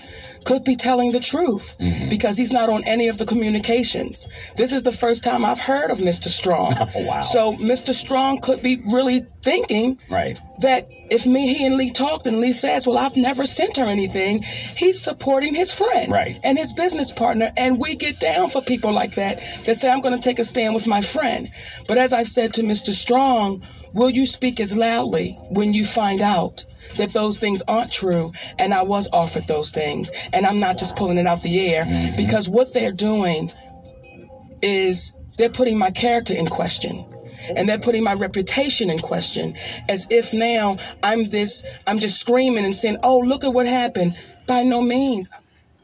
[0.44, 2.08] could be telling the truth Mm-hmm.
[2.08, 4.26] because he's not on any of the communications.
[4.56, 6.28] This is the first time I've heard of Mr.
[6.28, 6.74] Strong.
[6.78, 7.20] Oh, wow.
[7.20, 7.92] So Mr.
[7.94, 10.38] Strong could be really thinking Right.
[10.60, 13.84] that if me, he, and Lee talked and Lee says, Well, I've never sent her
[13.84, 14.42] anything,
[14.76, 16.38] he's supporting his friend Right.
[16.44, 17.52] and his business partner.
[17.56, 20.44] And we get down for people like that that say, I'm going to take a
[20.44, 21.50] stand with my friend.
[21.88, 22.92] But as I've said to Mr.
[22.92, 23.62] Strong,
[23.92, 26.64] will you speak as loudly when you find out?
[26.96, 30.96] That those things aren't true, and I was offered those things, and I'm not just
[30.96, 32.16] pulling it out the air mm-hmm.
[32.16, 33.48] because what they're doing
[34.60, 37.06] is they're putting my character in question
[37.56, 39.56] and they're putting my reputation in question
[39.88, 44.16] as if now I'm this I'm just screaming and saying, "Oh, look at what happened."
[44.46, 45.28] By no means.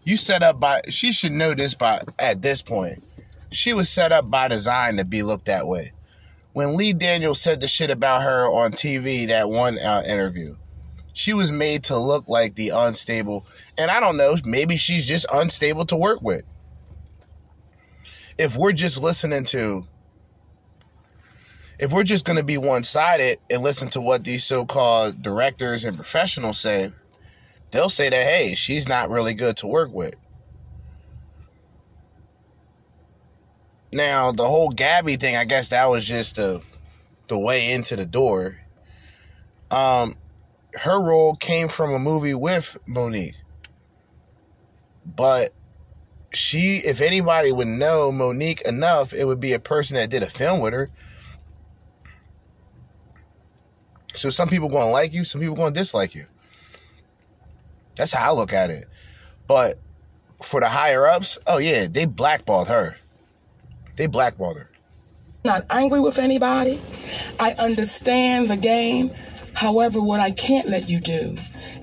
[0.05, 3.03] You set up by she should know this by at this point.
[3.51, 5.93] She was set up by design to be looked that way.
[6.53, 10.57] When Lee Daniels said the shit about her on TV that one uh, interview,
[11.13, 13.47] she was made to look like the unstable.
[13.77, 16.45] And I don't know, maybe she's just unstable to work with.
[18.39, 19.87] If we're just listening to
[21.79, 25.97] if we're just going to be one-sided and listen to what these so-called directors and
[25.97, 26.93] professionals say,
[27.71, 30.15] they'll say that hey, she's not really good to work with.
[33.93, 36.63] Now, the whole Gabby thing, I guess that was just the
[37.29, 38.59] the way into the door.
[39.71, 40.17] Um
[40.75, 43.37] her role came from a movie with Mo'Nique.
[45.05, 45.53] But
[46.33, 50.31] she if anybody would know Mo'Nique enough, it would be a person that did a
[50.31, 50.91] film with her.
[54.17, 56.27] So some people going to like you, some people going to dislike you.
[57.97, 58.87] That's how I look at it.
[59.47, 59.79] But
[60.43, 62.97] for the higher ups, oh yeah, they blackballed her.
[63.97, 64.71] They blackballed her.
[65.45, 66.81] Not angry with anybody.
[67.39, 69.13] I understand the game.
[69.57, 71.35] However, what I can't let you do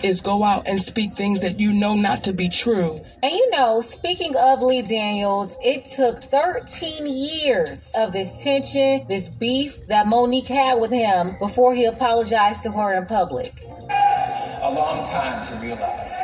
[0.04, 3.02] is go out and speak things that you know not to be true.
[3.24, 9.28] And you know, speaking of Lee Daniels, it took 13 years of this tension, this
[9.28, 13.60] beef that Mo'Nique had with him before he apologized to her in public.
[13.66, 16.22] A long time to realize.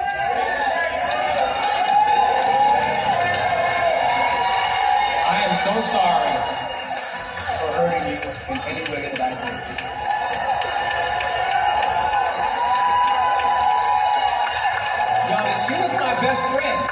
[5.26, 6.38] I am so sorry
[7.58, 8.20] for hurting you
[8.54, 8.89] in any
[16.22, 16.90] best friend.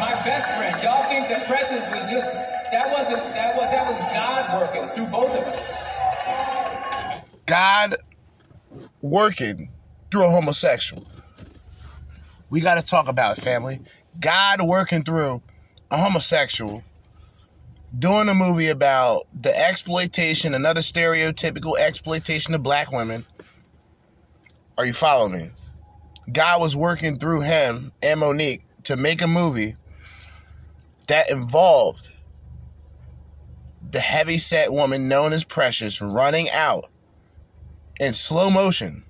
[0.00, 0.82] My best friend.
[0.82, 2.32] Y'all think that Precious was just
[2.72, 5.76] that wasn't that was that was God working through both of us.
[7.46, 7.96] God
[9.02, 9.70] working
[10.10, 11.06] through a homosexual.
[12.48, 13.80] We got to talk about it, family.
[14.18, 15.42] God working through
[15.90, 16.82] a homosexual
[17.98, 23.24] doing a movie about the exploitation, another stereotypical exploitation of black women.
[24.78, 25.50] Are you following me?
[26.32, 29.76] God was working through him and Mo'Nique to make a movie
[31.06, 32.10] that involved
[33.90, 36.88] the heavy set woman known as Precious running out
[37.98, 39.04] in slow motion.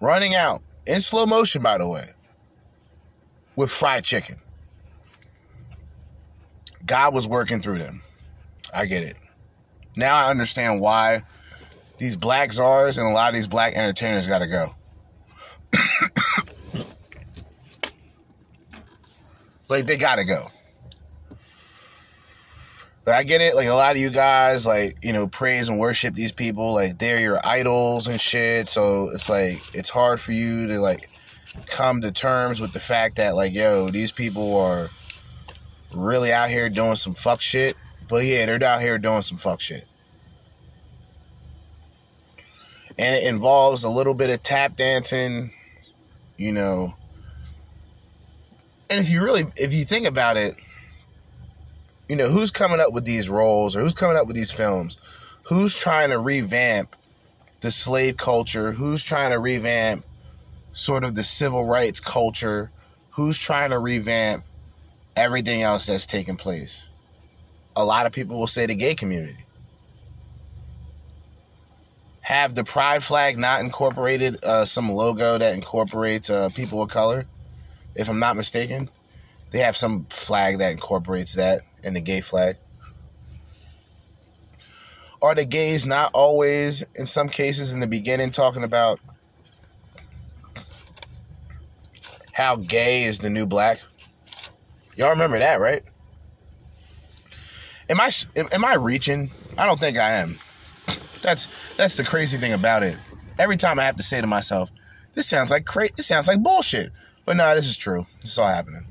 [0.00, 2.10] Running out in slow motion, by the way,
[3.56, 4.40] with fried chicken.
[6.84, 8.02] God was working through them.
[8.74, 9.16] I get it.
[9.96, 11.22] Now I understand why
[11.98, 14.74] these black czars and a lot of these black entertainers got to go.
[19.68, 20.50] like they got to go.
[23.04, 23.56] Like, I get it.
[23.56, 26.72] Like a lot of you guys, like you know, praise and worship these people.
[26.72, 28.68] Like they're your idols and shit.
[28.68, 31.08] So it's like it's hard for you to like
[31.66, 34.88] come to terms with the fact that like, yo, these people are
[35.92, 37.76] really out here doing some fuck shit.
[38.08, 39.86] But yeah, they're out here doing some fuck shit.
[42.98, 45.52] And it involves a little bit of tap dancing,
[46.42, 46.94] you know.
[48.90, 50.56] And if you really if you think about it,
[52.08, 54.98] you know, who's coming up with these roles or who's coming up with these films?
[55.44, 56.96] Who's trying to revamp
[57.60, 58.72] the slave culture?
[58.72, 60.04] Who's trying to revamp
[60.72, 62.70] sort of the civil rights culture?
[63.10, 64.44] Who's trying to revamp
[65.16, 66.86] everything else that's taking place?
[67.76, 69.44] A lot of people will say the gay community.
[72.32, 77.26] Have the pride flag not incorporated uh, some logo that incorporates uh, people of color?
[77.94, 78.88] If I'm not mistaken,
[79.50, 82.56] they have some flag that incorporates that and the gay flag.
[85.20, 88.98] Are the gays not always, in some cases, in the beginning, talking about
[92.32, 93.78] how gay is the new black?
[94.96, 95.82] Y'all remember that, right?
[97.90, 99.30] Am I am I reaching?
[99.58, 100.38] I don't think I am.
[101.22, 102.98] That's that's the crazy thing about it.
[103.38, 104.68] Every time I have to say to myself,
[105.14, 106.90] "This sounds like cra- This sounds like bullshit."
[107.24, 108.06] But no, this is true.
[108.20, 108.84] This is all happening.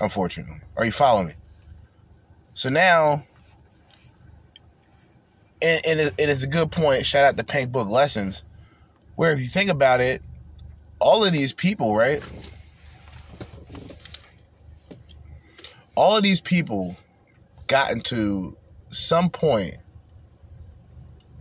[0.00, 1.34] Unfortunately, are you following me?
[2.54, 3.24] So now,
[5.60, 7.04] and, and it, it is a good point.
[7.04, 8.44] Shout out to Pink Book Lessons,
[9.16, 10.22] where if you think about it,
[11.00, 12.22] all of these people, right?
[15.96, 16.96] All of these people
[17.66, 18.56] got into
[18.88, 19.76] some point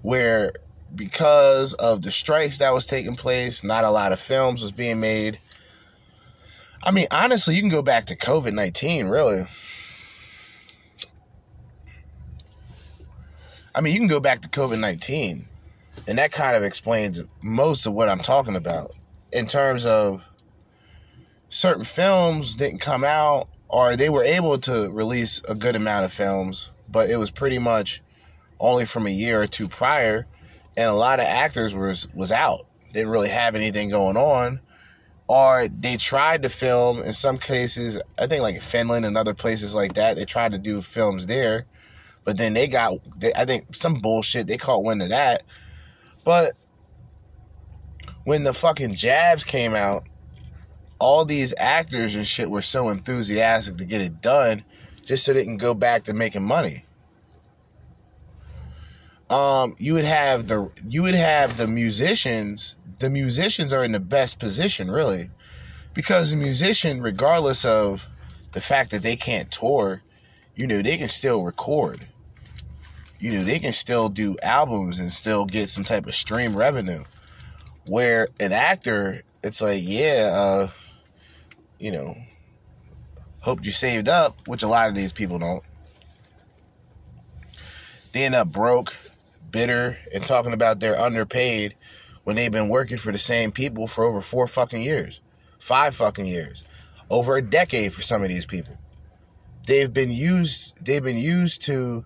[0.04, 0.54] where
[0.94, 5.00] because of the strikes that was taking place, not a lot of films was being
[5.00, 5.40] made.
[6.84, 9.48] I mean, honestly, you can go back to COVID 19, really.
[13.74, 15.46] I mean, you can go back to COVID 19,
[16.08, 18.92] and that kind of explains most of what I'm talking about
[19.32, 20.22] in terms of
[21.50, 26.12] certain films didn't come out, or they were able to release a good amount of
[26.12, 28.02] films, but it was pretty much
[28.60, 30.26] only from a year or two prior,
[30.76, 34.60] and a lot of actors was was out, didn't really have anything going on,
[35.28, 38.02] or they tried to film in some cases.
[38.18, 41.66] I think like Finland and other places like that, they tried to do films there,
[42.24, 44.48] but then they got they, I think some bullshit.
[44.48, 45.44] They caught wind of that,
[46.24, 46.54] but
[48.24, 50.06] when the fucking jabs came out,
[50.98, 54.64] all these actors and shit were so enthusiastic to get it done,
[55.04, 56.86] just so they can go back to making money
[59.34, 62.76] um, you would have the you would have the musicians.
[62.99, 65.31] The musicians are in the best position, really,
[65.95, 68.07] because the musician, regardless of
[68.51, 70.03] the fact that they can't tour,
[70.55, 72.07] you know, they can still record.
[73.19, 77.03] You know, they can still do albums and still get some type of stream revenue.
[77.88, 80.69] Where an actor, it's like, yeah, uh,
[81.80, 82.15] you know,
[83.39, 85.64] hoped you saved up, which a lot of these people don't.
[88.11, 88.93] They end up broke
[89.54, 91.76] bitter and talking about they're underpaid
[92.26, 95.22] when they've been working for the same people for over four fucking years,
[95.60, 96.66] five fucking years,
[97.10, 98.78] over a decade for some of these people.
[99.66, 100.74] They've been used.
[100.84, 102.04] They've been used to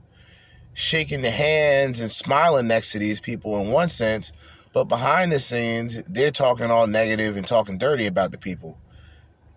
[0.76, 4.32] shaking the hands and smiling next to these people in one sense,
[4.74, 8.78] but behind the scenes, they're talking all negative and talking dirty about the people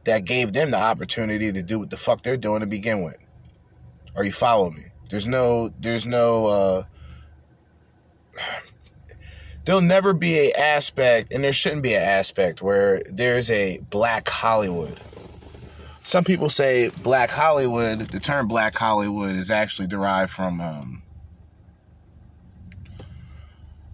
[0.04, 3.18] that gave them the opportunity to do what the fuck they're doing to begin with.
[4.16, 4.84] Are you following me?
[5.10, 6.84] There's no, there's no, uh,
[9.64, 14.28] there'll never be a aspect, and there shouldn't be an aspect where there's a black
[14.28, 14.98] Hollywood.
[16.02, 21.02] Some people say black Hollywood, the term black Hollywood is actually derived from, um,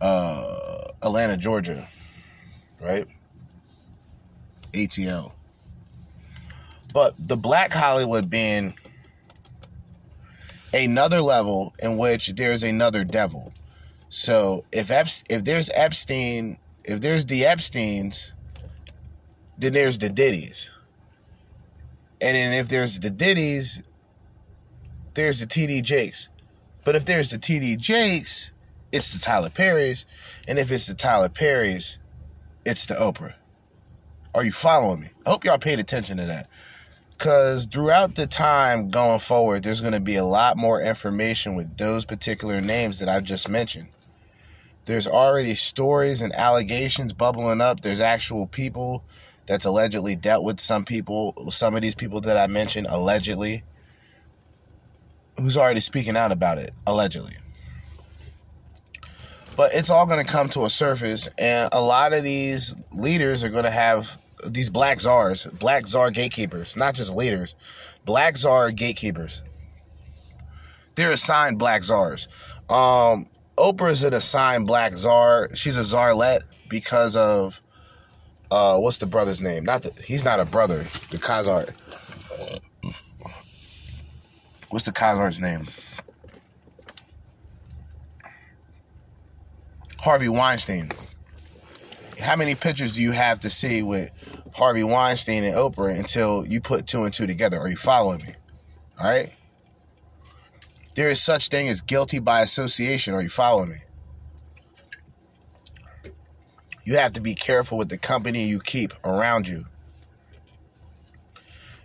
[0.00, 1.88] uh, Atlanta, Georgia,
[2.80, 3.06] right?
[4.72, 5.32] ATL.
[6.92, 8.74] But the black Hollywood being
[10.72, 13.52] another level in which there's another devil.
[14.08, 18.32] So if Epst- if there's Epstein, if there's the Epstein's,
[19.58, 20.70] then there's the Diddy's.
[22.20, 23.82] And then if there's the Diddy's,
[25.14, 26.28] there's the TD Jakes.
[26.84, 28.52] But if there's the TD Jakes,
[28.92, 30.06] it's the Tyler Perry's.
[30.46, 31.98] And if it's the Tyler Perry's,
[32.64, 33.34] it's the Oprah.
[34.34, 35.10] Are you following me?
[35.24, 36.48] I hope y'all paid attention to that.
[37.10, 41.76] Because throughout the time going forward, there's going to be a lot more information with
[41.78, 43.88] those particular names that I've just mentioned.
[44.86, 47.80] There's already stories and allegations bubbling up.
[47.80, 49.04] There's actual people
[49.46, 53.64] that's allegedly dealt with some people, some of these people that I mentioned, allegedly,
[55.38, 57.36] who's already speaking out about it, allegedly.
[59.56, 63.42] But it's all going to come to a surface, and a lot of these leaders
[63.42, 67.56] are going to have these black czars, black czar gatekeepers, not just leaders,
[68.04, 69.42] black czar gatekeepers.
[70.94, 72.28] They're assigned black czars.
[72.68, 75.48] Um, Oprah's an assigned black czar.
[75.54, 77.62] She's a czarlet because of
[78.50, 79.64] uh, what's the brother's name?
[79.64, 80.78] Not the, he's not a brother.
[81.10, 81.72] The Khazar.
[84.70, 85.68] What's the Khazar's name?
[89.98, 90.90] Harvey Weinstein.
[92.20, 94.10] How many pictures do you have to see with
[94.54, 97.58] Harvey Weinstein and Oprah until you put two and two together?
[97.58, 98.32] Are you following me?
[99.00, 99.35] All right.
[100.96, 103.12] There is such thing as guilty by association.
[103.12, 103.76] Are you following me?
[106.84, 109.66] You have to be careful with the company you keep around you.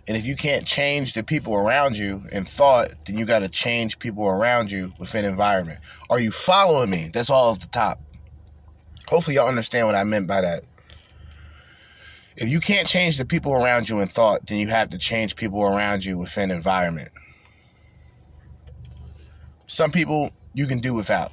[0.08, 3.48] And if you can't change the people around you in thought, then you got to
[3.48, 5.80] change people around you within environment.
[6.08, 7.10] Are you following me?
[7.12, 8.00] That's all at the top.
[9.08, 10.64] Hopefully, y'all understand what I meant by that.
[12.34, 15.36] If you can't change the people around you in thought, then you have to change
[15.36, 17.11] people around you within environment.
[19.66, 21.32] Some people you can do without.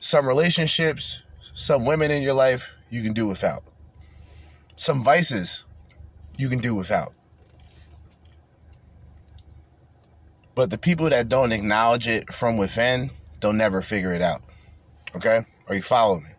[0.00, 1.22] Some relationships,
[1.54, 3.62] some women in your life you can do without.
[4.76, 5.64] Some vices
[6.36, 7.12] you can do without.
[10.54, 13.10] But the people that don't acknowledge it from within,
[13.40, 14.42] they'll never figure it out.
[15.14, 15.44] Okay?
[15.68, 16.30] Are you following me?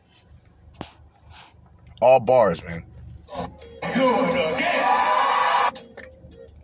[2.02, 2.84] All bars, man.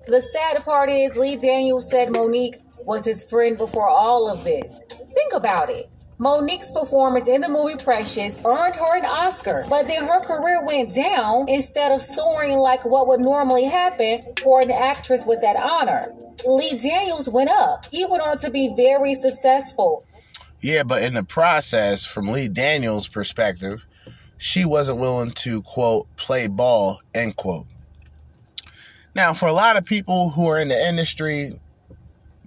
[0.06, 4.86] The sad part is Lee Daniels said Mo'Nique was his friend before all of this.
[4.90, 5.90] Think about it.
[6.20, 10.94] Mo'Nique's performance in the movie Precious earned her an Oscar, but then her career went
[10.94, 16.14] down instead of soaring like what would normally happen for an actress with that honor.
[16.46, 17.88] Lee Daniels went up.
[17.92, 20.06] He went on to be very successful.
[20.62, 23.86] Yeah, but in the process, from Lee Daniels' perspective,
[24.38, 27.66] she wasn't willing to, quote, play ball, end quote.
[29.16, 31.60] Now, for a lot of people who are in the industry,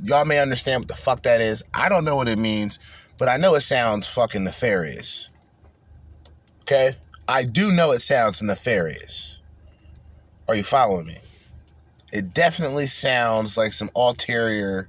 [0.02, 1.62] y'all may understand what the fuck that is.
[1.74, 2.78] I don't know what it means,
[3.18, 5.30] but I know it sounds fucking nefarious.
[6.62, 6.92] Okay?
[7.28, 9.38] I do know it sounds nefarious.
[10.48, 11.18] Are you following me?
[12.12, 14.88] It definitely sounds like some ulterior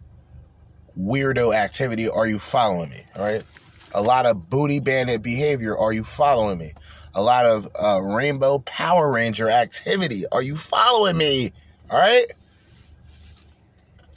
[0.99, 2.09] weirdo activity.
[2.09, 3.03] Are you following me?
[3.15, 3.43] All right.
[3.95, 5.77] A lot of booty bandit behavior.
[5.77, 6.73] Are you following me?
[7.15, 10.25] A lot of uh, rainbow Power Ranger activity.
[10.31, 11.51] Are you following me?
[11.89, 12.25] All right.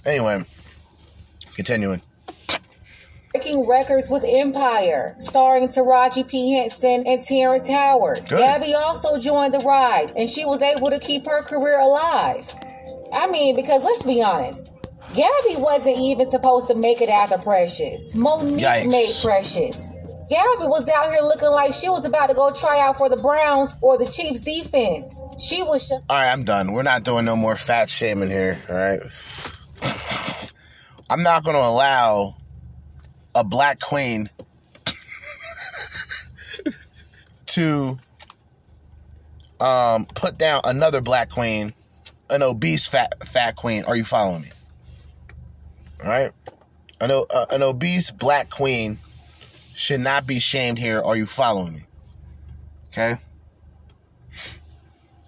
[0.05, 0.45] Anyway,
[1.61, 2.01] continuing.
[3.33, 6.55] Breaking records with Empire, starring Taraji P.
[6.55, 8.27] Henson and Terrence Howard.
[8.29, 8.39] Good.
[8.39, 12.53] Gabby also joined the ride, and she was able to keep her career alive.
[13.13, 14.73] I mean, because let's be honest,
[15.15, 18.15] Gabby wasn't even supposed to make it after Precious.
[18.15, 18.91] Mo'Nique Yikes.
[18.91, 19.89] made Precious.
[20.29, 23.17] Gabby was out here looking like she was about to go try out for the
[23.17, 25.15] Browns or the Chiefs defense.
[25.39, 26.73] She was just All right, I'm done.
[26.73, 28.59] We're not doing no more fat shaming here.
[28.69, 29.01] All right.
[31.11, 32.37] I'm not going to allow
[33.35, 34.31] a black queen
[37.47, 37.99] to
[39.61, 41.75] um, put down another black queen,
[42.31, 43.85] an obese fat fat queen.
[43.85, 44.51] Are you following me?
[46.03, 46.31] All right,
[47.01, 48.99] an, uh, an obese black queen
[49.75, 51.01] should not be shamed here.
[51.01, 51.83] Are you following me?
[52.93, 53.17] Okay.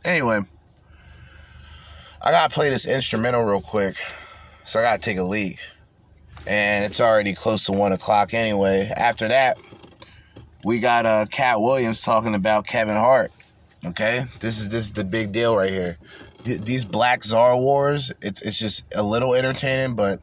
[0.05, 0.41] Anyway,
[2.21, 3.97] I gotta play this instrumental real quick,
[4.65, 5.59] so I gotta take a leak,
[6.47, 8.91] and it's already close to one o'clock anyway.
[8.95, 9.59] After that,
[10.65, 13.33] we got uh Kat Williams talking about Kevin Hart.
[13.85, 15.99] Okay, this is this is the big deal right here.
[16.45, 20.21] Th- these Black Czar wars, it's it's just a little entertaining, but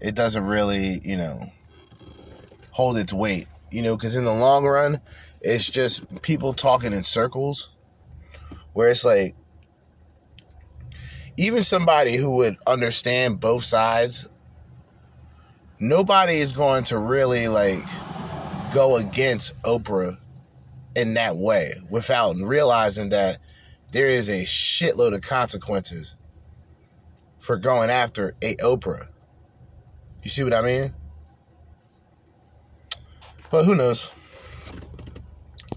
[0.00, 1.52] it doesn't really, you know,
[2.70, 3.48] hold its weight.
[3.70, 5.00] You know, because in the long run,
[5.42, 7.68] it's just people talking in circles,
[8.72, 9.34] where it's like
[11.36, 14.28] even somebody who would understand both sides,
[15.80, 17.82] nobody is going to really like
[18.72, 20.18] go against Oprah
[20.94, 23.38] in that way without realizing that
[23.90, 26.16] there is a shitload of consequences
[27.38, 29.08] for going after a Oprah.
[30.22, 30.94] You see what I mean?
[33.50, 34.12] But who knows?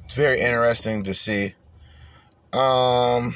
[0.05, 1.55] It's very interesting to see.
[2.51, 3.35] Um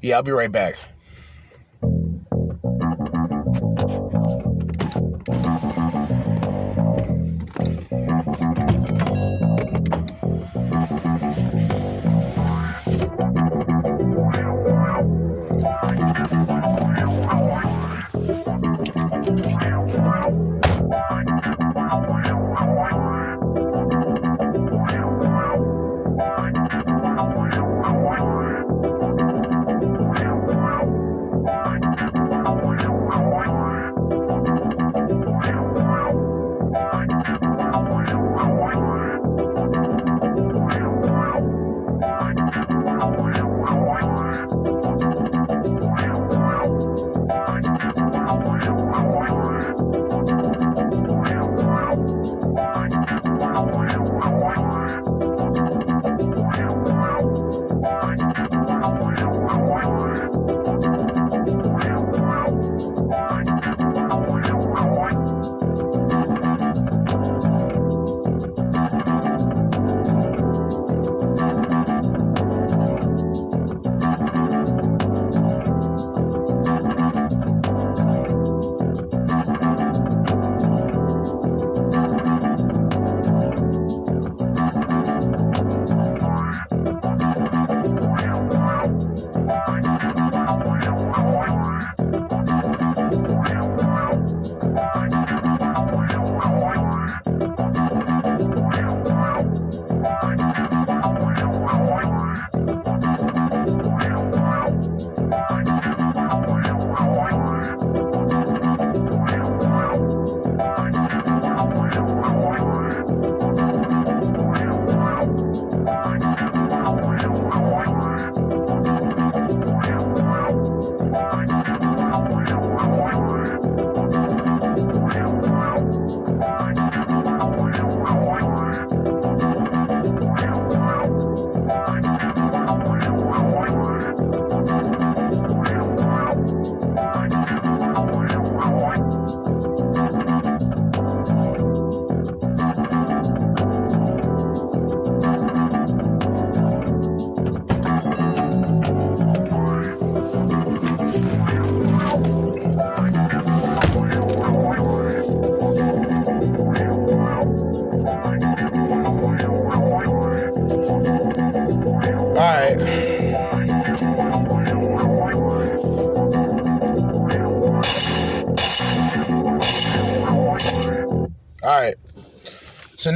[0.00, 0.76] Yeah, I'll be right back.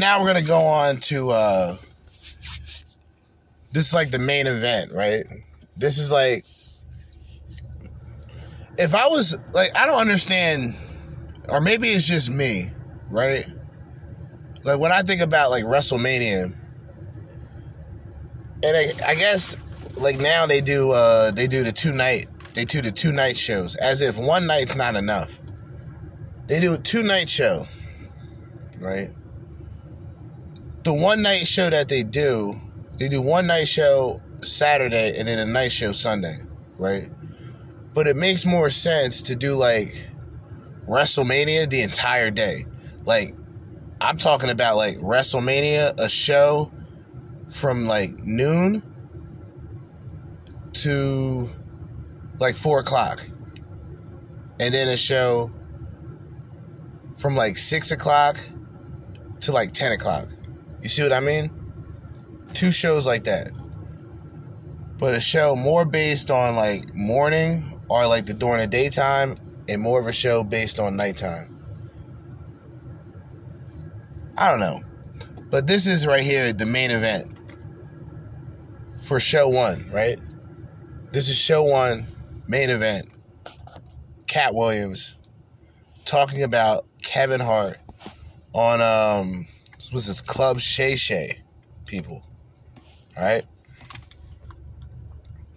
[0.08, 1.76] Now we're gonna go on to uh
[3.72, 5.26] this is like the main event, right?
[5.76, 6.46] This is like
[8.78, 10.76] if I was like I don't understand
[11.50, 12.70] or maybe it's just me,
[13.10, 13.44] right?
[14.62, 16.54] Like when I think about like WrestleMania
[18.62, 19.58] and I, I guess
[19.98, 23.36] like now they do uh they do the two night they do the two night
[23.36, 25.38] shows as if one night's not enough.
[26.46, 27.66] They do a two night show,
[28.80, 29.10] right?
[30.88, 32.58] The one night show that they do,
[32.96, 36.38] they do one night show Saturday and then a night show Sunday,
[36.78, 37.10] right?
[37.92, 39.94] But it makes more sense to do like
[40.88, 42.64] WrestleMania the entire day.
[43.04, 43.34] Like
[44.00, 46.72] I'm talking about like WrestleMania, a show
[47.50, 48.82] from like noon
[50.72, 51.50] to
[52.38, 53.26] like four o'clock,
[54.58, 55.50] and then a show
[57.14, 58.38] from like six o'clock
[59.40, 60.28] to like ten o'clock.
[60.82, 61.50] You see what I mean?
[62.54, 63.50] Two shows like that.
[64.98, 69.38] But a show more based on like morning or like the during the daytime
[69.68, 71.54] and more of a show based on nighttime.
[74.36, 74.82] I don't know.
[75.50, 77.38] But this is right here the main event
[79.02, 80.18] for show one, right?
[81.12, 82.06] This is show one,
[82.46, 83.08] main event.
[84.26, 85.16] Kat Williams
[86.04, 87.78] talking about Kevin Hart
[88.52, 89.46] on um
[89.92, 91.42] was this Club Shay Shay
[91.86, 92.22] people.
[93.16, 93.44] Alright?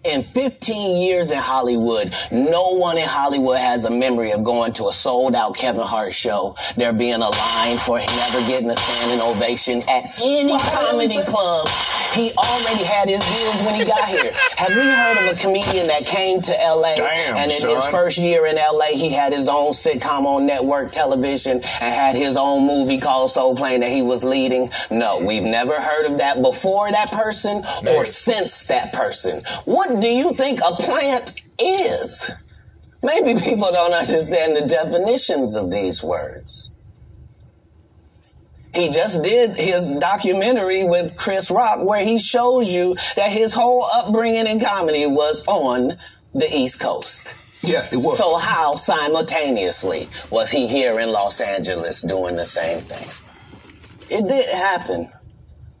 [0.04, 4.88] In 15 years in Hollywood, no one in Hollywood has a memory of going to
[4.88, 8.74] a sold out Kevin Hart show, there being a line for him never getting a
[8.74, 11.68] standing ovation at any comedy club.
[12.14, 14.32] He already had his deals when he got here.
[14.56, 18.18] Have we heard of a comedian that came to LA Damn, and in his first
[18.18, 22.66] year in LA, he had his own sitcom on network television and had his own
[22.66, 24.68] movie called Soul Plane that he was leading?
[24.90, 27.64] No, we've never heard of that before that person
[27.94, 29.42] or since that person.
[29.64, 32.30] What do you think a plant is?
[33.02, 36.70] Maybe people don't understand the definitions of these words.
[38.74, 43.84] He just did his documentary with Chris Rock where he shows you that his whole
[43.94, 45.98] upbringing in comedy was on
[46.34, 47.34] the East Coast.
[47.62, 48.16] Yeah, it was.
[48.16, 53.06] So how simultaneously was he here in Los Angeles doing the same thing?
[54.08, 55.12] It didn't happen.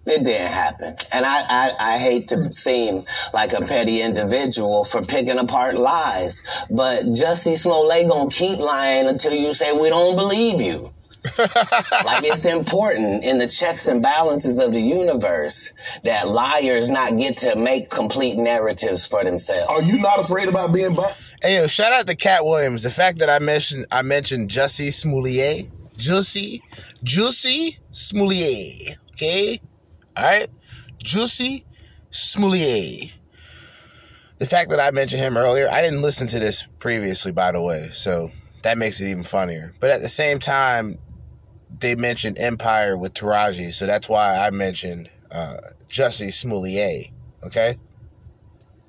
[0.04, 0.96] It didn't happen.
[1.12, 6.42] And I, I, I hate to seem like a petty individual for picking apart lies,
[6.70, 10.92] but Jussie Smollett gonna keep lying until you say we don't believe you.
[12.04, 15.72] like it's important in the checks and balances of the universe
[16.02, 19.70] that liars not get to make complete narratives for themselves.
[19.70, 21.16] Are you not afraid about being black?
[21.40, 22.82] Hey yo, shout out to Kat Williams.
[22.82, 26.60] The fact that I mentioned I mentioned Jussie Smollett, Jussie,
[27.04, 28.98] Jussie Smollett.
[29.12, 29.60] Okay,
[30.16, 30.48] all right,
[31.02, 31.64] Jussie
[32.10, 33.12] Smollett.
[34.38, 37.60] The fact that I mentioned him earlier, I didn't listen to this previously, by the
[37.60, 38.30] way, so
[38.62, 39.74] that makes it even funnier.
[39.78, 40.98] But at the same time,
[41.78, 45.58] they mentioned Empire with Taraji, so that's why I mentioned uh,
[45.88, 47.10] Jussie Smollett.
[47.44, 47.76] Okay.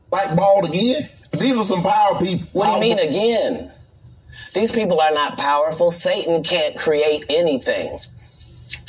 [0.10, 1.02] Blackballed again?
[1.40, 2.48] These are some power people.
[2.54, 3.72] What do you mean again?
[4.54, 5.90] These people are not powerful.
[5.90, 7.98] Satan can't create anything.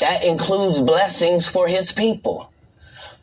[0.00, 2.50] That includes blessings for his people.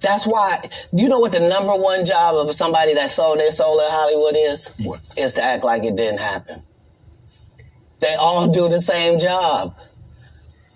[0.02, 3.80] That's why, you know what the number one job of somebody that sold their soul
[3.80, 4.74] in Hollywood is?
[4.84, 5.00] What?
[5.16, 6.64] Is to act like it didn't happen.
[8.00, 9.76] They all do the same job.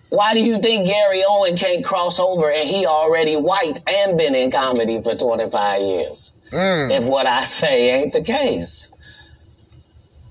[0.10, 4.36] Why do you think Gary Owen can't cross over and he already white and been
[4.36, 6.36] in comedy for 25 years?
[6.52, 6.92] Mm.
[6.92, 8.90] If what I say ain't the case.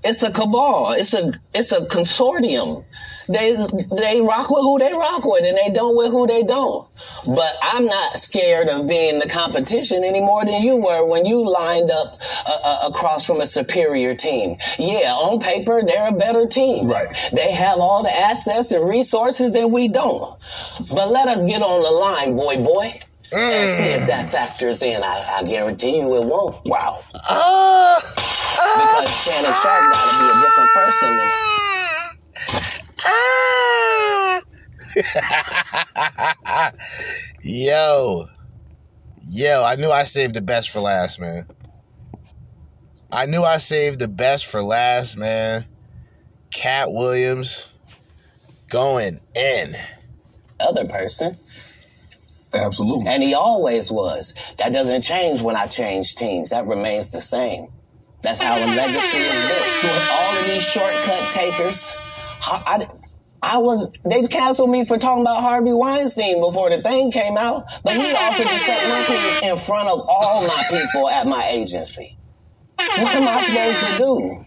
[0.03, 0.93] It's a cabal.
[0.93, 2.85] It's a it's a consortium.
[3.27, 3.55] They
[3.95, 6.87] they rock with who they rock with and they don't with who they don't.
[7.25, 11.47] But I'm not scared of being the competition any more than you were when you
[11.49, 14.57] lined up uh, uh, across from a superior team.
[14.77, 16.87] Yeah, on paper they're a better team.
[16.87, 17.07] Right.
[17.33, 20.37] They have all the assets and resources that we don't.
[20.89, 22.91] But let us get on the line, boy, boy.
[23.31, 25.03] And see if that factors in.
[25.03, 26.63] I, I guarantee you it won't.
[26.65, 26.93] Wow.
[27.09, 28.03] because
[29.23, 31.31] Shannon Sharpe got to be a different person than
[33.05, 34.41] Ah!
[37.41, 38.25] Yo.
[39.27, 41.47] Yo, I knew I saved the best for last, man.
[43.11, 45.65] I knew I saved the best for last, man.
[46.51, 47.69] Kat Williams
[48.69, 49.75] going in.
[50.59, 51.35] other person.
[52.53, 53.07] Absolutely.
[53.07, 54.33] And he always was.
[54.57, 56.51] That doesn't change when I change teams.
[56.51, 57.67] That remains the same.
[58.21, 59.69] That's how a legacy is built.
[59.81, 61.93] So all of these shortcut takers,
[62.41, 62.87] I,
[63.41, 67.63] I was, they canceled me for talking about Harvey Weinstein before the thing came out,
[67.83, 71.47] but he offered to set my piece in front of all my people at my
[71.49, 72.17] agency.
[72.77, 74.45] What am I supposed to do?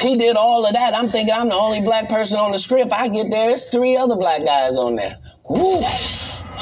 [0.00, 0.94] He did all of that.
[0.94, 2.92] I'm thinking I'm the only black person on the script.
[2.92, 5.12] I get there, it's three other black guys on there.
[5.48, 5.82] Woo.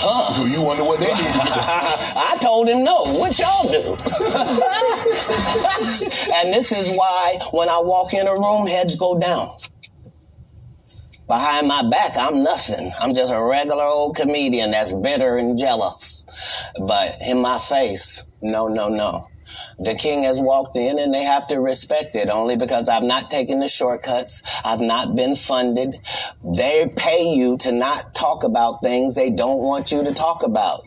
[0.02, 0.32] Huh.
[0.32, 3.02] So you wonder what they did to get I told him no.
[3.04, 3.78] What y'all do?
[6.34, 9.56] and this is why when I walk in a room, heads go down.
[11.30, 12.90] Behind my back, I'm nothing.
[13.00, 16.26] I'm just a regular old comedian that's bitter and jealous.
[16.76, 19.28] But in my face, no, no, no.
[19.78, 23.30] The king has walked in and they have to respect it only because I've not
[23.30, 24.42] taken the shortcuts.
[24.64, 26.00] I've not been funded.
[26.42, 30.82] They pay you to not talk about things they don't want you to talk about.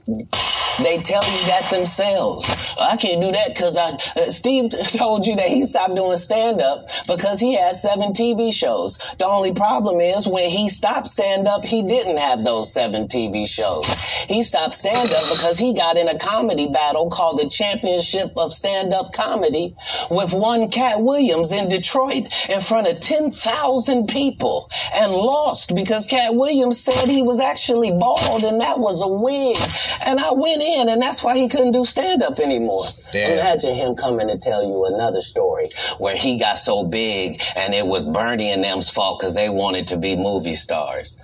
[0.81, 2.75] They tell you that themselves.
[2.79, 3.97] I can't do that because I.
[4.15, 8.51] Uh, Steve told you that he stopped doing stand up because he had seven TV
[8.51, 8.97] shows.
[9.19, 13.47] The only problem is when he stopped stand up, he didn't have those seven TV
[13.47, 13.87] shows.
[14.27, 18.53] He stopped stand up because he got in a comedy battle called the Championship of
[18.53, 19.75] Stand Up Comedy
[20.09, 26.33] with one Kat Williams in Detroit in front of 10,000 people and lost because Kat
[26.35, 29.57] Williams said he was actually bald and that was a wig.
[30.05, 32.85] And I went in and that's why he couldn't do stand up anymore.
[33.11, 33.33] Damn.
[33.39, 37.85] Imagine him coming to tell you another story where he got so big and it
[37.85, 41.17] was Bernie and them's fault because they wanted to be movie stars.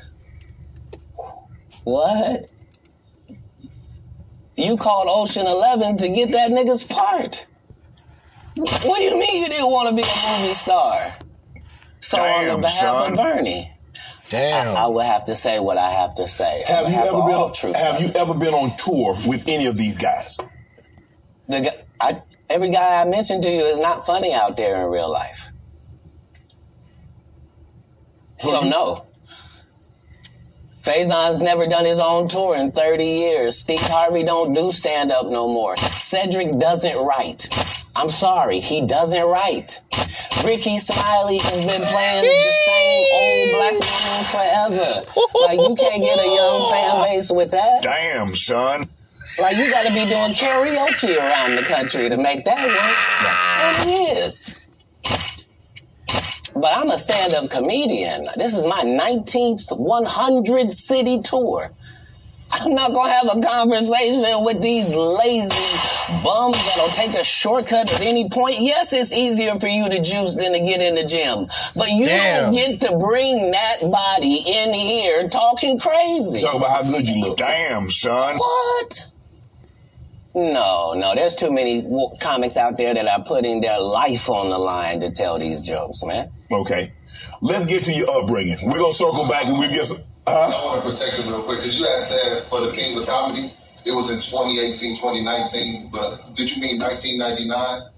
[1.83, 2.51] What?
[4.55, 7.47] You called Ocean Eleven to get that nigga's part.
[8.55, 11.15] What do you mean you didn't want to be a movie star?
[12.01, 13.11] So on the behalf son.
[13.11, 13.71] of Bernie,
[14.29, 14.77] Damn.
[14.77, 16.63] I, I will have to say what I have to say.
[16.67, 17.35] Have you ever been?
[17.35, 20.37] On, have you ever been on tour with any of these guys?
[21.47, 24.91] The guy, I, every guy I mentioned to you is not funny out there in
[24.91, 25.51] real life.
[28.37, 29.05] So no.
[30.81, 33.57] Faizon's never done his own tour in 30 years.
[33.57, 35.75] Steve Harvey don't do stand up no more.
[35.75, 37.47] Cedric doesn't write.
[37.97, 39.81] I'm sorry, he doesn't write.
[40.45, 45.05] Rickey Smiley has been playing the same old black woman forever.
[45.43, 47.83] Like you can't get a young fan base with that.
[47.83, 48.87] Damn, son.
[49.39, 52.97] Like you got to be doing karaoke around the country to make that work.
[53.77, 54.57] And it is.
[56.55, 58.27] But I'm a stand-up comedian.
[58.35, 61.71] This is my 19th 100 city tour.
[62.51, 65.77] I'm not gonna have a conversation with these lazy
[66.23, 68.57] bums that'll take a shortcut at any point.
[68.59, 72.05] Yes, it's easier for you to juice than to get in the gym, but you
[72.05, 72.51] Damn.
[72.51, 76.41] don't get to bring that body in here talking crazy.
[76.41, 77.37] Talk about how good you look.
[77.37, 78.37] Damn, son.
[78.37, 79.05] What?
[80.35, 81.83] No, no, there's too many
[82.21, 86.03] comics out there that are putting their life on the line to tell these jokes,
[86.03, 86.31] man.
[86.51, 86.93] Okay.
[87.41, 88.57] Let's get to your upbringing.
[88.63, 89.99] We're gonna circle back and we'll get some.
[90.35, 93.07] I want to protect him real quick because you had said for the Kings of
[93.07, 93.51] Comedy
[93.85, 97.89] it was in 2018, 2019, but did you mean 1999?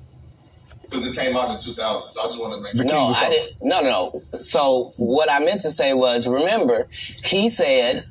[0.84, 3.58] Because it came out in 2000, so I just want to make No, I didn't.
[3.62, 4.12] No, no.
[4.14, 4.40] no.
[4.40, 6.88] So what I meant to say was, remember,
[7.24, 8.04] he said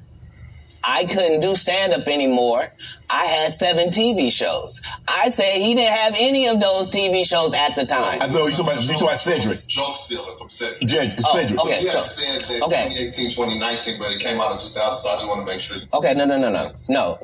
[0.82, 2.73] I couldn't do stand up anymore.
[3.11, 4.81] I had seven TV shows.
[5.09, 8.19] I said he didn't have any of those TV shows at the time.
[8.23, 9.66] I know you talking about, you talking about Cedric.
[9.66, 10.90] Joke stealing from Cedric.
[10.90, 11.61] Yeah, Oh, Cedric.
[11.61, 12.89] okay, you had so- said that okay.
[12.89, 15.77] 2018, 2019, but it came out in 2000, so I just want to make sure.
[15.94, 17.19] Okay, no, no, no, no, no.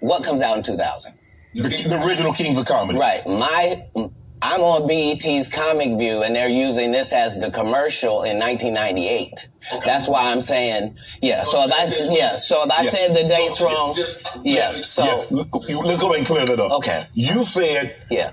[0.00, 1.14] What comes out in 2000?
[1.54, 2.98] The, the original Kings of Comedy.
[2.98, 3.24] Right.
[3.26, 3.84] My
[4.44, 9.48] I'm on BET's Comic View, and they're using this as the commercial in 1998.
[9.86, 11.44] That's why I'm saying, yeah.
[11.44, 12.36] So if I, yeah.
[12.36, 12.90] So if I Yeah.
[12.90, 13.96] said the dates wrong,
[14.44, 14.70] yeah.
[14.82, 16.72] So yes, let's go ahead and clear that up.
[16.72, 17.04] Okay.
[17.14, 18.32] You said yeah.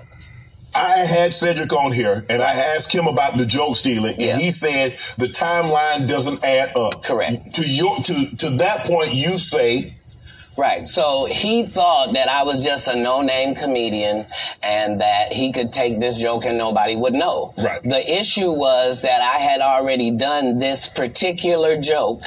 [0.74, 4.50] I had Cedric on here and I asked him about the joke stealing, and he
[4.50, 7.04] said the timeline doesn't add up.
[7.04, 7.54] Correct.
[7.54, 9.96] To your to to that point, you say
[10.56, 10.86] Right.
[10.86, 14.26] So he thought that I was just a no-name comedian
[14.62, 17.54] and that he could take this joke and nobody would know.
[17.56, 17.82] Right.
[17.82, 22.24] The issue was that I had already done this particular joke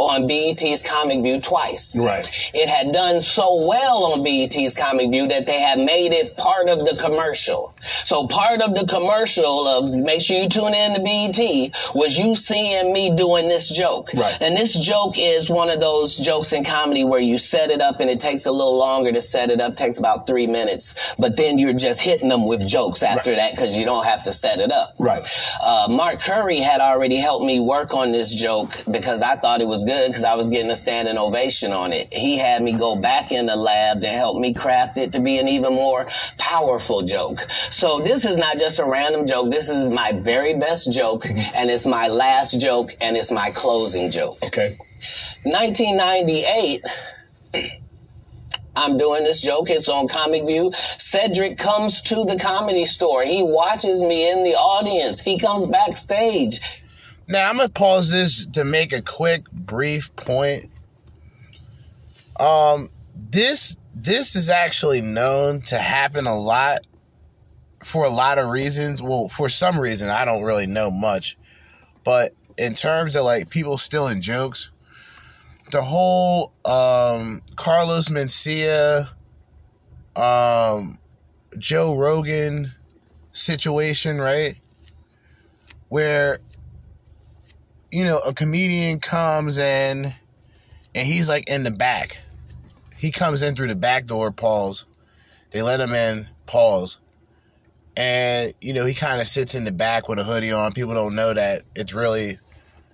[0.00, 1.98] on BET's Comic View twice.
[2.00, 2.26] Right.
[2.54, 6.68] It had done so well on BET's Comic View that they had made it part
[6.68, 7.74] of the commercial.
[7.82, 12.34] So part of the commercial of make sure you tune in to BET was you
[12.34, 14.12] seeing me doing this joke.
[14.14, 14.36] Right.
[14.40, 18.00] And this joke is one of those jokes in comedy where you set it up
[18.00, 21.36] and it takes a little longer to set it up, takes about three minutes, but
[21.36, 24.60] then you're just hitting them with jokes after that because you don't have to set
[24.60, 24.94] it up.
[24.98, 25.20] Right.
[25.62, 29.68] Uh, Mark Curry had already helped me work on this joke because I thought it
[29.68, 32.12] was good because I was getting a standing ovation on it.
[32.12, 35.38] He had me go back in the lab to help me craft it to be
[35.38, 36.06] an even more
[36.38, 37.40] powerful joke.
[37.70, 39.50] So this is not just a random joke.
[39.50, 41.56] This is my very best joke mm-hmm.
[41.56, 44.36] and it's my last joke and it's my closing joke.
[44.44, 44.78] Okay.
[45.42, 46.82] 1998.
[48.76, 49.68] I'm doing this joke.
[49.70, 50.70] It's on Comic View.
[50.72, 53.24] Cedric comes to the comedy store.
[53.24, 55.20] He watches me in the audience.
[55.20, 56.79] He comes backstage.
[57.30, 60.68] Now I'm gonna pause this to make a quick, brief point.
[62.40, 66.80] Um, this this is actually known to happen a lot
[67.84, 69.00] for a lot of reasons.
[69.00, 71.38] Well, for some reason, I don't really know much,
[72.02, 74.72] but in terms of like people stealing jokes,
[75.70, 79.08] the whole um Carlos Mencia,
[80.16, 80.98] um,
[81.58, 82.72] Joe Rogan
[83.30, 84.56] situation, right?
[85.90, 86.40] Where
[87.90, 90.14] you know, a comedian comes in
[90.94, 92.18] and he's like in the back.
[92.96, 94.84] He comes in through the back door, pause.
[95.50, 96.98] They let him in, pause.
[97.96, 100.72] And, you know, he kind of sits in the back with a hoodie on.
[100.72, 102.38] People don't know that it's really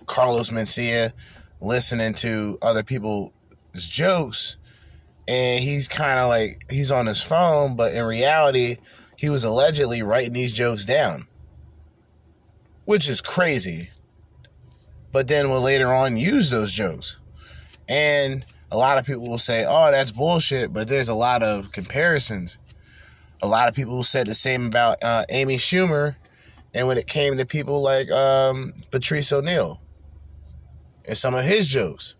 [0.05, 1.11] Carlos Mencia
[1.61, 3.31] listening to other people's
[3.75, 4.57] jokes.
[5.27, 8.77] And he's kind of like, he's on his phone, but in reality,
[9.17, 11.27] he was allegedly writing these jokes down,
[12.85, 13.89] which is crazy.
[15.11, 17.17] But then will later on use those jokes.
[17.87, 21.71] And a lot of people will say, oh, that's bullshit, but there's a lot of
[21.71, 22.57] comparisons.
[23.41, 26.15] A lot of people said the same about uh, Amy Schumer,
[26.73, 29.79] and when it came to people like um, Patrice O'Neal
[31.05, 32.15] and some of his jokes.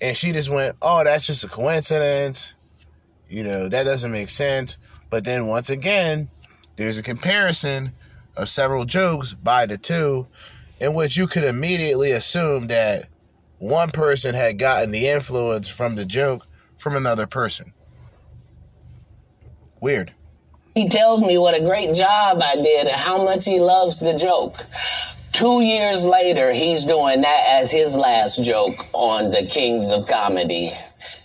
[0.00, 2.54] And she just went, oh, that's just a coincidence.
[3.28, 4.76] You know, that doesn't make sense.
[5.10, 6.28] But then once again,
[6.76, 7.92] there's a comparison
[8.36, 10.26] of several jokes by the two
[10.82, 13.06] in which you could immediately assume that
[13.58, 17.72] one person had gotten the influence from the joke from another person.
[19.80, 20.12] Weird.
[20.74, 24.18] He tells me what a great job I did and how much he loves the
[24.18, 24.56] joke.
[25.30, 30.72] Two years later, he's doing that as his last joke on the Kings of Comedy.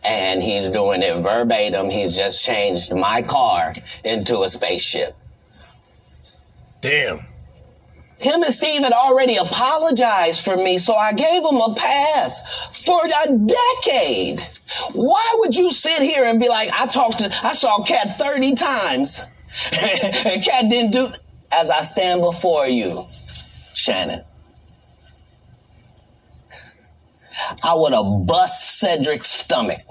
[0.06, 1.90] And he's doing it verbatim.
[1.90, 3.74] He's just changed my car
[4.06, 5.16] into a spaceship.
[6.82, 7.18] Damn.
[8.20, 12.42] Him and Steve had already apologized for me, so I gave him a pass
[12.84, 14.42] for a decade.
[14.94, 18.56] Why would you sit here and be like, I talked to, I saw Kat 30
[18.56, 19.22] times,
[19.72, 21.10] and Kat didn't do,
[21.52, 23.06] as I stand before you,
[23.76, 24.24] Shannon.
[27.64, 29.82] I would have bust Cedric's stomach.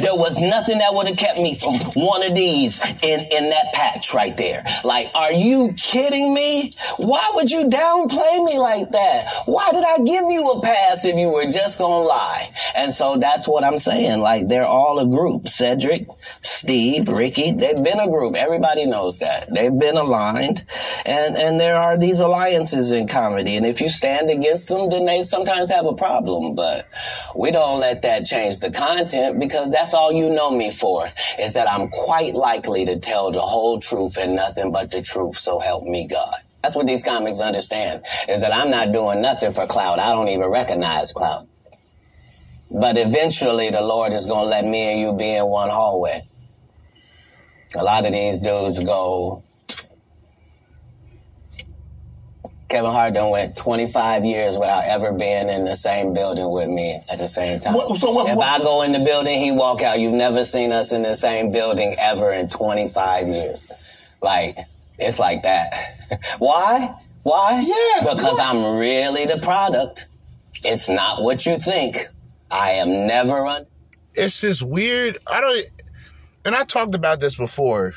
[0.00, 3.72] there was nothing that would have kept me from one of these in, in that
[3.72, 4.64] patch right there.
[4.84, 6.74] Like, are you kidding me?
[6.98, 9.28] Why would you downplay me like that?
[9.46, 12.50] Why did I give you a pass if you were just gonna lie?
[12.74, 14.20] And so that's what I'm saying.
[14.20, 15.48] Like, they're all a group.
[15.48, 16.06] Cedric,
[16.40, 18.36] Steve, Ricky, they've been a group.
[18.36, 19.52] Everybody knows that.
[19.52, 20.64] They've been aligned.
[21.04, 23.56] And, and there are these alliances in comedy.
[23.56, 26.54] And if you stand against them, then they sometimes have a problem.
[26.54, 26.88] But
[27.34, 31.54] we don't let that change the content because that's all you know me for is
[31.54, 35.38] that I'm quite likely to tell the whole truth and nothing but the truth.
[35.38, 36.34] So help me God.
[36.62, 39.98] That's what these comics understand is that I'm not doing nothing for clout.
[39.98, 41.48] I don't even recognize clout.
[42.70, 46.22] But eventually the Lord is going to let me and you be in one hallway.
[47.74, 49.42] A lot of these dudes go
[52.72, 56.98] Kevin Hart done went 25 years without ever being in the same building with me
[57.10, 57.74] at the same time.
[57.74, 60.00] What- so what's- if what- I go in the building, he walk out.
[60.00, 63.68] You've never seen us in the same building ever in 25 years.
[64.22, 64.56] Like,
[64.98, 65.96] it's like that.
[66.38, 66.94] Why?
[67.24, 67.60] Why?
[67.62, 68.42] Yes, Because what?
[68.42, 70.06] I'm really the product.
[70.64, 71.98] It's not what you think.
[72.50, 73.66] I am never un-
[74.14, 75.18] it's just weird.
[75.26, 75.66] I don't,
[76.46, 77.92] and I talked about this before,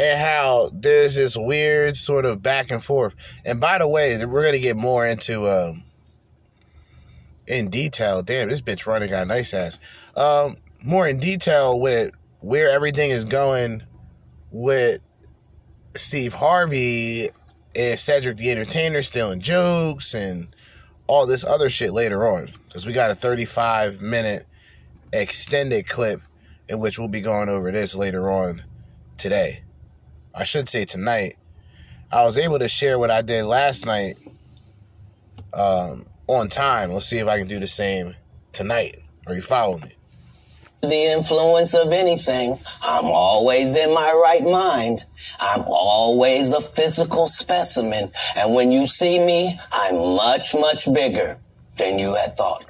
[0.00, 3.14] and how there's this weird sort of back and forth.
[3.44, 5.84] And by the way, we're gonna get more into um
[7.46, 8.22] in detail.
[8.22, 9.78] Damn, this bitch running got nice ass.
[10.16, 13.82] Um, more in detail with where everything is going
[14.50, 15.02] with
[15.94, 17.28] Steve Harvey
[17.74, 20.48] and Cedric the Entertainer stealing jokes and
[21.08, 22.48] all this other shit later on.
[22.66, 24.46] Because we got a 35 minute
[25.12, 26.22] extended clip
[26.70, 28.64] in which we'll be going over this later on
[29.18, 29.60] today.
[30.40, 31.36] I should say tonight.
[32.10, 34.16] I was able to share what I did last night
[35.52, 36.92] um, on time.
[36.92, 38.16] Let's see if I can do the same
[38.54, 39.02] tonight.
[39.26, 39.92] Are you following me?
[40.80, 42.58] the influence of anything.
[42.80, 45.04] I'm always in my right mind.
[45.38, 48.10] I'm always a physical specimen.
[48.34, 51.36] And when you see me, I'm much, much bigger
[51.76, 52.64] than you had thought.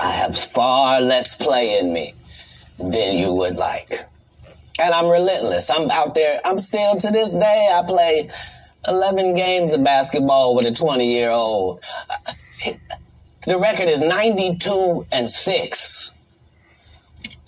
[0.00, 2.14] I have far less play in me
[2.78, 4.04] than you would like.
[4.78, 5.70] And I'm relentless.
[5.70, 6.40] I'm out there.
[6.44, 8.30] I'm still to this day, I play
[8.86, 11.82] 11 games of basketball with a 20 year old.
[13.46, 16.12] The record is 92 and 6.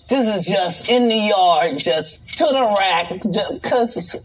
[0.09, 4.15] This is just in the yard, just to the rack, just cause.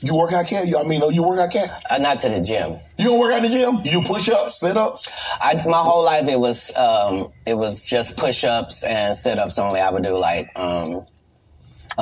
[0.00, 0.64] You work out, cat?
[0.64, 1.82] I mean, no, you work out, cat?
[1.90, 2.76] Uh, not to the gym.
[2.98, 3.76] You don't work out the gym?
[3.84, 5.10] You do push-ups, sit-ups?
[5.40, 9.80] I, my whole life it was um, it was just push-ups and sit-ups only.
[9.80, 11.06] I would do like um,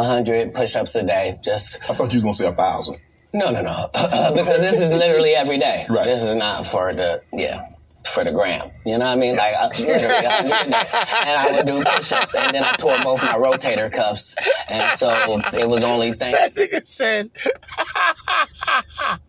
[0.05, 1.39] hundred push-ups a day.
[1.43, 2.98] Just I thought you were gonna say a thousand.
[3.32, 5.86] no, no, no, because this is literally every day.
[5.89, 6.05] Right.
[6.05, 7.68] This is not for the yeah.
[8.06, 8.70] for the gram.
[8.85, 9.36] You know what I mean?
[9.36, 11.24] Like, I, literally, I did that.
[11.27, 14.36] and I would do push-ups, and then I tore both my rotator cuffs,
[14.68, 16.32] and so it was only thing.
[16.32, 17.31] That nigga said.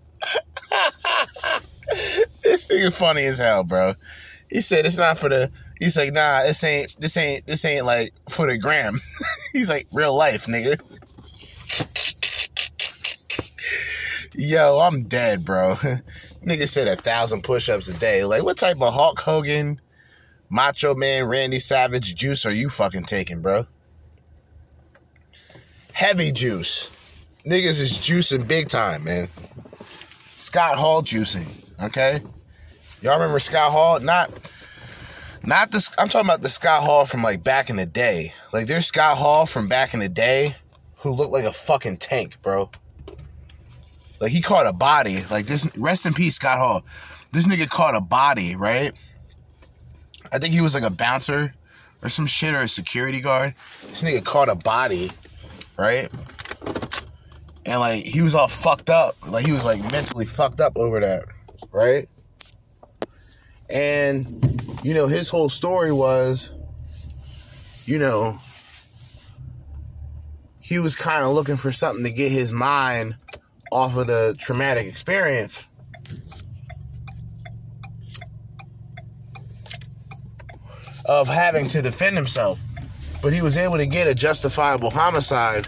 [2.44, 3.96] this nigga funny as hell, bro.
[4.50, 5.52] He said it's not for the.
[5.80, 9.02] He's like, nah, this ain't, this ain't, this ain't like for the gram.
[9.54, 10.80] He's like, real life, nigga.
[14.34, 15.76] Yo, I'm dead, bro.
[16.46, 18.24] Nigga said a thousand push-ups a day.
[18.24, 19.82] Like, what type of Hulk Hogan,
[20.50, 23.66] Macho Man, Randy Savage juice are you fucking taking, bro?
[25.92, 26.92] Heavy juice.
[27.46, 29.28] Niggas is juicing big time, man.
[30.36, 31.48] Scott Hall juicing,
[31.84, 32.22] okay?
[33.02, 34.00] Y'all remember Scott Hall?
[34.00, 34.32] Not,
[35.48, 35.96] not the.
[35.98, 38.34] I'm talking about the Scott Hall from like back in the day.
[38.52, 40.56] Like, there's Scott Hall from back in the day
[40.98, 42.70] who looked like a fucking tank, bro.
[44.20, 45.24] Like he caught a body.
[45.32, 46.84] Like this rest in peace, Scott Hall.
[47.32, 48.94] This nigga caught a body, right?
[50.32, 51.54] I think he was like a bouncer
[52.04, 53.54] or some shit or a security guard.
[53.88, 55.12] This nigga caught a body,
[55.78, 56.10] right?
[57.66, 59.16] And like he was all fucked up.
[59.26, 61.26] Like he was like mentally fucked up over that,
[61.72, 62.10] right?
[63.70, 64.48] And
[64.84, 66.54] you know, his whole story was,
[67.86, 68.40] you know,
[70.60, 73.16] he was kind of looking for something to get his mind
[73.72, 75.66] off of the traumatic experience.
[81.06, 82.60] Of having to defend himself.
[83.22, 85.68] But he was able to get a justifiable homicide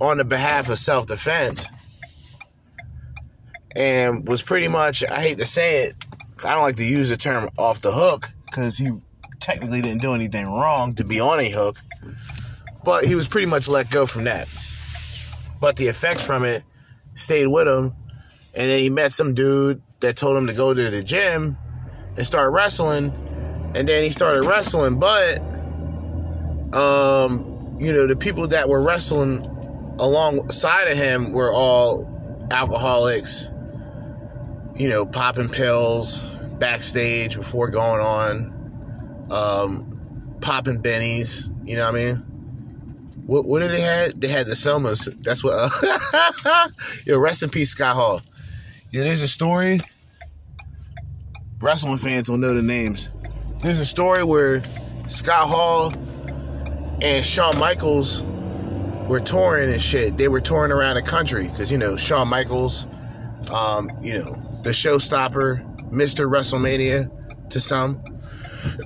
[0.00, 1.66] on the behalf of self defense.
[3.76, 6.03] And was pretty much, I hate to say it,
[6.44, 8.92] I don't like to use the term off the hook because he
[9.40, 11.78] technically didn't do anything wrong to be on a hook.
[12.84, 14.48] But he was pretty much let go from that
[15.64, 16.62] but the effects from it
[17.14, 17.94] stayed with him.
[18.52, 21.56] And then he met some dude that told him to go to the gym
[22.18, 23.12] and start wrestling.
[23.74, 25.38] And then he started wrestling, but
[26.74, 29.38] um, you know, the people that were wrestling
[29.98, 33.50] alongside of him were all alcoholics,
[34.76, 42.04] you know, popping pills backstage before going on, um, popping bennies, you know what I
[42.04, 42.16] mean?
[43.26, 44.20] What, what did they had?
[44.20, 45.10] They had the Somas.
[45.22, 45.54] That's what.
[45.54, 46.68] Uh,
[47.06, 48.20] yo, rest in peace, Scott Hall.
[48.90, 49.80] Yeah, there's a story.
[51.60, 53.08] Wrestling fans will know the names.
[53.62, 54.62] There's a story where
[55.06, 55.94] Scott Hall
[57.00, 58.22] and Shawn Michaels
[59.08, 60.18] were touring and shit.
[60.18, 62.86] They were touring around the country because you know Shawn Michaels,
[63.50, 67.10] um, you know the showstopper, Mister WrestleMania
[67.50, 68.02] to some.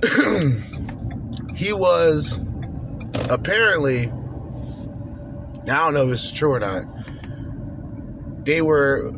[1.55, 2.39] he was
[3.29, 4.11] apparently
[5.69, 6.85] I don't know if it's true or not.
[8.45, 9.11] They were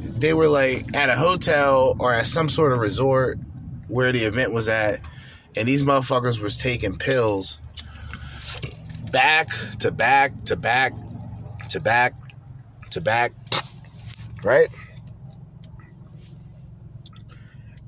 [0.00, 3.38] they were like at a hotel or at some sort of resort
[3.88, 5.00] where the event was at,
[5.56, 7.60] and these motherfuckers was taking pills
[9.10, 9.48] back
[9.78, 10.92] to back to back
[11.68, 12.14] to back
[12.90, 13.32] to back,
[14.42, 14.68] right?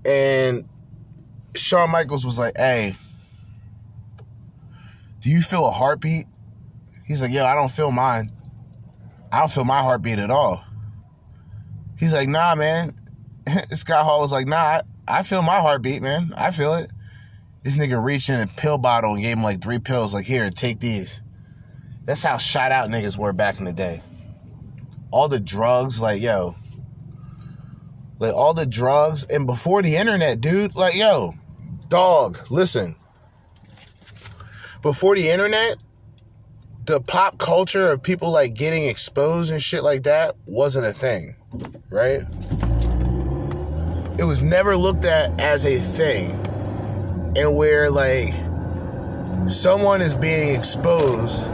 [0.06, 0.68] And
[1.54, 2.96] Shawn Michaels was like, "Hey,
[5.20, 6.26] do you feel a heartbeat?"
[7.06, 8.30] He's like, yo, I don't feel mine.
[9.30, 10.64] I don't feel my heartbeat at all.
[11.98, 12.94] He's like, nah, man.
[13.72, 16.34] Scott Hall was like, nah, I, I feel my heartbeat, man.
[16.36, 16.90] I feel it.
[17.62, 20.50] This nigga reached in a pill bottle and gave him like three pills, like, here,
[20.50, 21.20] take these.
[22.04, 24.02] That's how shot out niggas were back in the day.
[25.12, 26.56] All the drugs, like, yo.
[28.18, 31.34] Like, all the drugs, and before the internet, dude, like, yo,
[31.88, 32.96] dog, listen.
[34.82, 35.76] Before the internet,
[36.86, 41.34] the pop culture of people like getting exposed and shit like that wasn't a thing,
[41.90, 42.20] right?
[44.18, 46.30] It was never looked at as a thing.
[47.36, 48.32] And where like
[49.48, 51.46] someone is being exposed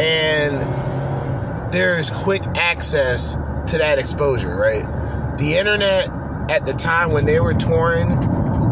[0.00, 3.36] and there is quick access
[3.70, 4.86] to that exposure, right?
[5.38, 6.10] The internet
[6.50, 8.12] at the time when they were touring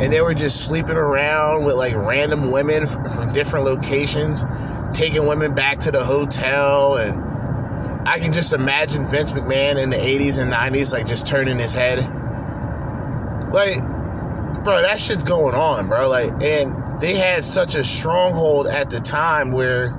[0.00, 4.44] and they were just sleeping around with like random women from, from different locations,
[4.92, 6.96] taking women back to the hotel.
[6.96, 11.58] And I can just imagine Vince McMahon in the 80s and 90s, like just turning
[11.58, 11.98] his head.
[13.52, 13.82] Like,
[14.62, 16.08] bro, that shit's going on, bro.
[16.08, 19.90] Like, and they had such a stronghold at the time where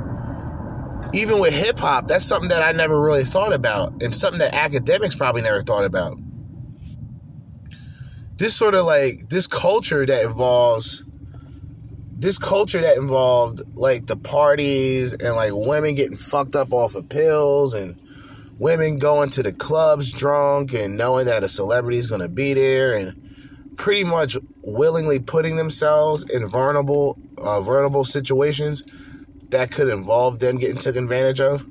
[1.14, 4.54] even with hip hop, that's something that I never really thought about, and something that
[4.54, 6.18] Akademiks probably never thought about.
[8.38, 11.04] This sort of like this culture that involves
[12.20, 17.08] this culture that involved like the parties and like women getting fucked up off of
[17.08, 18.00] pills and
[18.58, 22.54] women going to the clubs drunk and knowing that a celebrity is going to be
[22.54, 23.16] there and
[23.78, 28.84] pretty much willingly putting themselves in vulnerable uh, vulnerable situations
[29.50, 31.66] that could involve them getting taken advantage of.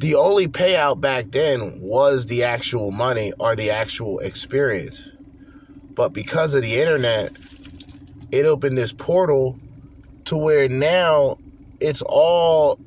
[0.00, 5.08] The only payout back then was the actual money or the actual experience.
[5.94, 7.36] But because of the internet,
[8.32, 9.58] it opened this portal
[10.24, 11.38] to where now
[11.80, 12.80] it's all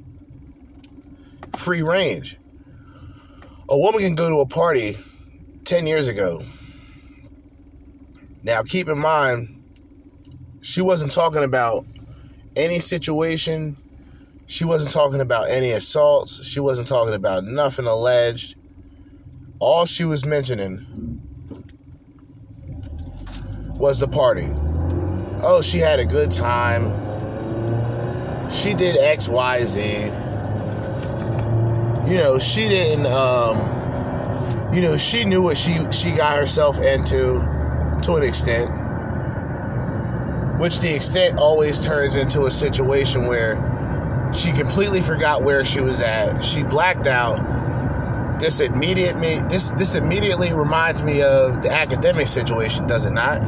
[1.55, 2.37] free range.
[3.69, 4.97] A woman can go to a party
[5.63, 6.43] 10 years ago.
[8.43, 9.63] Now, keep in mind,
[10.61, 11.85] she wasn't talking about
[12.55, 13.77] any situation.
[14.47, 16.45] She wasn't talking about any assaults.
[16.45, 18.55] She wasn't talking about nothing alleged.
[19.59, 20.85] All she was mentioning
[23.77, 24.49] was the party.
[25.41, 26.91] Oh, she had a good time.
[28.49, 30.05] She did X, Y, Z.
[32.11, 33.07] You know, she didn't.
[33.07, 37.39] Um, you know, she knew what she she got herself into,
[38.01, 38.84] to an extent.
[40.57, 46.01] Which the extent always turns into a situation where she completely forgot where she was
[46.01, 46.43] at.
[46.43, 48.39] She blacked out.
[48.39, 53.41] This immediate me this this immediately reminds me of the Akademiks situation, does it not?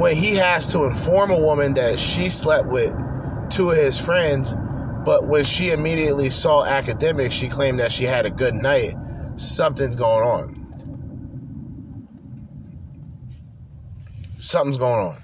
[0.00, 2.90] when he has to inform a woman that she slept with
[3.50, 4.54] two of his friends,
[5.04, 8.94] but when she immediately saw Akademiks, she claimed that she had a good night.
[9.36, 10.59] Something's going on.
[14.40, 15.18] Something's going on.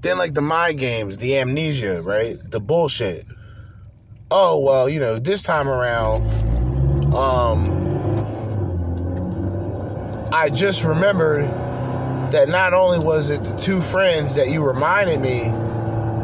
[0.00, 2.38] Then, like the mind games, the amnesia, right?
[2.50, 3.26] The bullshit.
[4.30, 6.22] Oh, well, you know, this time around,
[7.14, 7.66] um,
[10.32, 11.44] I just remembered
[12.32, 15.44] that not only was it the two friends that you reminded me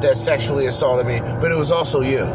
[0.03, 2.27] that sexually assaulted me, but it was also you.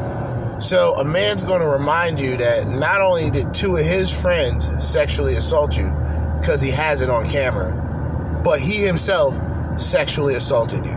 [0.60, 4.68] So a man's going to remind you that not only did two of his friends
[4.86, 5.94] sexually assault you
[6.40, 9.40] because he has it on camera, but he himself
[9.80, 10.92] sexually assaulted you.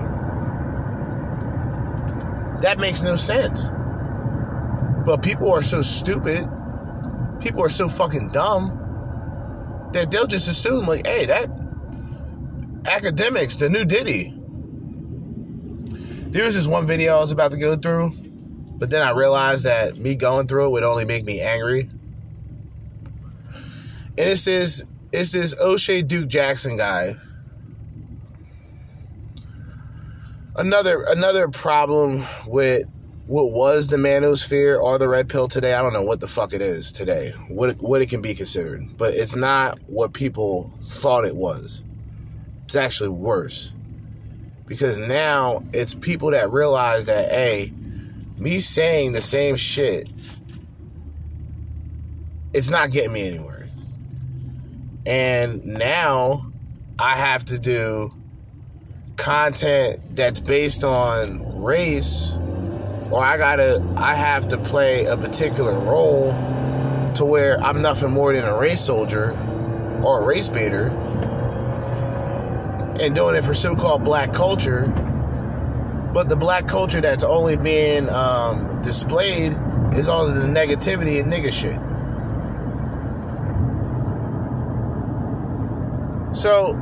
[2.61, 3.69] That makes no sense.
[5.05, 6.49] But people are so stupid,
[7.41, 8.79] people are so fucking dumb
[9.93, 11.51] that they'll just assume like, hey, that
[12.85, 14.35] Akademiks, the new Diddy.
[16.31, 18.11] There was this one video I was about to go through,
[18.79, 21.91] but then I realized that me going through it would only make me angry.
[24.19, 27.17] And it's this it's this O'Shea Duke Jackson guy.
[30.57, 32.87] Another another problem with
[33.27, 36.53] what was the manosphere or the red pill today, I don't know what the fuck
[36.53, 37.31] it is today.
[37.49, 38.97] What what it can be considered.
[38.97, 41.83] But it's not what people thought it was.
[42.67, 43.73] It's actually worse.
[44.67, 47.73] Because now it's people that realize that, hey,
[48.39, 50.09] me saying the same shit,
[52.55, 53.62] it's not getting me anywhere.
[55.05, 56.47] And now
[56.99, 58.15] I have to do
[59.17, 62.33] content that's based on race,
[63.11, 66.31] or I gotta, I have to play a particular role
[67.15, 69.33] to where I'm nothing more than a race soldier
[70.03, 70.87] or a race baiter
[73.01, 74.87] and doing it for so-called black culture.
[76.15, 79.57] But the black culture that's only being um, displayed
[79.95, 81.79] is all of the negativity and nigga shit
[86.33, 86.75] so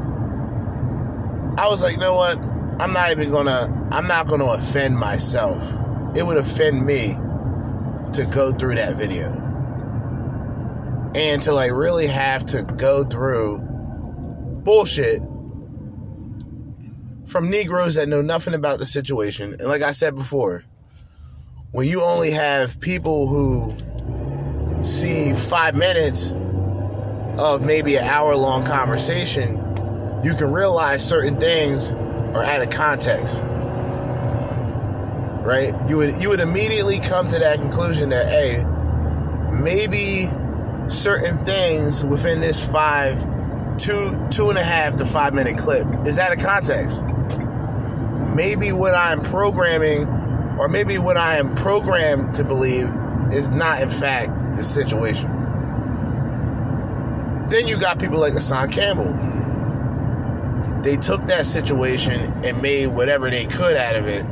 [1.58, 2.38] i was like you know what?
[2.80, 5.62] I'm not even gonna i'm not gonna offend myself.
[6.16, 7.16] It would offend me
[8.12, 9.28] to go through that video.
[11.14, 13.58] And to like really have to go through
[14.64, 15.22] bullshit
[17.26, 19.54] from Negroes that know nothing about the situation.
[19.54, 20.64] And like I said before,
[21.72, 23.74] when you only have people who
[24.82, 26.32] see five minutes
[27.40, 29.56] of maybe an hour long conversation,
[30.22, 33.42] you can realize certain things are out of context.
[35.42, 35.74] Right?
[35.88, 38.64] You would you would immediately come to that conclusion that hey,
[39.50, 40.30] maybe
[40.88, 43.20] certain things within this five,
[43.78, 47.00] two, two and a half to five minute clip is out of context
[48.34, 50.06] maybe what I'm programming,
[50.58, 52.90] or maybe what I am programmed to believe,
[53.32, 55.39] is not in fact the situation.
[57.50, 59.14] Then you got people like Asan Campbell.
[60.82, 64.24] They took that situation and made whatever they could out of it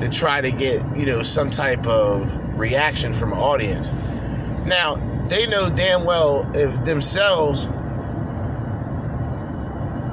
[0.00, 3.90] to try to get, you know, some type of reaction from an audience.
[4.66, 4.96] Now,
[5.28, 7.68] they know damn well if themselves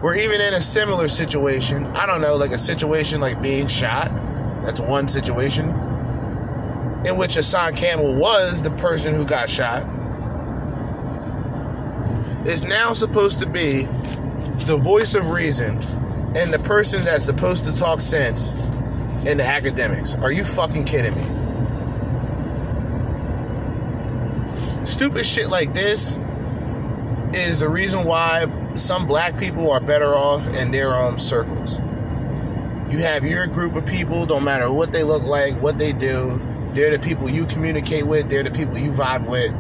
[0.04, 1.86] we're even in a similar situation.
[1.88, 4.12] I don't know, like a situation like being shot.
[4.64, 5.74] That's one situation.
[7.06, 9.86] in which Asan Campbell was the person who got shot,
[12.46, 13.84] is now supposed to be
[14.66, 15.82] the voice of reason
[16.36, 18.52] and the person that's supposed to talk sense
[19.26, 20.22] in the Akademiks.
[20.22, 21.24] Are you fucking kidding me?
[24.86, 26.20] Stupid shit like this
[27.34, 28.46] is the reason why
[28.76, 31.80] some black people are better off in their own circles.
[32.92, 36.40] You have your group of people, don't matter what they look like, what they do,
[36.74, 39.52] they're the people you communicate with, they're the people you vibe with.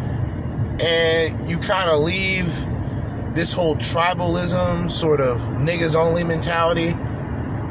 [0.79, 2.53] And you kind of leave
[3.35, 6.91] this whole tribalism, sort of niggas only mentality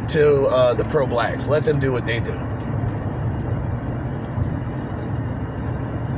[0.08, 1.48] to uh, the pro blacks.
[1.48, 2.34] Let them do what they do.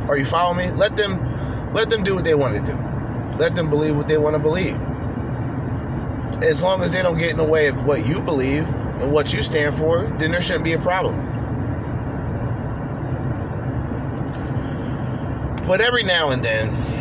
[0.09, 0.73] Are you following me?
[0.77, 2.79] Let them let them do what they want to do.
[3.39, 4.77] Let them believe what they want to believe.
[6.43, 9.33] As long as they don't get in the way of what you believe and what
[9.33, 11.23] you stand for, then there shouldn't be a problem.
[15.67, 16.96] But every now and then,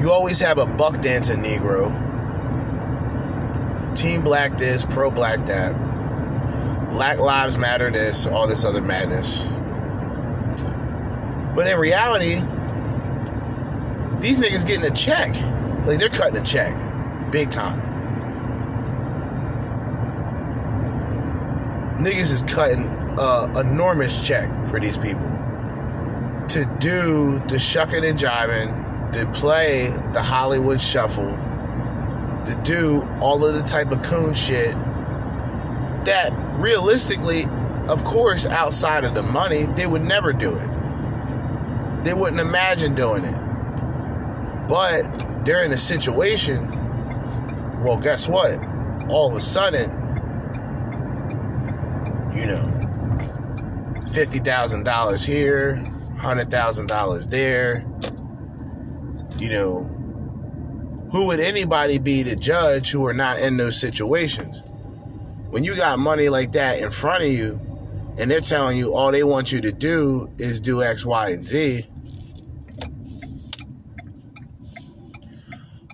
[0.00, 1.94] you always have a buck dancing Negro.
[3.96, 5.72] Team black this, pro black that.
[6.92, 9.42] Black lives matter this, all this other madness.
[11.54, 12.36] But in reality,
[14.20, 15.34] these niggas getting a check.
[15.86, 16.76] Like they're cutting a check.
[17.32, 17.82] Big time.
[22.00, 22.86] Niggas is cutting
[23.18, 25.28] a enormous check for these people
[26.48, 31.30] to do the shucking and jiving, to play the Hollywood shuffle,
[32.46, 34.74] to do all of the type of coon shit
[36.04, 37.44] that realistically,
[37.88, 42.04] of course, outside of the money, they would never do it.
[42.04, 44.68] They wouldn't imagine doing it.
[44.68, 46.70] But they're in a situation,
[47.82, 48.58] well, guess what?
[49.08, 49.90] All of a sudden,
[52.34, 52.74] you know,
[54.04, 55.84] $50,000 here,
[56.22, 57.84] $100,000 there.
[59.38, 64.62] You know, who would anybody be to judge who are not in those situations?
[65.50, 67.60] When you got money like that in front of you,
[68.18, 71.46] and they're telling you all they want you to do is do X, Y, and
[71.46, 71.86] Z,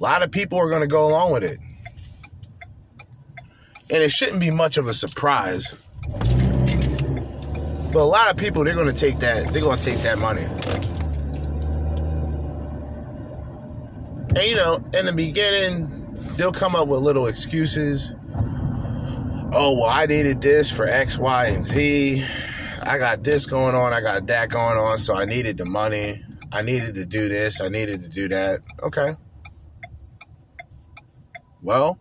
[0.00, 1.58] a lot of people are going to go along with it.
[3.90, 5.74] And it shouldn't be much of a surprise.
[7.92, 10.18] But a lot of people, they're going to take that, they're going to take that
[10.18, 10.46] money.
[14.36, 15.88] And you know, in the beginning,
[16.36, 18.12] they'll come up with little excuses.
[19.56, 22.24] Oh, well, I needed this for X, Y, and Z.
[22.82, 26.22] I got this going on, I got that going on, so I needed the money.
[26.52, 28.60] I needed to do this, I needed to do that.
[28.82, 29.16] Okay.
[31.62, 31.98] Well,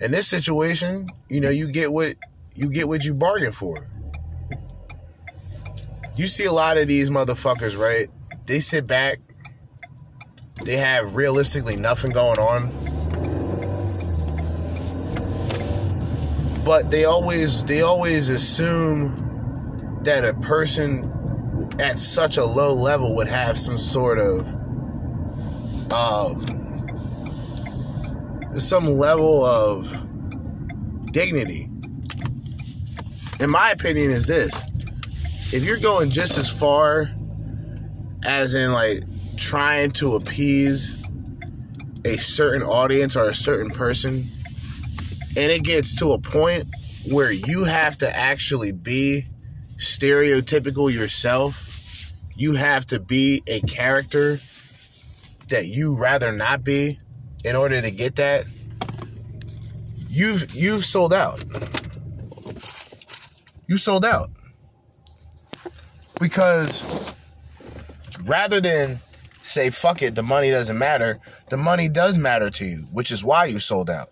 [0.00, 2.16] in this situation, you know, you get what
[2.54, 3.88] you get what you bargain for.
[6.16, 8.08] You see a lot of these motherfuckers, right?
[8.46, 9.18] They sit back,
[10.66, 12.72] they have realistically nothing going on.
[16.64, 19.22] But they always they always assume
[20.02, 21.12] that a person
[21.78, 24.40] at such a low level would have some sort of
[25.92, 26.44] um
[28.58, 29.88] some level of
[31.12, 31.70] dignity.
[33.38, 34.64] In my opinion, is this
[35.52, 37.12] if you're going just as far
[38.24, 39.04] as in like
[39.36, 41.02] trying to appease
[42.04, 44.26] a certain audience or a certain person,
[45.36, 46.66] and it gets to a point
[47.10, 49.26] where you have to actually be
[49.76, 54.38] stereotypical yourself, you have to be a character
[55.48, 56.98] that you rather not be
[57.44, 58.46] in order to get that,
[60.08, 61.44] you've you've sold out.
[63.68, 64.30] You sold out.
[66.20, 66.82] Because
[68.24, 68.98] rather than
[69.46, 73.24] say fuck it, the money doesn't matter, the money does matter to you, which is
[73.24, 74.10] why you sold out.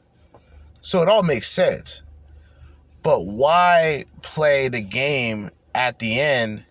[0.81, 2.02] So it all makes sense.
[3.02, 6.65] But why play the game at the end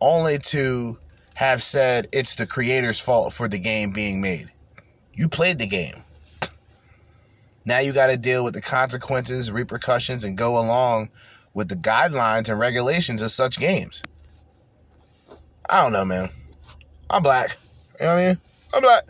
[0.00, 0.98] only to
[1.34, 4.50] have said it's the creator's fault for the game being made?
[5.12, 6.02] You played the game.
[7.64, 11.10] Now you got to deal with the consequences, repercussions, and go along
[11.54, 14.02] with the guidelines and regulations of such games.
[15.68, 16.30] I don't know, man.
[17.10, 17.56] I'm black.
[18.00, 18.38] You know what I mean?
[18.74, 19.04] I'm black.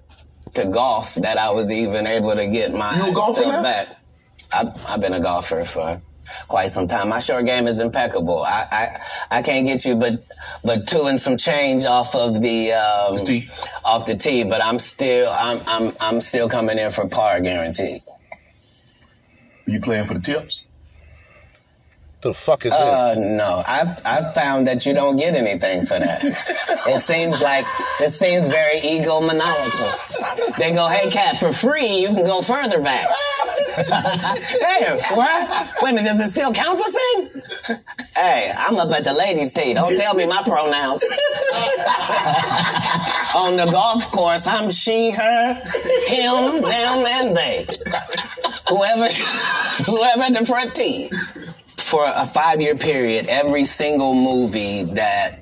[0.55, 3.89] To golf, that I was even able to get my You a golfer back.
[4.53, 6.01] I've, I've been a golfer for
[6.49, 7.09] quite some time.
[7.09, 8.43] My short game is impeccable.
[8.43, 8.66] I,
[9.31, 10.25] I, I can't get you but
[10.65, 13.19] but two and some change off of the um,
[13.85, 18.03] off the tee, but I'm still I'm I'm I'm still coming in for par guaranteed.
[19.69, 20.65] Are you playing for the tips?
[22.20, 23.19] The fuck is Uh, this?
[23.19, 26.24] no, I've I've found that you don't get anything for that.
[26.24, 27.65] it seems like
[28.01, 30.57] it seems very egomaniacal.
[30.59, 33.07] They go, "Hey, cat, for free, you can go further back."
[33.78, 35.70] hey, what?
[35.81, 37.43] Wait a minute, does it still count the same?
[38.16, 39.74] Hey, I'm up at the ladies' tee.
[39.74, 41.05] Don't tell me my pronouns.
[43.36, 45.55] On the golf course, I'm she, her,
[46.09, 47.66] him, them, and they.
[48.69, 49.07] Whoever,
[49.86, 51.11] whoever at the front tee.
[51.89, 55.40] For a five-year period, every single movie that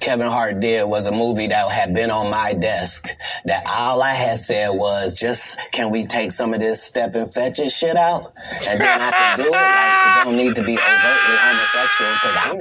[0.00, 3.08] Kevin Hart did was a movie that had been on my desk.
[3.46, 7.32] That all I had said was, just can we take some of this step and
[7.32, 8.34] fetch it shit out,
[8.68, 9.52] and then I can do it.
[9.52, 12.58] Like it don't need to be overtly homosexual because I'm.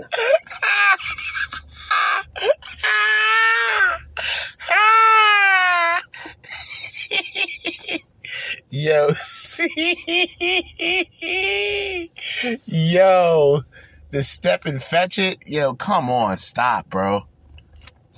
[7.92, 8.02] Not.
[8.70, 9.10] Yo,
[12.66, 13.62] yo,
[14.12, 15.38] the step and fetch it.
[15.46, 17.28] Yo, come on, stop, bro.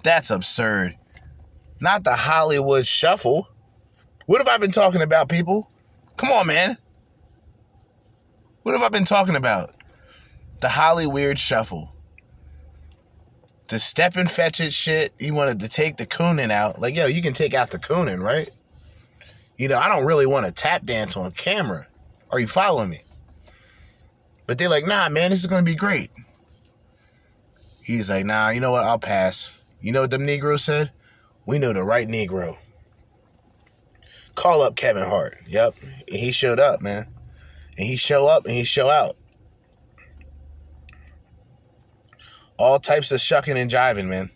[0.03, 0.97] That's absurd.
[1.80, 3.47] Not the Hollywood shuffle.
[4.26, 5.69] What have I been talking about, people?
[6.18, 6.77] Come on, man.
[8.64, 9.72] What have I been talking about?
[10.61, 11.93] The Hollywood shuffle.
[13.68, 15.14] The step and fetch it shit.
[15.19, 16.80] He wanted to take the cooning out.
[16.80, 18.49] Like, yo, you can take out the cooning, right?
[19.57, 21.88] You know, I don't really want to tap dance on camera.
[22.31, 23.01] Are you following me?
[24.47, 26.09] But they're like, nah, man, this is going to be great.
[27.84, 28.84] He's like, nah, you know what?
[28.84, 29.61] I'll pass.
[29.81, 30.91] You know what them Negroes said?
[31.45, 32.57] We know the right Negro.
[34.35, 35.38] Call up Kevin Hart.
[35.47, 35.75] Yep.
[35.81, 37.07] And he showed up, man.
[37.77, 39.15] And he show up and he show out.
[42.57, 44.30] All types of shucking and jiving, man.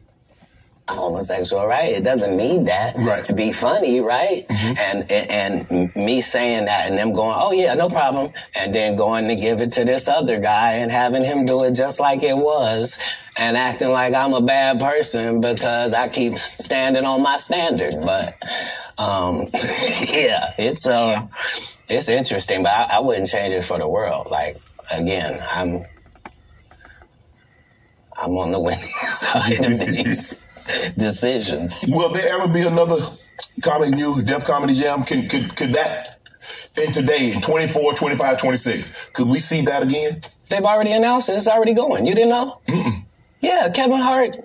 [0.89, 1.91] Homosexual, right?
[1.91, 3.23] It doesn't need that right.
[3.25, 4.45] to be funny, right?
[4.49, 8.95] And, and and me saying that and them going, oh yeah, no problem, and then
[8.95, 12.23] going to give it to this other guy and having him do it just like
[12.23, 12.97] it was,
[13.37, 17.95] and acting like I'm a bad person because I keep standing on my standard.
[18.03, 18.41] But
[18.97, 21.27] um, yeah, it's uh,
[21.89, 24.27] it's interesting, but I, I wouldn't change it for the world.
[24.29, 24.57] Like
[24.91, 25.85] again, I'm.
[28.19, 30.41] I'm on the winning side of these
[30.97, 31.85] decisions.
[31.87, 32.97] Will there ever be another
[33.63, 35.03] Comic View, Def Comedy Jam?
[35.03, 36.19] Can, could, could that,
[36.83, 40.21] in today, in 24, 25, 26, could we see that again?
[40.49, 41.33] They've already announced it.
[41.33, 42.05] It's already going.
[42.05, 42.61] You didn't know?
[43.39, 44.37] Yeah, Kevin Hart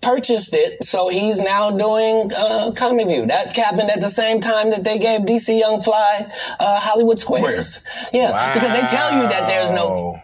[0.00, 3.26] purchased it, so he's now doing uh, Comic View.
[3.26, 7.82] That happened at the same time that they gave DC Young Fly uh, Hollywood Squares.
[8.12, 10.20] Yeah, because they tell you that there's no.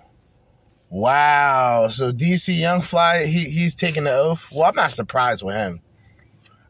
[0.89, 1.89] Wow.
[1.89, 4.49] So DC Young Fly, he he's taking the oath.
[4.55, 5.81] Well, I'm not surprised with him.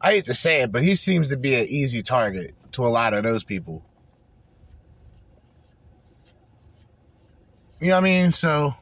[0.01, 2.89] I hate to say it, but he seems to be an easy target to a
[2.89, 3.85] lot of those people.
[7.81, 8.33] You know what I mean?
[8.33, 8.75] So,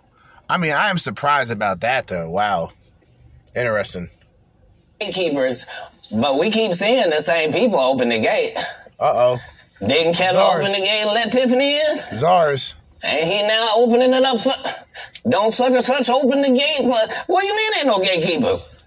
[0.49, 2.31] I mean, I am surprised about that though.
[2.31, 2.73] Wow.
[3.55, 4.11] Interesting.
[5.01, 5.67] gatekeepers,
[6.11, 8.57] but we keep seeing the same people open the gate.
[8.99, 9.39] Uh oh.
[9.87, 11.99] Didn't Kevin open the gate and let Tiffany in?
[12.17, 12.77] Czars.
[13.05, 14.53] And he now opening it up for.
[15.29, 16.87] Don't such and such open the gate.
[16.87, 18.83] But what do you mean ain't no gatekeepers?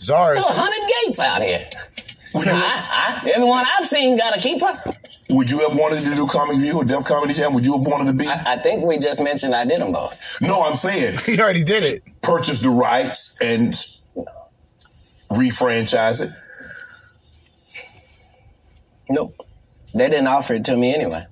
[0.00, 0.36] Czars.
[0.36, 1.68] There's a hundred gates out here.
[2.34, 4.66] I, I, everyone I've seen got a keeper.
[5.30, 7.52] Would you have wanted to do Comic View or Def Comedy Jam?
[7.52, 8.26] Would you have wanted to be?
[8.26, 10.38] I, I think we just mentioned I did them both.
[10.40, 11.18] No, I'm saying.
[11.26, 12.02] He already did it.
[12.22, 13.74] Purchase the rights and
[15.30, 16.30] refranchise it.
[19.10, 19.34] Nope.
[19.94, 21.26] They didn't offer it to me anyway.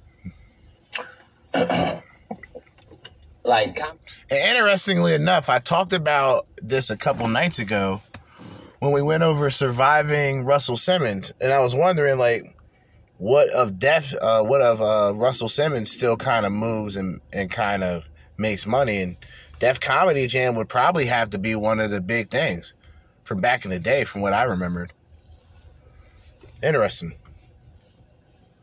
[3.47, 3.79] like,
[4.31, 8.03] And interestingly enough, I talked about this a couple nights ago
[8.79, 12.55] when we went over surviving Russell Simmons, and I was wondering like,
[13.19, 17.51] what of death, uh, what of uh, Russell Simmons still kind of moves and and
[17.51, 18.05] kind of
[18.37, 19.17] makes money, and
[19.59, 22.75] Def Comedy Jam would probably have to be one of the big things
[23.23, 24.93] from back in the day, from what I remembered.
[26.63, 27.15] Interesting.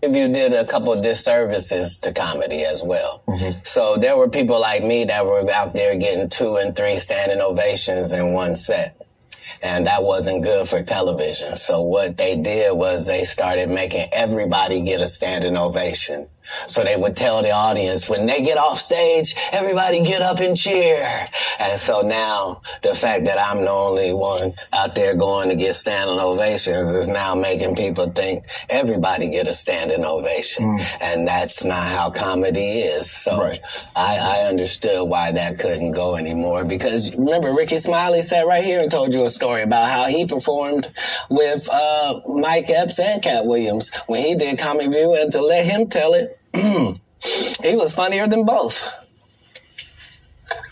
[0.03, 3.23] If you did a couple of disservices to comedy as well.
[3.27, 3.59] Mm-hmm.
[3.63, 7.39] So there were people like me that were out there getting two and three standing
[7.39, 8.99] ovations in one set.
[9.61, 11.55] And that wasn't good for television.
[11.55, 16.27] So what they did was they started making everybody get a standing ovation.
[16.67, 20.55] So they would tell the audience when they get off stage, everybody get up and
[20.57, 21.27] cheer.
[21.59, 25.75] And so now the fact that I'm the only one out there going to get
[25.75, 30.79] standing ovations is now making people think everybody get a standing ovation.
[31.01, 33.09] And that's not how comedy is.
[33.09, 33.51] So
[33.95, 38.81] I, I understood why that couldn't go anymore because remember Rickey Smiley sat right here
[38.81, 40.87] and told you a story about how he performed
[41.29, 45.65] with uh, Mike Epps and Kat Williams when he did Comic View and to let
[45.65, 46.32] him tell it,
[47.63, 48.91] he was funnier than both.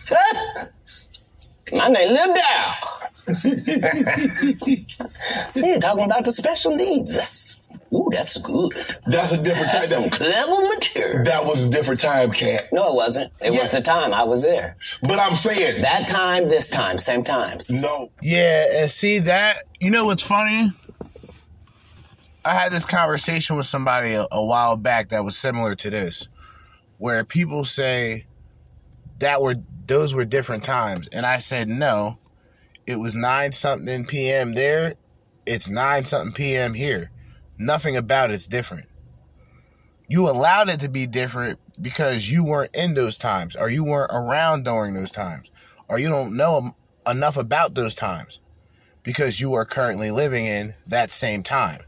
[1.73, 2.73] My name Lil Dow.
[5.79, 7.15] Talking about the special needs.
[7.15, 7.59] That's
[7.93, 8.73] ooh, that's good.
[9.07, 9.81] That's a different time.
[9.81, 11.23] That's some clever material.
[11.23, 12.67] That was a different time, Kat.
[12.73, 13.31] No, it wasn't.
[13.41, 14.75] It was the time I was there.
[15.03, 17.69] But I'm saying that time, this time, same times.
[17.69, 18.09] No.
[18.21, 20.71] Yeah, and see that you know what's funny?
[22.43, 26.27] I had this conversation with somebody a, a while back that was similar to this,
[26.97, 28.25] where people say
[29.19, 29.55] that were
[29.85, 32.17] those were different times, and I said no,
[32.87, 34.53] it was nine something p.m.
[34.53, 34.95] there,
[35.45, 36.73] it's nine something p.m.
[36.73, 37.11] here.
[37.59, 38.87] Nothing about it's different.
[40.07, 44.11] You allowed it to be different because you weren't in those times, or you weren't
[44.11, 45.51] around during those times,
[45.87, 48.39] or you don't know enough about those times
[49.03, 51.81] because you are currently living in that same time.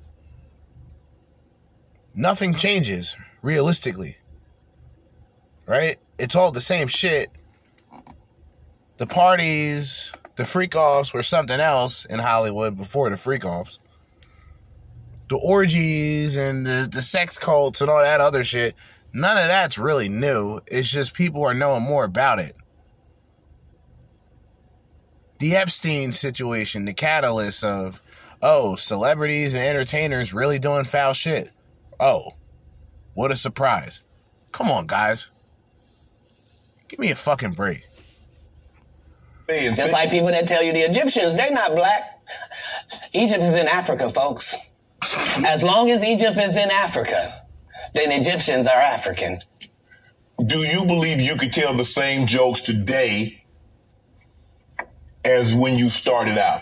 [2.15, 4.17] Nothing changes realistically.
[5.65, 5.97] Right?
[6.19, 7.29] It's all the same shit.
[8.97, 13.79] The parties, the freak offs were something else in Hollywood before the freak offs.
[15.29, 18.75] The orgies and the, the sex cults and all that other shit,
[19.13, 20.59] none of that's really new.
[20.67, 22.55] It's just people are knowing more about it.
[25.39, 28.01] The Epstein situation, the catalyst of,
[28.41, 31.49] oh, celebrities and entertainers really doing foul shit.
[31.99, 32.33] Oh,
[33.13, 34.01] what a surprise.
[34.51, 35.27] Come on, guys.
[36.87, 37.83] Give me a fucking break.
[39.47, 42.21] Just like people that tell you the Egyptians, they're not black.
[43.13, 44.55] Egypt is in Africa, folks.
[45.45, 47.45] As long as Egypt is in Africa,
[47.93, 49.39] then Egyptians are African.
[50.45, 53.43] Do you believe you could tell the same jokes today
[55.25, 56.61] as when you started out?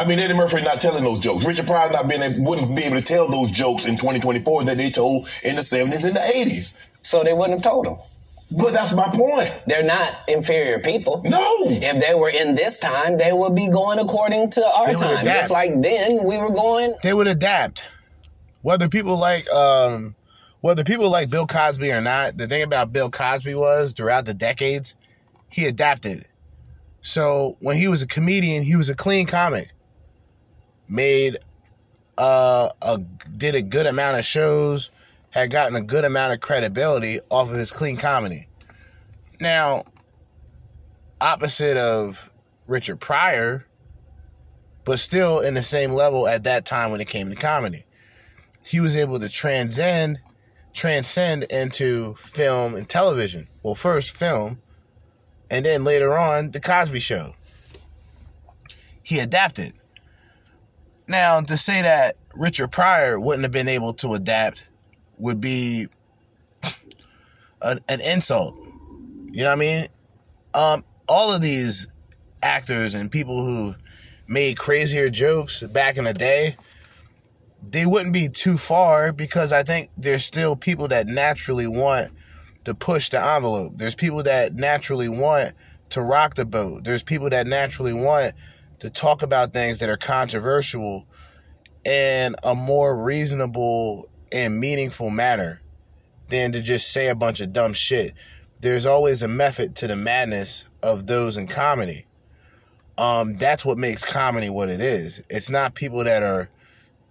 [0.00, 1.44] I mean, Eddie Murphy not telling those jokes.
[1.44, 4.78] Richard Pryor not being able, wouldn't be able to tell those jokes in 2024 that
[4.78, 6.72] they told in the 70s and the 80s.
[7.02, 7.98] So they wouldn't have told them.
[8.50, 9.62] But that's my point.
[9.66, 11.20] They're not inferior people.
[11.26, 11.38] No.
[11.66, 15.18] If they were in this time, they would be going according to our time.
[15.18, 15.24] adapt.
[15.24, 16.94] Just like then we were going.
[17.02, 17.90] They would adapt.
[18.62, 20.16] Whether people like um
[20.62, 24.34] whether people like Bill Cosby or not, the thing about Bill Cosby was throughout the
[24.34, 24.94] decades,
[25.50, 26.24] he adapted.
[27.02, 29.70] So when he was a comedian, he was a clean comic.
[30.90, 31.38] Made
[32.18, 34.90] uh a did a good amount of shows,
[35.30, 38.48] had gotten a good amount of credibility off of his clean comedy.
[39.40, 39.84] Now,
[41.20, 42.30] opposite of
[42.66, 43.66] Richard Pryor,
[44.84, 47.86] but still in the same level at that time when it came to comedy.
[48.66, 50.20] He was able to transcend
[50.72, 53.48] transcend into film and television.
[53.62, 54.60] Well, first film,
[55.50, 57.34] and then later on the Cosby show.
[59.02, 59.74] He adapted.
[61.10, 64.68] Now, to say that Richard Pryor wouldn't have been able to adapt
[65.18, 65.88] would be
[67.60, 68.54] an, an insult.
[69.32, 69.88] You know what I mean?
[70.54, 71.88] Um, all of these
[72.44, 73.74] actors and people who
[74.28, 76.54] made crazier jokes back in the day,
[77.68, 82.12] they wouldn't be too far because I think there's still people that naturally want
[82.62, 83.72] to push the envelope.
[83.74, 85.54] There's people that naturally want
[85.88, 86.84] to rock the boat.
[86.84, 88.34] There's people that naturally want
[88.80, 91.06] to talk about things that are controversial
[91.84, 95.60] in a more reasonable and meaningful manner
[96.28, 98.14] than to just say a bunch of dumb shit.
[98.60, 102.06] There's always a method to the madness of those in comedy.
[102.98, 105.22] Um, that's what makes comedy what it is.
[105.30, 106.50] It's not people that are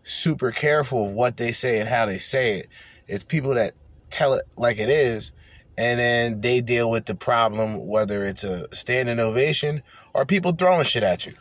[0.04, 2.70] super careful of what they say and how they say it.
[3.08, 3.74] It's people that
[4.10, 5.32] tell it like it is,
[5.78, 9.82] and then they deal with the problem, whether it's a standing ovation
[10.14, 11.34] or people throwing shit at you.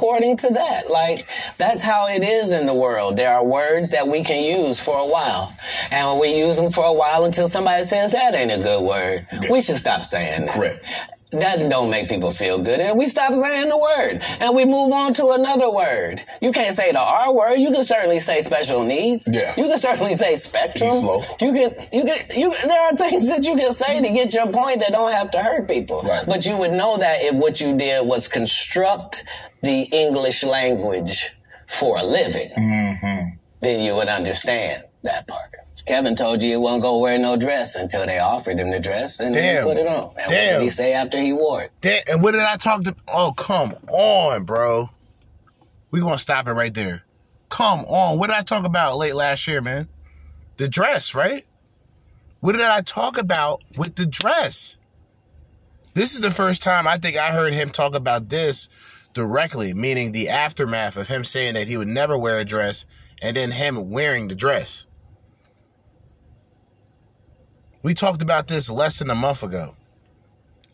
[0.00, 0.90] According to that.
[0.90, 1.26] Like,
[1.58, 3.18] that's how it is in the world.
[3.18, 5.54] There are words that we can use for a while.
[5.90, 9.26] And we use them for a while until somebody says that ain't a good word.
[9.50, 10.54] We should stop saying that.
[10.54, 10.86] Correct.
[11.32, 12.80] That don't make people feel good.
[12.80, 14.20] And we stop saying the word.
[14.40, 16.24] And we move on to another word.
[16.40, 17.56] You can't say the R word.
[17.56, 19.28] You can certainly say special needs.
[19.30, 19.54] Yeah.
[19.56, 20.90] You can certainly say spectrum.
[21.40, 24.50] You can, you can, you, there are things that you can say to get your
[24.50, 26.02] point that don't have to hurt people.
[26.02, 26.24] Right.
[26.26, 29.22] But you would know that if what you did was construct
[29.62, 31.36] the English language
[31.68, 33.28] for a living, Mm-hmm.
[33.60, 35.50] then you would understand that part.
[35.86, 39.18] Kevin told you he won't gonna wear no dress until they offered him the dress
[39.18, 39.62] and then Damn.
[39.66, 40.10] he put it on.
[40.18, 41.70] And what did he say after he wore it?
[41.80, 42.94] Damn, and what did I talk to?
[43.08, 44.90] Oh, come on, bro.
[45.90, 47.02] we going to stop it right there.
[47.48, 48.18] Come on.
[48.18, 49.88] What did I talk about late last year, man?
[50.58, 51.44] The dress, right?
[52.40, 54.76] What did I talk about with the dress?
[55.94, 58.68] This is the first time I think I heard him talk about this
[59.14, 62.86] directly, meaning the aftermath of him saying that he would never wear a dress
[63.22, 64.86] and then him wearing the dress.
[67.82, 69.74] We talked about this less than a month ago.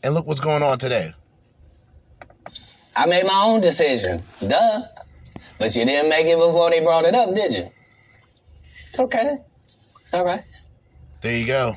[0.02, 1.14] And look what's going on today.
[2.94, 4.22] I made my own decision.
[4.40, 4.82] Duh.
[5.58, 7.70] But you didn't make it before they brought it up, did you?
[8.88, 9.38] It's okay.
[10.12, 10.44] All right.
[11.20, 11.76] There you go.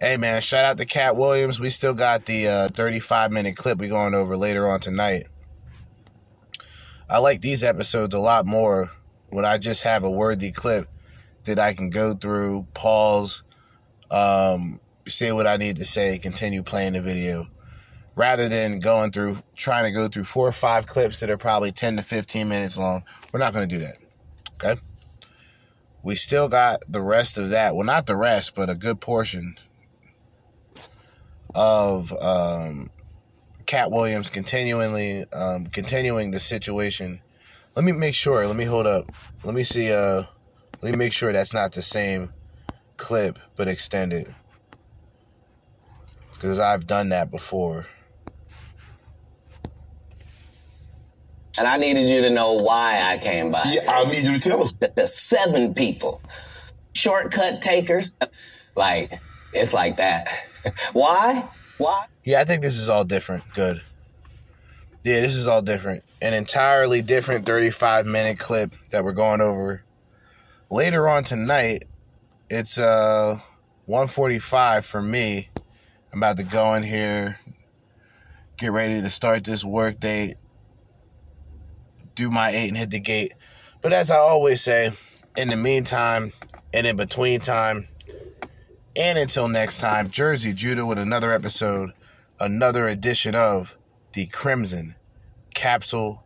[0.00, 1.60] Hey man, shout out to Kat Williams.
[1.60, 5.28] We still got the uh, 35 minute clip we're going over later on tonight.
[7.08, 8.90] I like these episodes a lot more
[9.28, 10.88] when I just have a worthy clip
[11.44, 13.44] that I can go through, pause,
[14.10, 17.46] um, say what I need to say, continue playing the video,
[18.16, 21.70] rather than going through trying to go through four or five clips that are probably
[21.70, 23.04] 10 to 15 minutes long.
[23.30, 23.98] We're not going to do that.
[24.54, 24.80] Okay.
[26.02, 27.76] We still got the rest of that.
[27.76, 29.56] Well, not the rest, but a good portion
[31.54, 32.90] of um,
[33.66, 37.20] Kat Williams continually um, continuing the situation.
[37.74, 38.46] Let me make sure.
[38.46, 39.10] Let me hold up.
[39.42, 39.92] Let me see.
[39.92, 40.24] Uh,
[40.82, 42.32] let me make sure that's not the same
[42.96, 44.34] clip but extended
[46.32, 47.86] because I've done that before.
[51.56, 53.62] And I needed you to know why I came by.
[53.66, 54.72] Yeah, I need you to tell us.
[54.72, 56.20] The, the seven people,
[56.96, 58.14] shortcut takers,
[58.74, 59.12] like
[59.52, 60.28] it's like that.
[60.92, 61.48] why?
[61.78, 62.06] Why?
[62.24, 63.44] Yeah, I think this is all different.
[63.54, 63.82] Good.
[65.02, 66.02] Yeah, this is all different.
[66.22, 69.82] An entirely different 35 minute clip that we're going over.
[70.70, 71.84] Later on tonight,
[72.48, 73.38] it's uh
[73.86, 75.50] 145 for me.
[76.12, 77.38] I'm about to go in here,
[78.56, 80.36] get ready to start this work day,
[82.14, 83.34] do my eight and hit the gate.
[83.82, 84.92] But as I always say,
[85.36, 86.32] in the meantime
[86.72, 87.88] and in between time,
[88.96, 91.92] and until next time, Jerzee Judah with another episode,
[92.38, 93.76] another edition of
[94.12, 94.94] the Crimson
[95.54, 96.24] Capsule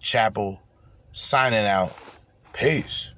[0.00, 0.62] Chapel
[1.12, 1.96] signing out.
[2.52, 3.12] Peace.